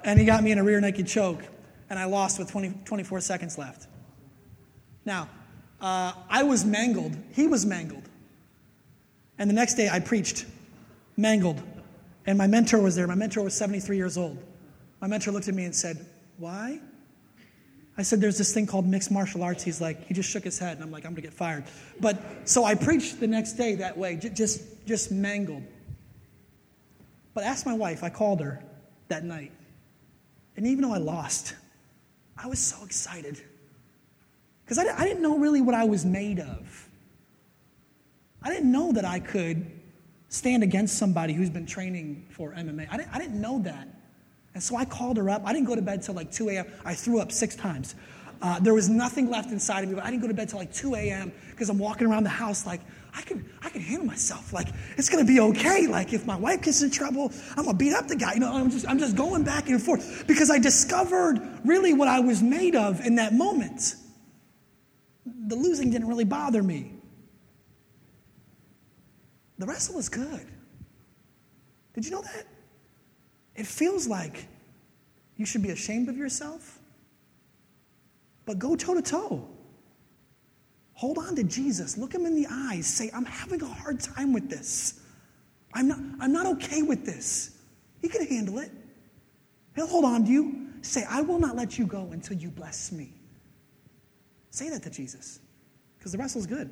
and 0.05 0.19
he 0.19 0.27
got 0.27 0.45
me 0.45 0.53
in 0.53 0.59
a 0.59 0.65
rear 0.65 0.81
naked 0.81 1.07
choke, 1.07 1.43
and 1.89 1.99
I 1.99 2.05
lost 2.05 2.39
with 2.39 2.51
20, 2.51 2.75
24 2.85 3.21
seconds 3.21 3.59
left. 3.59 3.89
Now, 5.05 5.29
uh, 5.81 6.13
I 6.29 6.43
was 6.43 6.65
mangled. 6.65 7.17
He 7.33 7.47
was 7.47 7.67
mangled. 7.67 8.09
And 9.39 9.51
the 9.51 9.55
next 9.55 9.75
day 9.75 9.89
I 9.91 10.01
preached, 10.01 10.47
mangled. 11.17 11.63
And 12.27 12.39
my 12.39 12.47
mentor 12.47 12.81
was 12.81 12.95
there. 12.95 13.07
My 13.07 13.15
mentor 13.15 13.43
was 13.43 13.55
73 13.55 13.97
years 13.97 14.17
old. 14.17 14.39
My 15.01 15.09
mentor 15.09 15.33
looked 15.33 15.49
at 15.49 15.55
me 15.55 15.65
and 15.65 15.75
said, 15.75 16.07
Why? 16.39 16.81
I 17.99 18.03
said, 18.03 18.21
There's 18.21 18.39
this 18.39 18.55
thing 18.55 18.67
called 18.67 18.87
mixed 18.87 19.11
martial 19.11 19.43
arts. 19.43 19.63
He's 19.63 19.81
like, 19.81 20.07
He 20.07 20.15
just 20.15 20.31
shook 20.31 20.45
his 20.45 20.59
head. 20.59 20.77
And 20.77 20.85
I'm 20.85 20.91
like, 20.91 21.05
I'm 21.05 21.13
going 21.13 21.17
to 21.17 21.29
get 21.29 21.35
fired. 21.35 21.65
But 22.01 22.23
so 22.45 22.65
I 22.65 22.75
preached 22.75 23.21
the 23.21 23.27
next 23.27 23.55
day 23.55 23.75
that 23.77 23.99
way, 23.99 24.17
just, 24.17 24.87
just 24.87 25.11
mangled. 25.11 25.65
But 27.35 27.45
ask 27.45 27.67
my 27.67 27.75
wife, 27.75 28.03
I 28.03 28.11
called 28.11 28.41
her 28.41 28.63
that 29.09 29.25
night. 29.25 29.53
And 30.57 30.67
even 30.67 30.83
though 30.83 30.95
I 30.95 30.99
lost, 30.99 31.55
I 32.37 32.47
was 32.47 32.61
so 32.61 32.85
excited. 32.85 33.43
Because 34.65 34.79
I, 34.79 34.85
I 34.97 35.05
didn't 35.05 35.23
know 35.23 35.39
really 35.39 35.61
what 35.61 35.75
I 35.75 35.85
was 35.85 36.05
made 36.05 36.39
of. 36.39 36.89
I 38.43 38.51
didn't 38.51 38.71
know 38.71 38.93
that 38.93 39.05
I 39.05 39.19
could 39.19 39.71
stand 40.29 40.63
against 40.63 40.97
somebody 40.99 41.33
who's 41.33 41.51
been 41.51 41.67
training 41.67 42.27
for 42.31 42.53
MMA. 42.53 42.89
I 42.91 42.97
didn't, 42.97 43.15
I 43.15 43.19
didn't 43.19 43.41
know 43.41 43.59
that. 43.61 43.89
And 44.55 44.63
so 44.63 44.77
I 44.77 44.85
called 44.85 45.17
her 45.17 45.29
up. 45.29 45.43
I 45.45 45.53
didn't 45.53 45.67
go 45.67 45.75
to 45.75 45.83
bed 45.83 46.03
till 46.03 46.15
like 46.15 46.31
2 46.31 46.51
a.m. 46.51 46.67
I 46.85 46.95
threw 46.95 47.21
up 47.21 47.33
six 47.33 47.57
times. 47.57 47.97
Uh, 48.41 48.61
there 48.61 48.75
was 48.75 48.89
nothing 48.89 49.31
left 49.31 49.51
inside 49.51 49.83
of 49.83 49.89
me, 49.89 49.95
but 49.95 50.05
I 50.05 50.11
didn't 50.11 50.23
go 50.23 50.29
to 50.29 50.35
bed 50.35 50.49
till 50.49 50.59
like 50.59 50.73
2 50.73 50.95
a.m. 50.95 51.33
because 51.51 51.71
I'm 51.71 51.79
walking 51.79 52.07
around 52.07 52.25
the 52.25 52.31
house 52.31 52.67
like, 52.67 52.81
I 53.17 53.23
can, 53.23 53.49
I 53.63 53.69
can 53.69 53.81
handle 53.81 54.07
myself. 54.07 54.53
Like, 54.53 54.69
it's 54.97 55.09
going 55.09 55.25
to 55.25 55.33
be 55.33 55.39
okay. 55.41 55.87
Like, 55.87 56.13
if 56.13 56.27
my 56.27 56.37
wife 56.37 56.63
gets 56.63 56.83
in 56.83 56.91
trouble, 56.91 57.33
I'm 57.51 57.65
going 57.65 57.79
to 57.79 57.85
beat 57.85 57.95
up 57.95 58.09
the 58.09 58.17
guy. 58.17 58.35
You 58.35 58.41
know, 58.41 58.53
I'm 58.53 58.71
just, 58.71 58.89
I'm 58.89 58.99
just 58.99 59.17
going 59.17 59.45
back 59.45 59.69
and 59.69 59.81
forth 59.81 60.27
because 60.27 60.51
I 60.51 60.59
discovered 60.59 61.41
really 61.65 61.93
what 61.93 62.09
I 62.09 62.21
was 62.21 62.43
made 62.43 62.75
of 62.75 63.01
in 63.01 63.15
that 63.17 63.33
moment. 63.33 63.95
The 65.25 65.55
losing 65.55 65.91
didn't 65.91 66.09
really 66.09 66.25
bother 66.25 66.63
me. 66.63 66.93
The 69.59 69.67
wrestle 69.67 69.99
is 69.99 70.09
good. 70.09 70.47
Did 71.95 72.05
you 72.05 72.11
know 72.11 72.23
that? 72.23 72.47
It 73.55 73.67
feels 73.67 74.09
like 74.09 74.49
you 75.37 75.47
should 75.47 75.63
be 75.63 75.71
ashamed 75.71 76.09
of 76.09 76.17
yourself, 76.17 76.81
but 78.45 78.59
go 78.59 78.75
toe 78.75 78.95
to 78.95 79.03
toe. 79.03 79.49
Hold 80.95 81.19
on 81.19 81.37
to 81.37 81.45
Jesus. 81.45 81.99
Look 81.99 82.15
him 82.15 82.25
in 82.25 82.35
the 82.35 82.47
eyes. 82.51 82.87
Say, 82.87 83.11
I'm 83.13 83.25
having 83.25 83.61
a 83.63 83.67
hard 83.67 84.01
time 84.01 84.33
with 84.33 84.49
this. 84.49 85.01
I'm 85.75 85.89
not, 85.89 85.99
I'm 86.21 86.33
not 86.33 86.47
okay 86.47 86.83
with 86.83 87.05
this. 87.05 87.59
He 88.01 88.09
can 88.09 88.27
handle 88.27 88.59
it. 88.59 88.71
He'll 89.75 89.89
hold 89.89 90.05
on 90.05 90.25
to 90.25 90.31
you. 90.31 90.69
Say, 90.83 91.05
I 91.09 91.21
will 91.23 91.41
not 91.41 91.57
let 91.57 91.79
you 91.79 91.87
go 91.87 92.11
until 92.13 92.37
you 92.37 92.49
bless 92.49 92.93
me. 92.93 93.13
Say 94.51 94.71
that 94.71 94.83
to 94.85 94.91
Jesus 94.91 95.41
because 95.99 96.13
the 96.13 96.19
wrestle's 96.19 96.47
good. 96.47 96.71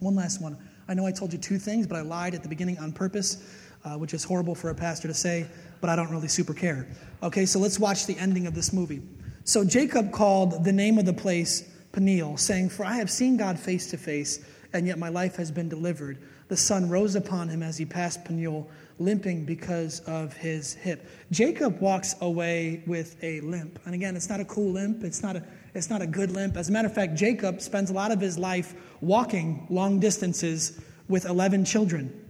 One 0.00 0.14
last 0.14 0.42
one. 0.42 0.58
I 0.88 0.94
know 0.94 1.06
I 1.06 1.12
told 1.12 1.32
you 1.32 1.38
two 1.38 1.58
things, 1.58 1.86
but 1.86 1.96
I 1.96 2.02
lied 2.02 2.34
at 2.34 2.42
the 2.42 2.48
beginning 2.48 2.78
on 2.78 2.92
purpose, 2.92 3.42
uh, 3.84 3.96
which 3.96 4.12
is 4.12 4.22
horrible 4.22 4.54
for 4.54 4.70
a 4.70 4.74
pastor 4.74 5.08
to 5.08 5.14
say, 5.14 5.46
but 5.80 5.88
I 5.88 5.96
don't 5.96 6.10
really 6.10 6.28
super 6.28 6.52
care. 6.52 6.88
Okay, 7.22 7.46
so 7.46 7.58
let's 7.58 7.78
watch 7.78 8.06
the 8.06 8.18
ending 8.18 8.46
of 8.46 8.54
this 8.54 8.72
movie. 8.72 9.00
So 9.44 9.64
Jacob 9.64 10.12
called 10.12 10.64
the 10.64 10.72
name 10.72 10.98
of 10.98 11.06
the 11.06 11.12
place 11.12 11.72
Peniel, 11.96 12.36
saying, 12.36 12.68
For 12.68 12.84
I 12.84 12.96
have 12.96 13.10
seen 13.10 13.38
God 13.38 13.58
face 13.58 13.90
to 13.90 13.96
face, 13.96 14.40
and 14.74 14.86
yet 14.86 14.98
my 14.98 15.08
life 15.08 15.36
has 15.36 15.50
been 15.50 15.66
delivered. 15.66 16.18
The 16.48 16.56
sun 16.56 16.90
rose 16.90 17.16
upon 17.16 17.48
him 17.48 17.62
as 17.62 17.78
he 17.78 17.86
passed 17.86 18.22
Peniel, 18.22 18.68
limping 18.98 19.46
because 19.46 20.00
of 20.00 20.34
his 20.34 20.74
hip. 20.74 21.08
Jacob 21.30 21.80
walks 21.80 22.14
away 22.20 22.82
with 22.86 23.16
a 23.24 23.40
limp. 23.40 23.78
And 23.86 23.94
again, 23.94 24.14
it's 24.14 24.28
not 24.28 24.40
a 24.40 24.44
cool 24.44 24.72
limp, 24.72 25.04
it's 25.04 25.22
not 25.22 25.36
a 25.36 25.42
it's 25.74 25.90
not 25.90 26.00
a 26.00 26.06
good 26.06 26.30
limp. 26.30 26.56
As 26.56 26.68
a 26.68 26.72
matter 26.72 26.88
of 26.88 26.94
fact, 26.94 27.14
Jacob 27.14 27.60
spends 27.60 27.90
a 27.90 27.92
lot 27.92 28.10
of 28.10 28.20
his 28.20 28.38
life 28.38 28.74
walking 29.02 29.66
long 29.68 30.00
distances 30.00 30.80
with 31.08 31.26
11 31.26 31.66
children. 31.66 32.24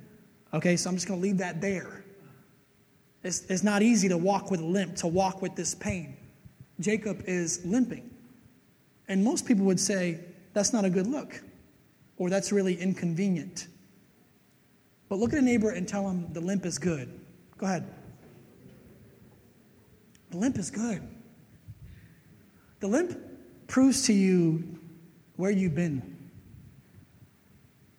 Okay, 0.52 0.76
so 0.76 0.90
I'm 0.90 0.96
just 0.96 1.06
going 1.06 1.20
to 1.20 1.22
leave 1.22 1.38
that 1.38 1.60
there. 1.60 2.04
It's, 3.22 3.42
it's 3.42 3.62
not 3.62 3.82
easy 3.82 4.08
to 4.08 4.16
walk 4.16 4.50
with 4.50 4.58
a 4.58 4.64
limp, 4.64 4.96
to 4.96 5.06
walk 5.06 5.42
with 5.42 5.54
this 5.54 5.76
pain. 5.76 6.16
Jacob 6.80 7.22
is 7.26 7.64
limping. 7.64 8.15
And 9.08 9.22
most 9.22 9.46
people 9.46 9.64
would 9.66 9.80
say, 9.80 10.20
that's 10.52 10.72
not 10.72 10.84
a 10.84 10.90
good 10.90 11.06
look, 11.06 11.42
or 12.16 12.30
that's 12.30 12.50
really 12.50 12.74
inconvenient. 12.74 13.68
But 15.08 15.18
look 15.18 15.32
at 15.32 15.38
a 15.38 15.42
neighbor 15.42 15.70
and 15.70 15.86
tell 15.86 16.06
them 16.06 16.32
the 16.32 16.40
limp 16.40 16.66
is 16.66 16.78
good. 16.78 17.20
Go 17.58 17.66
ahead. 17.66 17.86
The 20.30 20.38
limp 20.38 20.58
is 20.58 20.70
good. 20.70 21.06
The 22.80 22.88
limp 22.88 23.18
proves 23.68 24.06
to 24.06 24.12
you 24.12 24.78
where 25.36 25.50
you've 25.50 25.74
been. 25.74 26.16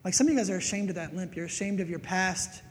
Like 0.03 0.13
some 0.13 0.27
of 0.27 0.33
you 0.33 0.39
guys 0.39 0.49
are 0.49 0.57
ashamed 0.57 0.89
of 0.89 0.95
that 0.95 1.15
limp. 1.15 1.35
You're 1.35 1.45
ashamed 1.45 1.79
of 1.79 1.89
your 1.89 1.99
past, 1.99 2.61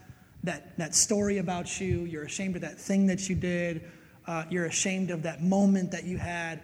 that, 0.43 0.77
that 0.77 0.95
story 0.95 1.39
about 1.39 1.79
you. 1.79 2.05
You're 2.05 2.23
ashamed 2.23 2.55
of 2.55 2.61
that 2.61 2.79
thing 2.79 3.07
that 3.07 3.29
you 3.29 3.35
did. 3.35 3.89
Uh, 4.25 4.43
you're 4.49 4.65
ashamed 4.65 5.11
of 5.11 5.23
that 5.23 5.41
moment 5.41 5.91
that 5.91 6.03
you 6.03 6.17
had. 6.17 6.61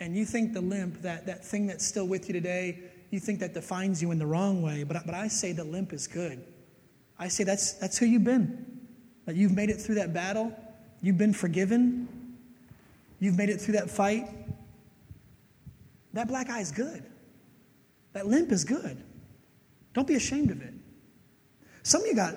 And 0.00 0.16
you 0.16 0.24
think 0.24 0.52
the 0.52 0.60
limp, 0.60 1.02
that, 1.02 1.26
that 1.26 1.44
thing 1.44 1.66
that's 1.66 1.84
still 1.84 2.06
with 2.06 2.28
you 2.28 2.32
today, 2.32 2.78
you 3.10 3.20
think 3.20 3.40
that 3.40 3.54
defines 3.54 4.00
you 4.00 4.10
in 4.10 4.18
the 4.18 4.26
wrong 4.26 4.62
way. 4.62 4.84
But, 4.84 5.04
but 5.04 5.14
I 5.14 5.28
say 5.28 5.52
the 5.52 5.64
limp 5.64 5.92
is 5.92 6.06
good. 6.06 6.44
I 7.18 7.28
say 7.28 7.44
that's, 7.44 7.72
that's 7.74 7.98
who 7.98 8.06
you've 8.06 8.24
been. 8.24 8.86
That 9.26 9.34
you've 9.36 9.54
made 9.54 9.70
it 9.70 9.80
through 9.80 9.96
that 9.96 10.14
battle. 10.14 10.52
You've 11.02 11.18
been 11.18 11.32
forgiven. 11.32 12.36
You've 13.20 13.36
made 13.36 13.50
it 13.50 13.60
through 13.60 13.74
that 13.74 13.90
fight. 13.90 14.28
That 16.12 16.28
black 16.28 16.48
eye 16.48 16.60
is 16.60 16.72
good. 16.72 17.04
That 18.12 18.26
limp 18.26 18.52
is 18.52 18.64
good. 18.64 19.02
Don't 19.94 20.06
be 20.06 20.14
ashamed 20.14 20.50
of 20.50 20.62
it. 20.62 20.74
Some 21.82 22.02
of 22.02 22.06
you 22.06 22.14
got 22.14 22.36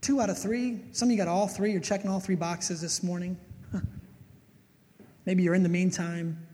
two 0.00 0.20
out 0.20 0.30
of 0.30 0.38
three. 0.38 0.80
Some 0.92 1.08
of 1.08 1.12
you 1.12 1.18
got 1.18 1.28
all 1.28 1.48
three. 1.48 1.72
You're 1.72 1.80
checking 1.80 2.10
all 2.10 2.20
three 2.20 2.36
boxes 2.36 2.80
this 2.80 3.02
morning. 3.02 3.36
Maybe 5.26 5.42
you're 5.42 5.54
in 5.54 5.62
the 5.62 5.68
meantime. 5.68 6.47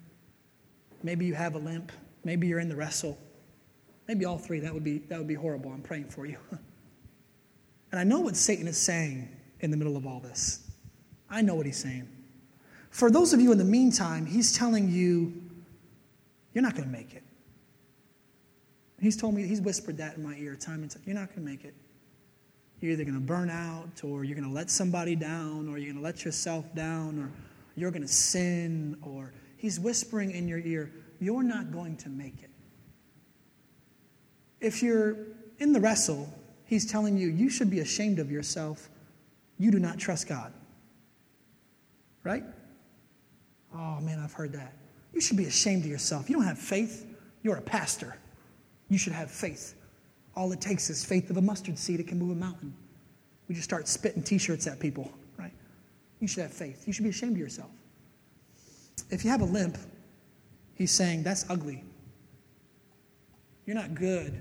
Maybe 1.04 1.26
you 1.26 1.34
have 1.34 1.54
a 1.54 1.58
limp. 1.58 1.92
Maybe 2.24 2.48
you're 2.48 2.58
in 2.58 2.70
the 2.70 2.74
wrestle. 2.74 3.16
Maybe 4.08 4.24
all 4.24 4.38
three. 4.38 4.58
That 4.58 4.72
would 4.72 4.82
be, 4.82 4.98
that 5.10 5.18
would 5.18 5.28
be 5.28 5.34
horrible. 5.34 5.70
I'm 5.70 5.82
praying 5.82 6.08
for 6.08 6.24
you. 6.24 6.38
and 7.92 8.00
I 8.00 8.04
know 8.04 8.20
what 8.20 8.36
Satan 8.36 8.66
is 8.66 8.78
saying 8.78 9.28
in 9.60 9.70
the 9.70 9.76
middle 9.76 9.98
of 9.98 10.06
all 10.06 10.18
this. 10.18 10.66
I 11.30 11.42
know 11.42 11.54
what 11.54 11.66
he's 11.66 11.76
saying. 11.76 12.08
For 12.88 13.10
those 13.10 13.34
of 13.34 13.40
you 13.40 13.52
in 13.52 13.58
the 13.58 13.64
meantime, 13.64 14.24
he's 14.24 14.56
telling 14.56 14.88
you, 14.88 15.42
you're 16.54 16.62
not 16.62 16.74
going 16.74 16.86
to 16.86 16.90
make 16.90 17.12
it. 17.14 17.22
He's 18.98 19.16
told 19.16 19.34
me, 19.34 19.46
he's 19.46 19.60
whispered 19.60 19.98
that 19.98 20.16
in 20.16 20.22
my 20.22 20.34
ear 20.36 20.56
time 20.56 20.82
and 20.82 20.90
time. 20.90 21.02
You're 21.04 21.16
not 21.16 21.28
going 21.28 21.44
to 21.44 21.50
make 21.50 21.64
it. 21.64 21.74
You're 22.80 22.92
either 22.92 23.04
going 23.04 23.14
to 23.14 23.20
burn 23.20 23.50
out, 23.50 24.02
or 24.02 24.24
you're 24.24 24.36
going 24.36 24.48
to 24.48 24.54
let 24.54 24.70
somebody 24.70 25.16
down, 25.16 25.68
or 25.68 25.76
you're 25.76 25.92
going 25.92 26.02
to 26.02 26.02
let 26.02 26.24
yourself 26.24 26.64
down, 26.74 27.18
or 27.18 27.30
you're 27.76 27.90
going 27.90 28.02
to 28.02 28.08
sin, 28.08 28.96
or 29.02 29.32
he's 29.64 29.80
whispering 29.80 30.30
in 30.30 30.46
your 30.46 30.58
ear, 30.58 30.92
you're 31.20 31.42
not 31.42 31.72
going 31.72 31.96
to 31.96 32.10
make 32.10 32.42
it. 32.42 32.50
If 34.60 34.82
you're 34.82 35.16
in 35.58 35.72
the 35.72 35.80
wrestle, 35.80 36.28
he's 36.66 36.84
telling 36.84 37.16
you, 37.16 37.28
you 37.28 37.48
should 37.48 37.70
be 37.70 37.80
ashamed 37.80 38.18
of 38.18 38.30
yourself. 38.30 38.90
You 39.58 39.70
do 39.70 39.78
not 39.78 39.98
trust 39.98 40.28
God. 40.28 40.52
Right? 42.24 42.44
Oh 43.74 44.00
man, 44.02 44.20
I've 44.22 44.34
heard 44.34 44.52
that. 44.52 44.74
You 45.14 45.22
should 45.22 45.38
be 45.38 45.46
ashamed 45.46 45.84
of 45.84 45.90
yourself. 45.90 46.28
You 46.28 46.36
don't 46.36 46.44
have 46.44 46.58
faith. 46.58 47.06
You're 47.42 47.56
a 47.56 47.62
pastor. 47.62 48.18
You 48.90 48.98
should 48.98 49.14
have 49.14 49.30
faith. 49.30 49.76
All 50.36 50.52
it 50.52 50.60
takes 50.60 50.90
is 50.90 51.02
faith 51.02 51.30
of 51.30 51.38
a 51.38 51.42
mustard 51.42 51.78
seed, 51.78 52.00
it 52.00 52.06
can 52.06 52.18
move 52.18 52.32
a 52.32 52.38
mountain. 52.38 52.74
We 53.48 53.54
just 53.54 53.64
start 53.64 53.88
spitting 53.88 54.22
t 54.22 54.36
shirts 54.36 54.66
at 54.66 54.78
people, 54.78 55.10
right? 55.38 55.54
You 56.20 56.28
should 56.28 56.42
have 56.42 56.52
faith. 56.52 56.86
You 56.86 56.92
should 56.92 57.04
be 57.04 57.10
ashamed 57.10 57.32
of 57.32 57.38
yourself. 57.38 57.70
If 59.10 59.24
you 59.24 59.30
have 59.30 59.40
a 59.40 59.46
limp, 59.46 59.78
he's 60.74 60.90
saying, 60.90 61.22
that's 61.22 61.44
ugly. 61.48 61.84
You're 63.66 63.76
not 63.76 63.94
good. 63.94 64.40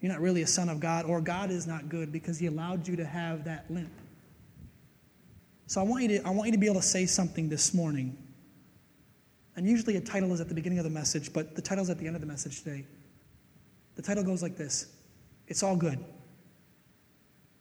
You're 0.00 0.12
not 0.12 0.20
really 0.20 0.42
a 0.42 0.46
son 0.46 0.68
of 0.68 0.80
God, 0.80 1.04
or 1.04 1.20
God 1.20 1.50
is 1.50 1.66
not 1.66 1.88
good 1.88 2.10
because 2.10 2.38
he 2.38 2.46
allowed 2.46 2.88
you 2.88 2.96
to 2.96 3.04
have 3.04 3.44
that 3.44 3.70
limp. 3.70 3.92
So 5.66 5.80
I 5.80 5.84
want 5.84 6.02
you 6.02 6.08
to, 6.08 6.26
I 6.26 6.30
want 6.30 6.46
you 6.46 6.52
to 6.52 6.58
be 6.58 6.66
able 6.66 6.80
to 6.80 6.86
say 6.86 7.06
something 7.06 7.48
this 7.48 7.74
morning 7.74 8.16
and 9.56 9.68
usually 9.68 9.96
a 9.96 10.00
title 10.00 10.32
is 10.32 10.40
at 10.40 10.48
the 10.48 10.54
beginning 10.54 10.78
of 10.78 10.84
the 10.84 10.90
message, 10.90 11.34
but 11.34 11.54
the 11.54 11.60
title 11.60 11.84
is 11.84 11.90
at 11.90 11.98
the 11.98 12.06
end 12.06 12.16
of 12.16 12.22
the 12.22 12.26
message 12.26 12.62
today. 12.62 12.86
The 13.96 14.00
title 14.00 14.24
goes 14.24 14.42
like 14.42 14.56
this 14.56 14.86
It's 15.48 15.62
all 15.62 15.76
good. 15.76 16.02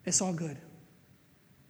It's 0.05 0.21
all 0.21 0.33
good. 0.33 0.57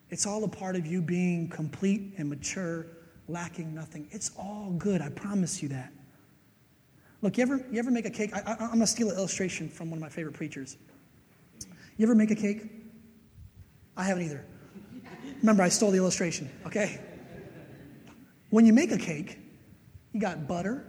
It's 0.09 0.27
all 0.27 0.43
a 0.43 0.47
part 0.47 0.75
of 0.75 0.85
you 0.85 1.01
being 1.01 1.49
complete 1.49 2.13
and 2.17 2.29
mature, 2.29 2.85
lacking 3.30 3.73
nothing. 3.73 4.07
It's 4.11 4.32
all 4.38 4.73
good. 4.77 5.01
I 5.01 5.09
promise 5.09 5.61
you 5.61 5.69
that. 5.69 5.93
Look, 7.21 7.38
you 7.38 7.43
ever, 7.43 7.65
you 7.71 7.80
ever 7.80 7.91
make 7.91 8.05
a 8.05 8.09
cake? 8.09 8.32
I, 8.34 8.53
am 8.59 8.67
going 8.67 8.80
to 8.80 8.88
steal 8.88 9.09
an 9.09 9.17
illustration 9.17 9.69
from 9.69 9.89
one 9.89 9.97
of 9.97 10.01
my 10.01 10.09
favorite 10.09 10.34
preachers. 10.34 10.77
You 11.97 12.05
ever 12.05 12.15
make 12.15 12.32
a 12.32 12.36
cake? 12.36 12.63
I 13.97 14.03
haven't 14.03 14.23
either. 14.23 14.45
Remember, 15.39 15.63
I 15.63 15.69
stole 15.69 15.91
the 15.91 15.97
illustration, 15.97 16.49
okay? 16.65 16.99
When 18.49 18.65
you 18.65 18.73
make 18.73 18.91
a 18.91 18.97
cake, 18.97 19.38
you 20.13 20.21
got 20.21 20.47
butter, 20.47 20.86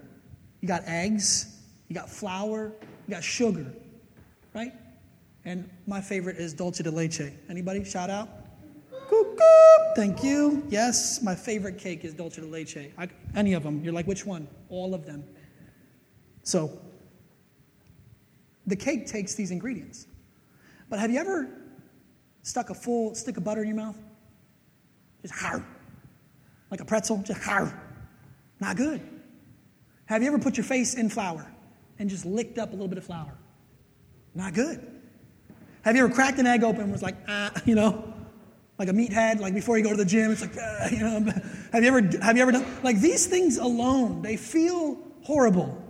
you 0.60 0.68
got 0.68 0.82
eggs, 0.86 1.60
you 1.88 1.94
got 1.94 2.08
flour, 2.08 2.72
you 3.06 3.14
got 3.14 3.24
sugar, 3.24 3.66
right? 4.54 4.72
And 5.44 5.68
my 5.86 6.00
favorite 6.00 6.36
is 6.36 6.52
dulce 6.52 6.78
de 6.78 6.90
leche. 6.90 7.32
Anybody? 7.48 7.84
Shout 7.84 8.10
out. 8.10 8.28
Thank 9.96 10.22
you. 10.22 10.64
Yes, 10.68 11.22
my 11.22 11.34
favorite 11.34 11.76
cake 11.78 12.04
is 12.04 12.14
dulce 12.14 12.36
de 12.36 12.46
leche. 12.46 12.90
I, 12.96 13.08
any 13.34 13.54
of 13.54 13.62
them. 13.62 13.82
You're 13.82 13.92
like, 13.92 14.06
which 14.06 14.24
one? 14.24 14.46
All 14.68 14.94
of 14.94 15.04
them. 15.04 15.24
So, 16.42 16.80
the 18.66 18.76
cake 18.76 19.06
takes 19.06 19.34
these 19.34 19.50
ingredients. 19.50 20.06
But 20.88 21.00
have 21.00 21.10
you 21.10 21.18
ever 21.18 21.48
stuck 22.42 22.70
a 22.70 22.74
full 22.74 23.14
stick 23.14 23.36
of 23.36 23.44
butter 23.44 23.62
in 23.62 23.68
your 23.68 23.76
mouth? 23.76 23.96
Just 25.22 25.34
har, 25.34 25.64
like 26.70 26.80
a 26.80 26.84
pretzel, 26.84 27.18
just 27.18 27.42
har. 27.42 27.78
Not 28.60 28.76
good. 28.76 29.00
Have 30.06 30.22
you 30.22 30.28
ever 30.28 30.38
put 30.38 30.56
your 30.56 30.64
face 30.64 30.94
in 30.94 31.08
flour 31.08 31.46
and 31.98 32.08
just 32.08 32.24
licked 32.24 32.58
up 32.58 32.70
a 32.70 32.72
little 32.72 32.88
bit 32.88 32.98
of 32.98 33.04
flour? 33.04 33.36
Not 34.34 34.54
good. 34.54 34.86
Have 35.82 35.96
you 35.96 36.04
ever 36.04 36.12
cracked 36.12 36.38
an 36.38 36.46
egg 36.46 36.62
open 36.62 36.82
and 36.82 36.92
was 36.92 37.02
like, 37.02 37.16
ah, 37.28 37.52
you 37.64 37.74
know, 37.74 38.09
like 38.80 38.88
a 38.88 38.92
meathead, 38.92 39.38
like 39.38 39.54
before 39.54 39.78
you 39.78 39.84
go 39.84 39.90
to 39.90 39.96
the 39.96 40.04
gym, 40.04 40.32
it's 40.32 40.40
like, 40.40 40.56
ah, 40.60 40.88
you 40.90 40.98
know. 40.98 41.32
Have 41.72 41.84
you 41.84 41.88
ever, 41.88 42.00
have 42.20 42.36
you 42.36 42.42
ever 42.42 42.50
done, 42.50 42.66
like 42.82 42.98
these 42.98 43.26
things 43.28 43.58
alone, 43.58 44.22
they 44.22 44.36
feel 44.36 44.98
horrible. 45.22 45.80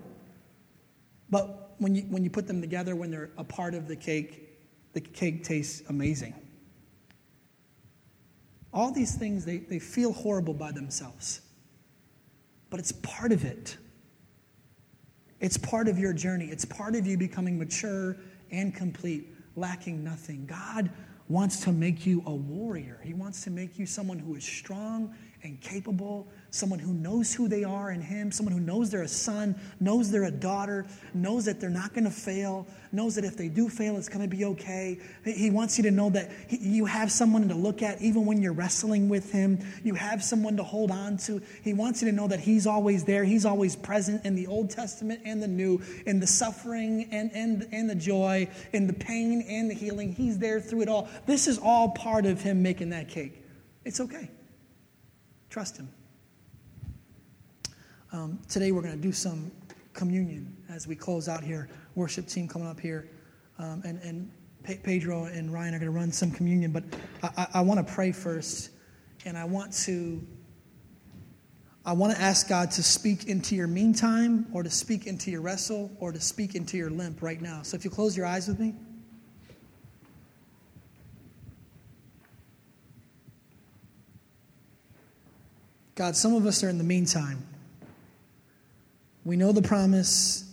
But 1.31 1.77
when 1.79 1.95
you, 1.95 2.03
when 2.03 2.23
you 2.23 2.29
put 2.29 2.47
them 2.47 2.61
together, 2.61 2.95
when 2.95 3.11
they're 3.11 3.31
a 3.39 3.45
part 3.45 3.73
of 3.73 3.89
the 3.89 3.97
cake, 3.97 4.59
the 4.93 5.01
cake 5.01 5.45
tastes 5.45 5.89
amazing. 5.89 6.35
All 8.75 8.93
these 8.93 9.15
things, 9.15 9.47
they, 9.47 9.59
they 9.59 9.79
feel 9.79 10.13
horrible 10.13 10.53
by 10.53 10.73
themselves 10.73 11.41
but 12.71 12.79
it's 12.79 12.93
part 12.93 13.33
of 13.33 13.45
it. 13.45 13.77
It's 15.41 15.57
part 15.57 15.89
of 15.89 15.99
your 15.99 16.13
journey. 16.13 16.47
It's 16.47 16.65
part 16.65 16.95
of 16.95 17.07
you 17.07 17.19
becoming 17.19 17.59
mature 17.59 18.17
and 18.51 18.75
complete, 18.75 19.27
lacking 19.57 20.05
nothing. 20.05 20.47
God 20.47 20.91
wants 21.31 21.61
to 21.61 21.73
make 21.73 22.05
you 22.05 22.23
a 22.27 22.35
warrior. 22.35 23.01
He 23.05 23.15
wants 23.15 23.45
to 23.45 23.51
make 23.51 23.79
you 23.79 23.87
someone 23.87 24.19
who 24.19 24.35
is 24.35 24.45
strong 24.45 25.15
and 25.45 25.61
capable, 25.61 26.29
someone 26.51 26.79
who 26.79 26.93
knows 26.93 27.33
who 27.33 27.49
they 27.49 27.65
are 27.65 27.91
in 27.91 28.01
Him, 28.01 28.33
someone 28.33 28.53
who 28.53 28.61
knows 28.61 28.91
they're 28.91 29.03
a 29.03 29.09
son, 29.09 29.55
knows 29.79 30.11
they're 30.11 30.25
a 30.25 30.31
daughter, 30.31 30.87
knows 31.15 31.45
that 31.45 31.61
they're 31.61 31.71
not 31.71 31.95
going 31.95 32.05
to 32.05 32.11
fail, 32.11 32.67
knows 32.93 33.15
that 33.15 33.25
if 33.25 33.37
they 33.37 33.49
do 33.49 33.69
fail, 33.69 33.97
it's 33.97 34.09
going 34.09 34.29
to 34.29 34.37
be 34.37 34.45
okay. 34.45 34.99
He 35.25 35.51
wants 35.51 35.79
you 35.79 35.85
to 35.85 35.91
know 35.91 36.11
that 36.11 36.31
he, 36.49 36.57
you 36.57 36.85
have 36.87 37.13
someone 37.13 37.49
to 37.49 37.55
look 37.55 37.83
at 37.83 38.01
even 38.03 38.27
when 38.27 38.43
you're 38.43 38.53
wrestling 38.53 39.09
with 39.09 39.31
Him. 39.31 39.59
You 39.85 39.95
have 39.95 40.23
someone 40.23 40.57
to 40.57 40.65
hold 40.65 40.91
on 40.91 41.17
to. 41.19 41.41
He 41.63 41.73
wants 41.73 42.03
you 42.03 42.11
to 42.11 42.15
know 42.15 42.29
that 42.29 42.41
He's 42.41 42.67
always 42.67 43.05
there. 43.05 43.25
He's 43.25 43.45
always 43.45 43.77
present 43.77 44.25
in 44.25 44.35
the 44.35 44.47
Old 44.47 44.71
Testament 44.71 45.21
and 45.25 45.43
the 45.43 45.49
New, 45.49 45.81
in 46.07 46.21
the 46.21 46.27
suffering 46.27 47.09
and, 47.13 47.31
and, 47.33 47.69
and 47.73 47.89
the 47.89 47.95
joy, 47.95 48.49
in 48.73 48.87
the 48.87 48.93
pain 48.93 49.45
and 49.49 49.71
the 49.71 49.75
healing. 49.75 50.13
He's 50.13 50.39
there 50.39 50.61
through 50.61 50.83
it 50.83 50.89
all. 50.89 51.09
This 51.27 51.47
is 51.47 51.59
all 51.59 51.91
part 51.91 52.27
of 52.27 52.41
Him 52.41 52.63
making 52.63 52.91
that 52.91 53.09
cake. 53.09 53.45
It's 53.85 54.01
okay. 54.01 54.31
Trust 55.49 55.77
Him. 55.77 55.89
Um, 58.13 58.41
today 58.49 58.73
we're 58.73 58.83
going 58.83 58.97
to 58.97 59.01
do 59.01 59.13
some 59.13 59.53
communion 59.93 60.57
as 60.69 60.89
we 60.89 60.97
close 60.97 61.29
out 61.29 61.45
here. 61.45 61.69
Worship 61.95 62.27
team 62.27 62.49
coming 62.49 62.67
up 62.67 62.81
here. 62.81 63.09
Um, 63.59 63.83
and, 63.85 64.01
and 64.03 64.31
Pedro 64.83 65.25
and 65.25 65.53
Ryan 65.53 65.75
are 65.75 65.79
going 65.79 65.93
to 65.93 65.97
run 65.97 66.11
some 66.11 66.33
communion. 66.33 66.73
But 66.73 66.85
I, 67.23 67.29
I, 67.37 67.47
I 67.55 67.61
want 67.61 67.87
to 67.87 67.93
pray 67.93 68.11
first. 68.11 68.71
And 69.25 69.37
I 69.39 69.45
want 69.45 69.73
to. 69.85 70.21
I 71.87 71.95
want 71.95 72.15
to 72.15 72.21
ask 72.21 72.47
God 72.47 72.71
to 72.73 72.83
speak 72.83 73.27
into 73.27 73.57
your 73.57 73.67
meantime, 73.67 74.47
or 74.53 74.63
to 74.63 74.69
speak 74.69 75.07
into 75.07 75.31
your 75.31 75.41
wrestle, 75.41 75.91
or 75.99 76.13
to 76.13 76.21
speak 76.21 76.55
into 76.55 76.77
your 76.77 76.91
limp 76.91 77.23
right 77.23 77.41
now. 77.41 77.63
So 77.63 77.75
if 77.75 77.85
you 77.85 77.91
close 77.91 78.17
your 78.17 78.27
eyes 78.27 78.49
with 78.49 78.59
me. 78.59 78.75
God, 85.95 86.17
some 86.17 86.35
of 86.35 86.45
us 86.45 86.63
are 86.63 86.69
in 86.69 86.77
the 86.77 86.85
meantime. 86.85 87.43
We 89.25 89.37
know 89.37 89.53
the 89.53 89.63
promise, 89.63 90.45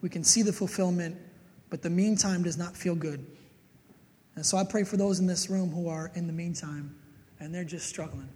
we 0.00 0.08
can 0.08 0.22
see 0.22 0.42
the 0.42 0.52
fulfillment, 0.52 1.16
but 1.70 1.82
the 1.82 1.90
meantime 1.90 2.42
does 2.42 2.56
not 2.56 2.76
feel 2.76 2.94
good. 2.94 3.26
And 4.36 4.44
so 4.44 4.56
I 4.56 4.64
pray 4.64 4.84
for 4.84 4.96
those 4.96 5.18
in 5.18 5.26
this 5.26 5.50
room 5.50 5.70
who 5.70 5.88
are 5.88 6.10
in 6.14 6.26
the 6.26 6.32
meantime 6.32 6.94
and 7.40 7.54
they're 7.54 7.64
just 7.64 7.88
struggling. 7.88 8.28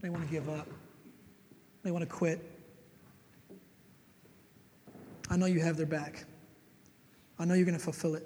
They 0.00 0.08
want 0.08 0.24
to 0.24 0.30
give 0.30 0.48
up, 0.48 0.66
they 1.82 1.90
want 1.90 2.08
to 2.08 2.10
quit. 2.10 2.44
I 5.30 5.36
know 5.36 5.46
you 5.46 5.60
have 5.60 5.76
their 5.76 5.86
back. 5.86 6.24
I 7.38 7.44
know 7.44 7.54
you're 7.54 7.66
going 7.66 7.76
to 7.76 7.84
fulfill 7.84 8.14
it. 8.14 8.24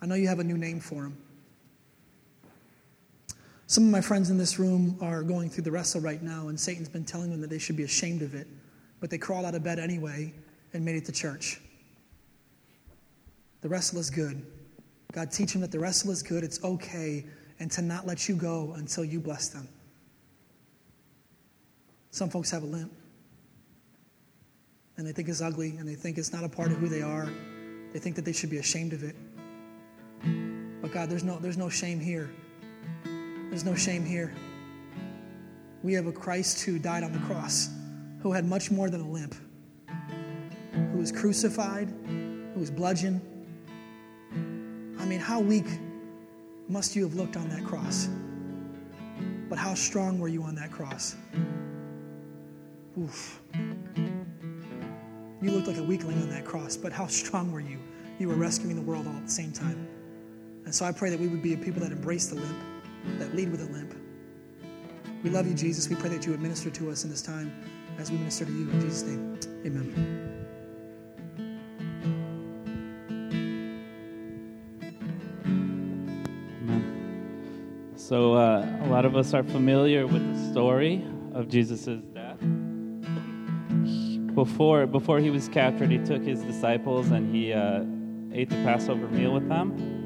I 0.00 0.06
know 0.06 0.14
you 0.14 0.26
have 0.28 0.38
a 0.38 0.44
new 0.44 0.56
name 0.56 0.80
for 0.80 1.02
them. 1.02 1.16
Some 3.68 3.84
of 3.84 3.90
my 3.90 4.00
friends 4.00 4.30
in 4.30 4.38
this 4.38 4.58
room 4.58 4.96
are 5.02 5.22
going 5.22 5.50
through 5.50 5.64
the 5.64 5.70
wrestle 5.70 6.00
right 6.00 6.22
now, 6.22 6.48
and 6.48 6.58
Satan's 6.58 6.88
been 6.88 7.04
telling 7.04 7.30
them 7.30 7.42
that 7.42 7.50
they 7.50 7.58
should 7.58 7.76
be 7.76 7.82
ashamed 7.82 8.22
of 8.22 8.34
it, 8.34 8.46
but 8.98 9.10
they 9.10 9.18
crawled 9.18 9.44
out 9.44 9.54
of 9.54 9.62
bed 9.62 9.78
anyway 9.78 10.32
and 10.72 10.82
made 10.82 10.96
it 10.96 11.04
to 11.04 11.12
church. 11.12 11.60
The 13.60 13.68
wrestle 13.68 13.98
is 13.98 14.08
good. 14.08 14.42
God, 15.12 15.30
teach 15.30 15.52
them 15.52 15.60
that 15.60 15.70
the 15.70 15.78
wrestle 15.78 16.10
is 16.10 16.22
good, 16.22 16.44
it's 16.44 16.64
okay, 16.64 17.26
and 17.60 17.70
to 17.72 17.82
not 17.82 18.06
let 18.06 18.26
you 18.26 18.36
go 18.36 18.72
until 18.78 19.04
you 19.04 19.20
bless 19.20 19.48
them. 19.48 19.68
Some 22.10 22.30
folks 22.30 22.50
have 22.50 22.62
a 22.62 22.66
limp, 22.66 22.90
and 24.96 25.06
they 25.06 25.12
think 25.12 25.28
it's 25.28 25.42
ugly, 25.42 25.76
and 25.76 25.86
they 25.86 25.94
think 25.94 26.16
it's 26.16 26.32
not 26.32 26.42
a 26.42 26.48
part 26.48 26.72
of 26.72 26.78
who 26.78 26.88
they 26.88 27.02
are. 27.02 27.28
They 27.92 27.98
think 27.98 28.16
that 28.16 28.24
they 28.24 28.32
should 28.32 28.48
be 28.48 28.58
ashamed 28.58 28.94
of 28.94 29.02
it. 29.02 29.14
But 30.80 30.90
God, 30.90 31.10
there's 31.10 31.22
no, 31.22 31.38
there's 31.38 31.58
no 31.58 31.68
shame 31.68 32.00
here. 32.00 32.30
There's 33.48 33.64
no 33.64 33.74
shame 33.74 34.04
here. 34.04 34.32
We 35.82 35.94
have 35.94 36.06
a 36.06 36.12
Christ 36.12 36.62
who 36.62 36.78
died 36.78 37.02
on 37.02 37.12
the 37.12 37.18
cross, 37.20 37.70
who 38.20 38.32
had 38.32 38.44
much 38.44 38.70
more 38.70 38.90
than 38.90 39.00
a 39.00 39.08
limp, 39.08 39.34
who 40.72 40.98
was 40.98 41.10
crucified, 41.10 41.88
who 42.06 42.60
was 42.60 42.70
bludgeoned. 42.70 43.20
I 44.98 45.04
mean, 45.06 45.20
how 45.20 45.40
weak 45.40 45.66
must 46.68 46.94
you 46.94 47.02
have 47.04 47.14
looked 47.14 47.36
on 47.36 47.48
that 47.48 47.64
cross? 47.64 48.08
But 49.48 49.56
how 49.56 49.74
strong 49.74 50.18
were 50.18 50.28
you 50.28 50.42
on 50.42 50.54
that 50.56 50.70
cross? 50.70 51.16
Oof. 53.00 53.40
You 55.40 55.50
looked 55.52 55.68
like 55.68 55.78
a 55.78 55.82
weakling 55.82 56.20
on 56.20 56.28
that 56.30 56.44
cross, 56.44 56.76
but 56.76 56.92
how 56.92 57.06
strong 57.06 57.50
were 57.50 57.60
you? 57.60 57.78
You 58.18 58.28
were 58.28 58.34
rescuing 58.34 58.76
the 58.76 58.82
world 58.82 59.06
all 59.06 59.16
at 59.16 59.24
the 59.24 59.30
same 59.30 59.52
time. 59.52 59.88
And 60.66 60.74
so 60.74 60.84
I 60.84 60.92
pray 60.92 61.08
that 61.08 61.18
we 61.18 61.28
would 61.28 61.42
be 61.42 61.54
a 61.54 61.56
people 61.56 61.80
that 61.80 61.92
embrace 61.92 62.26
the 62.26 62.34
limp 62.34 62.58
that 63.18 63.34
lead 63.34 63.50
with 63.50 63.60
a 63.62 63.72
limp. 63.72 63.94
We 65.22 65.30
love 65.30 65.46
you, 65.46 65.54
Jesus. 65.54 65.88
We 65.88 65.96
pray 65.96 66.10
that 66.10 66.24
you 66.24 66.32
would 66.32 66.40
minister 66.40 66.70
to 66.70 66.90
us 66.90 67.04
in 67.04 67.10
this 67.10 67.22
time 67.22 67.52
as 67.98 68.10
we 68.10 68.18
minister 68.18 68.44
to 68.44 68.52
you. 68.52 68.70
In 68.70 68.80
Jesus' 68.80 69.02
name, 69.02 69.38
amen. 69.66 70.28
So, 78.08 78.32
uh, 78.32 78.64
a 78.84 78.86
lot 78.86 79.04
of 79.04 79.16
us 79.16 79.34
are 79.34 79.42
familiar 79.42 80.06
with 80.06 80.26
the 80.32 80.50
story 80.50 81.04
of 81.34 81.46
Jesus' 81.50 82.00
death. 82.14 82.38
Before, 84.34 84.86
before 84.86 85.18
he 85.18 85.28
was 85.28 85.46
captured, 85.50 85.90
he 85.90 85.98
took 85.98 86.22
his 86.22 86.40
disciples 86.42 87.10
and 87.10 87.34
he 87.34 87.52
uh, 87.52 87.82
ate 88.32 88.48
the 88.48 88.56
Passover 88.64 89.08
meal 89.08 89.34
with 89.34 89.46
them. 89.50 89.97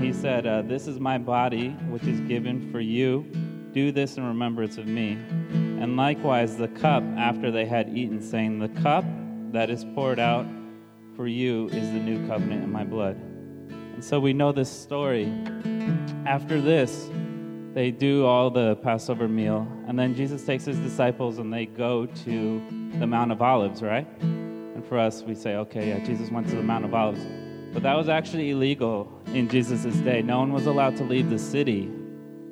He 0.00 0.12
said, 0.12 0.46
uh, 0.46 0.62
This 0.62 0.86
is 0.86 1.00
my 1.00 1.18
body, 1.18 1.70
which 1.88 2.04
is 2.04 2.20
given 2.20 2.70
for 2.70 2.80
you. 2.80 3.22
Do 3.72 3.92
this 3.92 4.16
in 4.16 4.24
remembrance 4.24 4.78
of 4.78 4.86
me. 4.86 5.18
And 5.50 5.96
likewise, 5.96 6.56
the 6.56 6.68
cup 6.68 7.02
after 7.16 7.50
they 7.50 7.66
had 7.66 7.88
eaten, 7.96 8.22
saying, 8.22 8.58
The 8.58 8.68
cup 8.80 9.04
that 9.52 9.70
is 9.70 9.84
poured 9.94 10.18
out 10.18 10.46
for 11.16 11.26
you 11.26 11.68
is 11.68 11.90
the 11.92 11.98
new 11.98 12.26
covenant 12.26 12.64
in 12.64 12.72
my 12.72 12.84
blood. 12.84 13.16
And 13.16 14.02
so 14.02 14.18
we 14.18 14.32
know 14.32 14.52
this 14.52 14.70
story. 14.70 15.32
After 16.26 16.60
this, 16.60 17.08
they 17.74 17.90
do 17.90 18.24
all 18.24 18.50
the 18.50 18.76
Passover 18.76 19.28
meal, 19.28 19.66
and 19.88 19.98
then 19.98 20.14
Jesus 20.14 20.44
takes 20.44 20.64
his 20.64 20.78
disciples 20.78 21.38
and 21.38 21.52
they 21.52 21.66
go 21.66 22.06
to 22.06 22.62
the 22.98 23.06
Mount 23.06 23.32
of 23.32 23.42
Olives, 23.42 23.82
right? 23.82 24.06
And 24.20 24.86
for 24.86 24.98
us, 24.98 25.22
we 25.22 25.34
say, 25.34 25.56
okay, 25.56 25.88
yeah, 25.88 26.04
Jesus 26.04 26.30
went 26.30 26.48
to 26.50 26.56
the 26.56 26.62
Mount 26.62 26.84
of 26.84 26.94
Olives. 26.94 27.24
But 27.74 27.82
that 27.82 27.96
was 27.96 28.08
actually 28.08 28.50
illegal 28.50 29.10
in 29.26 29.48
Jesus' 29.48 29.96
day. 29.96 30.22
No 30.22 30.38
one 30.38 30.52
was 30.52 30.66
allowed 30.66 30.96
to 30.98 31.02
leave 31.02 31.28
the 31.28 31.40
city. 31.40 31.90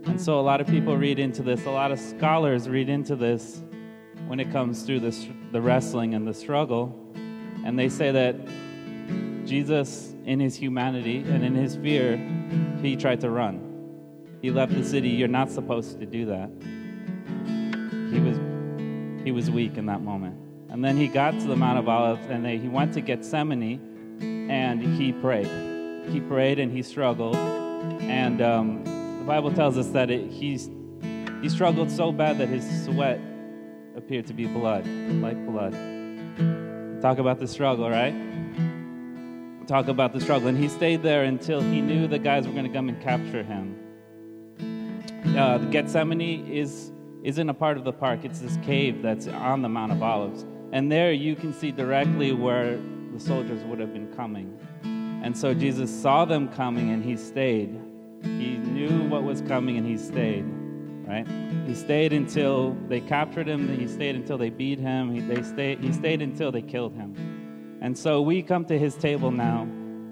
And 0.04 0.20
so 0.20 0.40
a 0.40 0.42
lot 0.42 0.60
of 0.60 0.66
people 0.66 0.96
read 0.96 1.20
into 1.20 1.44
this, 1.44 1.64
a 1.64 1.70
lot 1.70 1.92
of 1.92 2.00
scholars 2.00 2.68
read 2.68 2.88
into 2.88 3.14
this 3.14 3.62
when 4.26 4.40
it 4.40 4.50
comes 4.50 4.82
through 4.82 4.98
this, 4.98 5.28
the 5.52 5.60
wrestling 5.60 6.14
and 6.14 6.26
the 6.26 6.34
struggle. 6.34 6.98
And 7.64 7.78
they 7.78 7.88
say 7.88 8.10
that 8.10 8.34
Jesus, 9.46 10.12
in 10.24 10.40
his 10.40 10.56
humanity 10.56 11.18
and 11.18 11.44
in 11.44 11.54
his 11.54 11.76
fear, 11.76 12.16
he 12.82 12.96
tried 12.96 13.20
to 13.20 13.30
run. 13.30 13.68
He 14.42 14.50
left 14.50 14.74
the 14.74 14.84
city. 14.84 15.10
You're 15.10 15.28
not 15.28 15.52
supposed 15.52 16.00
to 16.00 16.06
do 16.06 16.26
that. 16.26 16.50
He 18.12 18.18
was, 18.18 19.24
he 19.24 19.30
was 19.30 19.52
weak 19.52 19.76
in 19.76 19.86
that 19.86 20.02
moment. 20.02 20.36
And 20.68 20.84
then 20.84 20.96
he 20.96 21.06
got 21.06 21.38
to 21.38 21.46
the 21.46 21.54
Mount 21.54 21.78
of 21.78 21.88
Olives 21.88 22.26
and 22.28 22.44
they, 22.44 22.58
he 22.58 22.66
went 22.66 22.92
to 22.94 23.00
Gethsemane 23.00 23.91
and 24.52 24.82
he 24.82 25.12
prayed. 25.14 25.48
He 26.10 26.20
prayed 26.20 26.58
and 26.58 26.70
he 26.70 26.82
struggled. 26.82 27.36
And 28.02 28.42
um, 28.42 28.84
the 29.18 29.24
Bible 29.24 29.50
tells 29.50 29.78
us 29.78 29.88
that 29.88 30.10
it, 30.10 30.30
he's, 30.30 30.68
he 31.40 31.48
struggled 31.48 31.90
so 31.90 32.12
bad 32.12 32.36
that 32.36 32.48
his 32.48 32.84
sweat 32.84 33.18
appeared 33.96 34.26
to 34.26 34.34
be 34.34 34.46
blood, 34.46 34.86
like 34.86 35.42
blood. 35.46 35.72
Talk 37.00 37.16
about 37.16 37.40
the 37.40 37.48
struggle, 37.48 37.88
right? 37.88 38.14
Talk 39.66 39.88
about 39.88 40.12
the 40.12 40.20
struggle. 40.20 40.48
And 40.48 40.58
he 40.58 40.68
stayed 40.68 41.02
there 41.02 41.24
until 41.24 41.62
he 41.62 41.80
knew 41.80 42.06
the 42.06 42.18
guys 42.18 42.46
were 42.46 42.52
going 42.52 42.66
to 42.66 42.72
come 42.72 42.90
and 42.90 43.00
capture 43.00 43.42
him. 43.42 43.78
Uh, 45.34 45.58
Gethsemane 45.70 46.46
is, 46.46 46.92
isn't 47.22 47.48
a 47.48 47.54
part 47.54 47.78
of 47.78 47.84
the 47.84 47.92
park, 47.92 48.20
it's 48.22 48.40
this 48.40 48.58
cave 48.66 49.00
that's 49.00 49.28
on 49.28 49.62
the 49.62 49.68
Mount 49.70 49.92
of 49.92 50.02
Olives. 50.02 50.44
And 50.72 50.92
there 50.92 51.12
you 51.12 51.36
can 51.36 51.54
see 51.54 51.70
directly 51.70 52.32
where 52.32 52.78
the 53.12 53.20
soldiers 53.20 53.62
would 53.64 53.78
have 53.78 53.92
been 53.92 54.12
coming. 54.14 54.58
And 55.22 55.36
so 55.36 55.54
Jesus 55.54 55.90
saw 55.90 56.24
them 56.24 56.48
coming 56.48 56.90
and 56.90 57.04
he 57.04 57.16
stayed. 57.16 57.78
He 58.22 58.56
knew 58.56 59.08
what 59.08 59.22
was 59.22 59.40
coming 59.42 59.76
and 59.76 59.86
he 59.86 59.96
stayed, 59.96 60.44
right? 61.06 61.26
He 61.66 61.74
stayed 61.74 62.12
until 62.12 62.76
they 62.88 63.00
captured 63.00 63.48
him, 63.48 63.68
he 63.78 63.86
stayed 63.86 64.16
until 64.16 64.38
they 64.38 64.50
beat 64.50 64.78
him, 64.78 65.12
he, 65.12 65.20
they 65.20 65.42
stayed, 65.42 65.80
he 65.80 65.92
stayed 65.92 66.22
until 66.22 66.50
they 66.50 66.62
killed 66.62 66.94
him. 66.94 67.78
And 67.80 67.96
so 67.96 68.22
we 68.22 68.42
come 68.42 68.64
to 68.66 68.78
his 68.78 68.94
table 68.94 69.30
now 69.30 69.68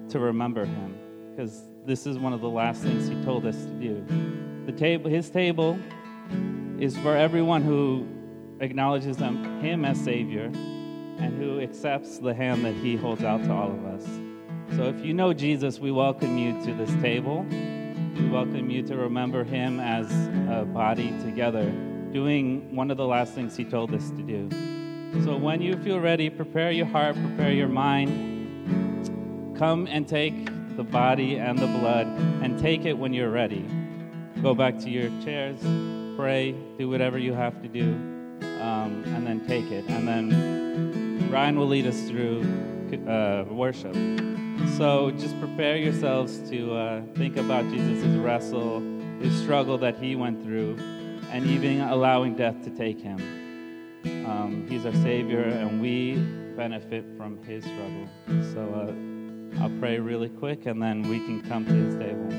to 0.09 0.19
remember 0.19 0.65
him 0.65 0.97
because 1.31 1.63
this 1.85 2.05
is 2.05 2.17
one 2.17 2.33
of 2.33 2.41
the 2.41 2.49
last 2.49 2.81
things 2.81 3.07
he 3.07 3.21
told 3.23 3.45
us 3.45 3.55
to 3.55 3.71
do. 3.79 4.05
The 4.65 4.73
table, 4.73 5.09
his 5.09 5.29
table 5.29 5.79
is 6.79 6.97
for 6.97 7.15
everyone 7.15 7.63
who 7.63 8.05
acknowledges 8.59 9.17
him 9.17 9.85
as 9.85 9.99
Savior 9.99 10.51
and 11.21 11.37
who 11.37 11.61
accepts 11.61 12.17
the 12.17 12.33
hand 12.33 12.65
that 12.65 12.73
he 12.73 12.95
holds 12.95 13.23
out 13.23 13.43
to 13.43 13.51
all 13.53 13.71
of 13.71 13.85
us. 13.85 14.05
So 14.75 14.83
if 14.85 15.03
you 15.05 15.13
know 15.13 15.33
Jesus, 15.33 15.79
we 15.79 15.91
welcome 15.91 16.37
you 16.37 16.53
to 16.65 16.73
this 16.73 16.93
table. 17.01 17.45
We 18.15 18.29
welcome 18.29 18.69
you 18.69 18.81
to 18.87 18.95
remember 18.95 19.43
him 19.43 19.79
as 19.79 20.09
a 20.49 20.65
body 20.65 21.09
together, 21.23 21.69
doing 22.11 22.75
one 22.75 22.89
of 22.89 22.97
the 22.97 23.05
last 23.05 23.33
things 23.33 23.55
he 23.55 23.65
told 23.65 23.93
us 23.93 24.09
to 24.09 24.21
do. 24.23 24.49
So 25.25 25.35
when 25.35 25.61
you 25.61 25.77
feel 25.77 25.99
ready, 25.99 26.29
prepare 26.29 26.71
your 26.71 26.85
heart, 26.85 27.15
prepare 27.15 27.51
your 27.51 27.67
mind. 27.67 29.57
Come 29.57 29.87
and 29.87 30.07
take 30.07 30.45
the 30.77 30.83
body 30.83 31.35
and 31.37 31.59
the 31.59 31.67
blood, 31.67 32.07
and 32.41 32.57
take 32.57 32.85
it 32.85 32.97
when 32.97 33.13
you're 33.13 33.29
ready. 33.29 33.65
Go 34.41 34.55
back 34.55 34.79
to 34.79 34.89
your 34.89 35.09
chairs, 35.21 35.59
pray, 36.15 36.55
do 36.77 36.89
whatever 36.89 37.17
you 37.17 37.33
have 37.33 37.61
to 37.61 37.67
do, 37.67 37.91
um, 38.61 39.03
and 39.07 39.27
then 39.27 39.45
take 39.47 39.69
it. 39.69 39.83
And 39.89 40.07
then 40.07 41.00
Ryan 41.31 41.57
will 41.57 41.67
lead 41.67 41.87
us 41.87 42.01
through 42.09 42.41
uh, 43.07 43.45
worship. 43.49 43.95
So 44.77 45.11
just 45.11 45.39
prepare 45.39 45.77
yourselves 45.77 46.37
to 46.49 46.75
uh, 46.75 47.01
think 47.15 47.37
about 47.37 47.63
Jesus' 47.69 48.03
wrestle, 48.17 48.81
his 49.21 49.33
struggle 49.41 49.77
that 49.77 49.97
he 49.97 50.17
went 50.17 50.43
through, 50.43 50.75
and 51.31 51.45
even 51.45 51.79
allowing 51.81 52.35
death 52.35 52.61
to 52.65 52.69
take 52.69 52.99
him. 52.99 53.17
Um, 54.25 54.67
he's 54.69 54.85
our 54.85 54.91
Savior, 54.91 55.43
and 55.43 55.81
we 55.81 56.15
benefit 56.57 57.05
from 57.15 57.41
his 57.43 57.63
struggle. 57.63 58.09
So 58.53 58.59
uh, 58.75 59.63
I'll 59.63 59.79
pray 59.79 59.99
really 59.99 60.29
quick, 60.29 60.65
and 60.65 60.81
then 60.81 61.03
we 61.03 61.19
can 61.19 61.41
come 61.47 61.65
to 61.65 61.73
his 61.73 61.95
table. 61.95 62.29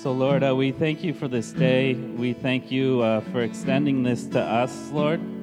So, 0.00 0.12
Lord, 0.12 0.44
uh, 0.44 0.54
we 0.54 0.70
thank 0.70 1.02
you 1.02 1.14
for 1.14 1.26
this 1.26 1.50
day. 1.50 1.94
We 1.94 2.32
thank 2.32 2.70
you 2.70 3.00
uh, 3.00 3.22
for 3.32 3.40
extending 3.42 4.04
this 4.04 4.26
to 4.28 4.40
us, 4.40 4.90
Lord. 4.92 5.33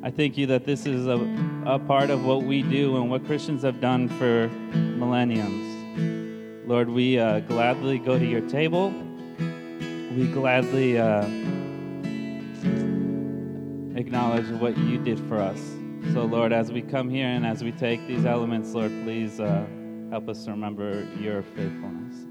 I 0.00 0.10
thank 0.12 0.38
you 0.38 0.46
that 0.46 0.64
this 0.64 0.86
is 0.86 1.08
a, 1.08 1.18
a 1.66 1.78
part 1.80 2.10
of 2.10 2.24
what 2.24 2.44
we 2.44 2.62
do 2.62 2.96
and 2.96 3.10
what 3.10 3.26
Christians 3.26 3.62
have 3.62 3.80
done 3.80 4.08
for 4.08 4.48
millenniums. 4.72 6.68
Lord, 6.68 6.88
we 6.88 7.18
uh, 7.18 7.40
gladly 7.40 7.98
go 7.98 8.16
to 8.16 8.24
your 8.24 8.42
table. 8.42 8.90
we 9.40 10.28
gladly 10.32 10.98
uh, 10.98 11.22
acknowledge 13.98 14.48
what 14.60 14.78
you 14.78 14.98
did 14.98 15.18
for 15.26 15.38
us. 15.38 15.58
So, 16.12 16.24
Lord, 16.24 16.52
as 16.52 16.70
we 16.70 16.80
come 16.80 17.10
here 17.10 17.26
and 17.26 17.44
as 17.44 17.64
we 17.64 17.72
take 17.72 18.06
these 18.06 18.24
elements, 18.24 18.74
Lord, 18.74 18.92
please 19.02 19.40
uh, 19.40 19.66
help 20.10 20.28
us 20.28 20.46
remember 20.46 21.04
your 21.18 21.42
faithfulness. 21.42 22.27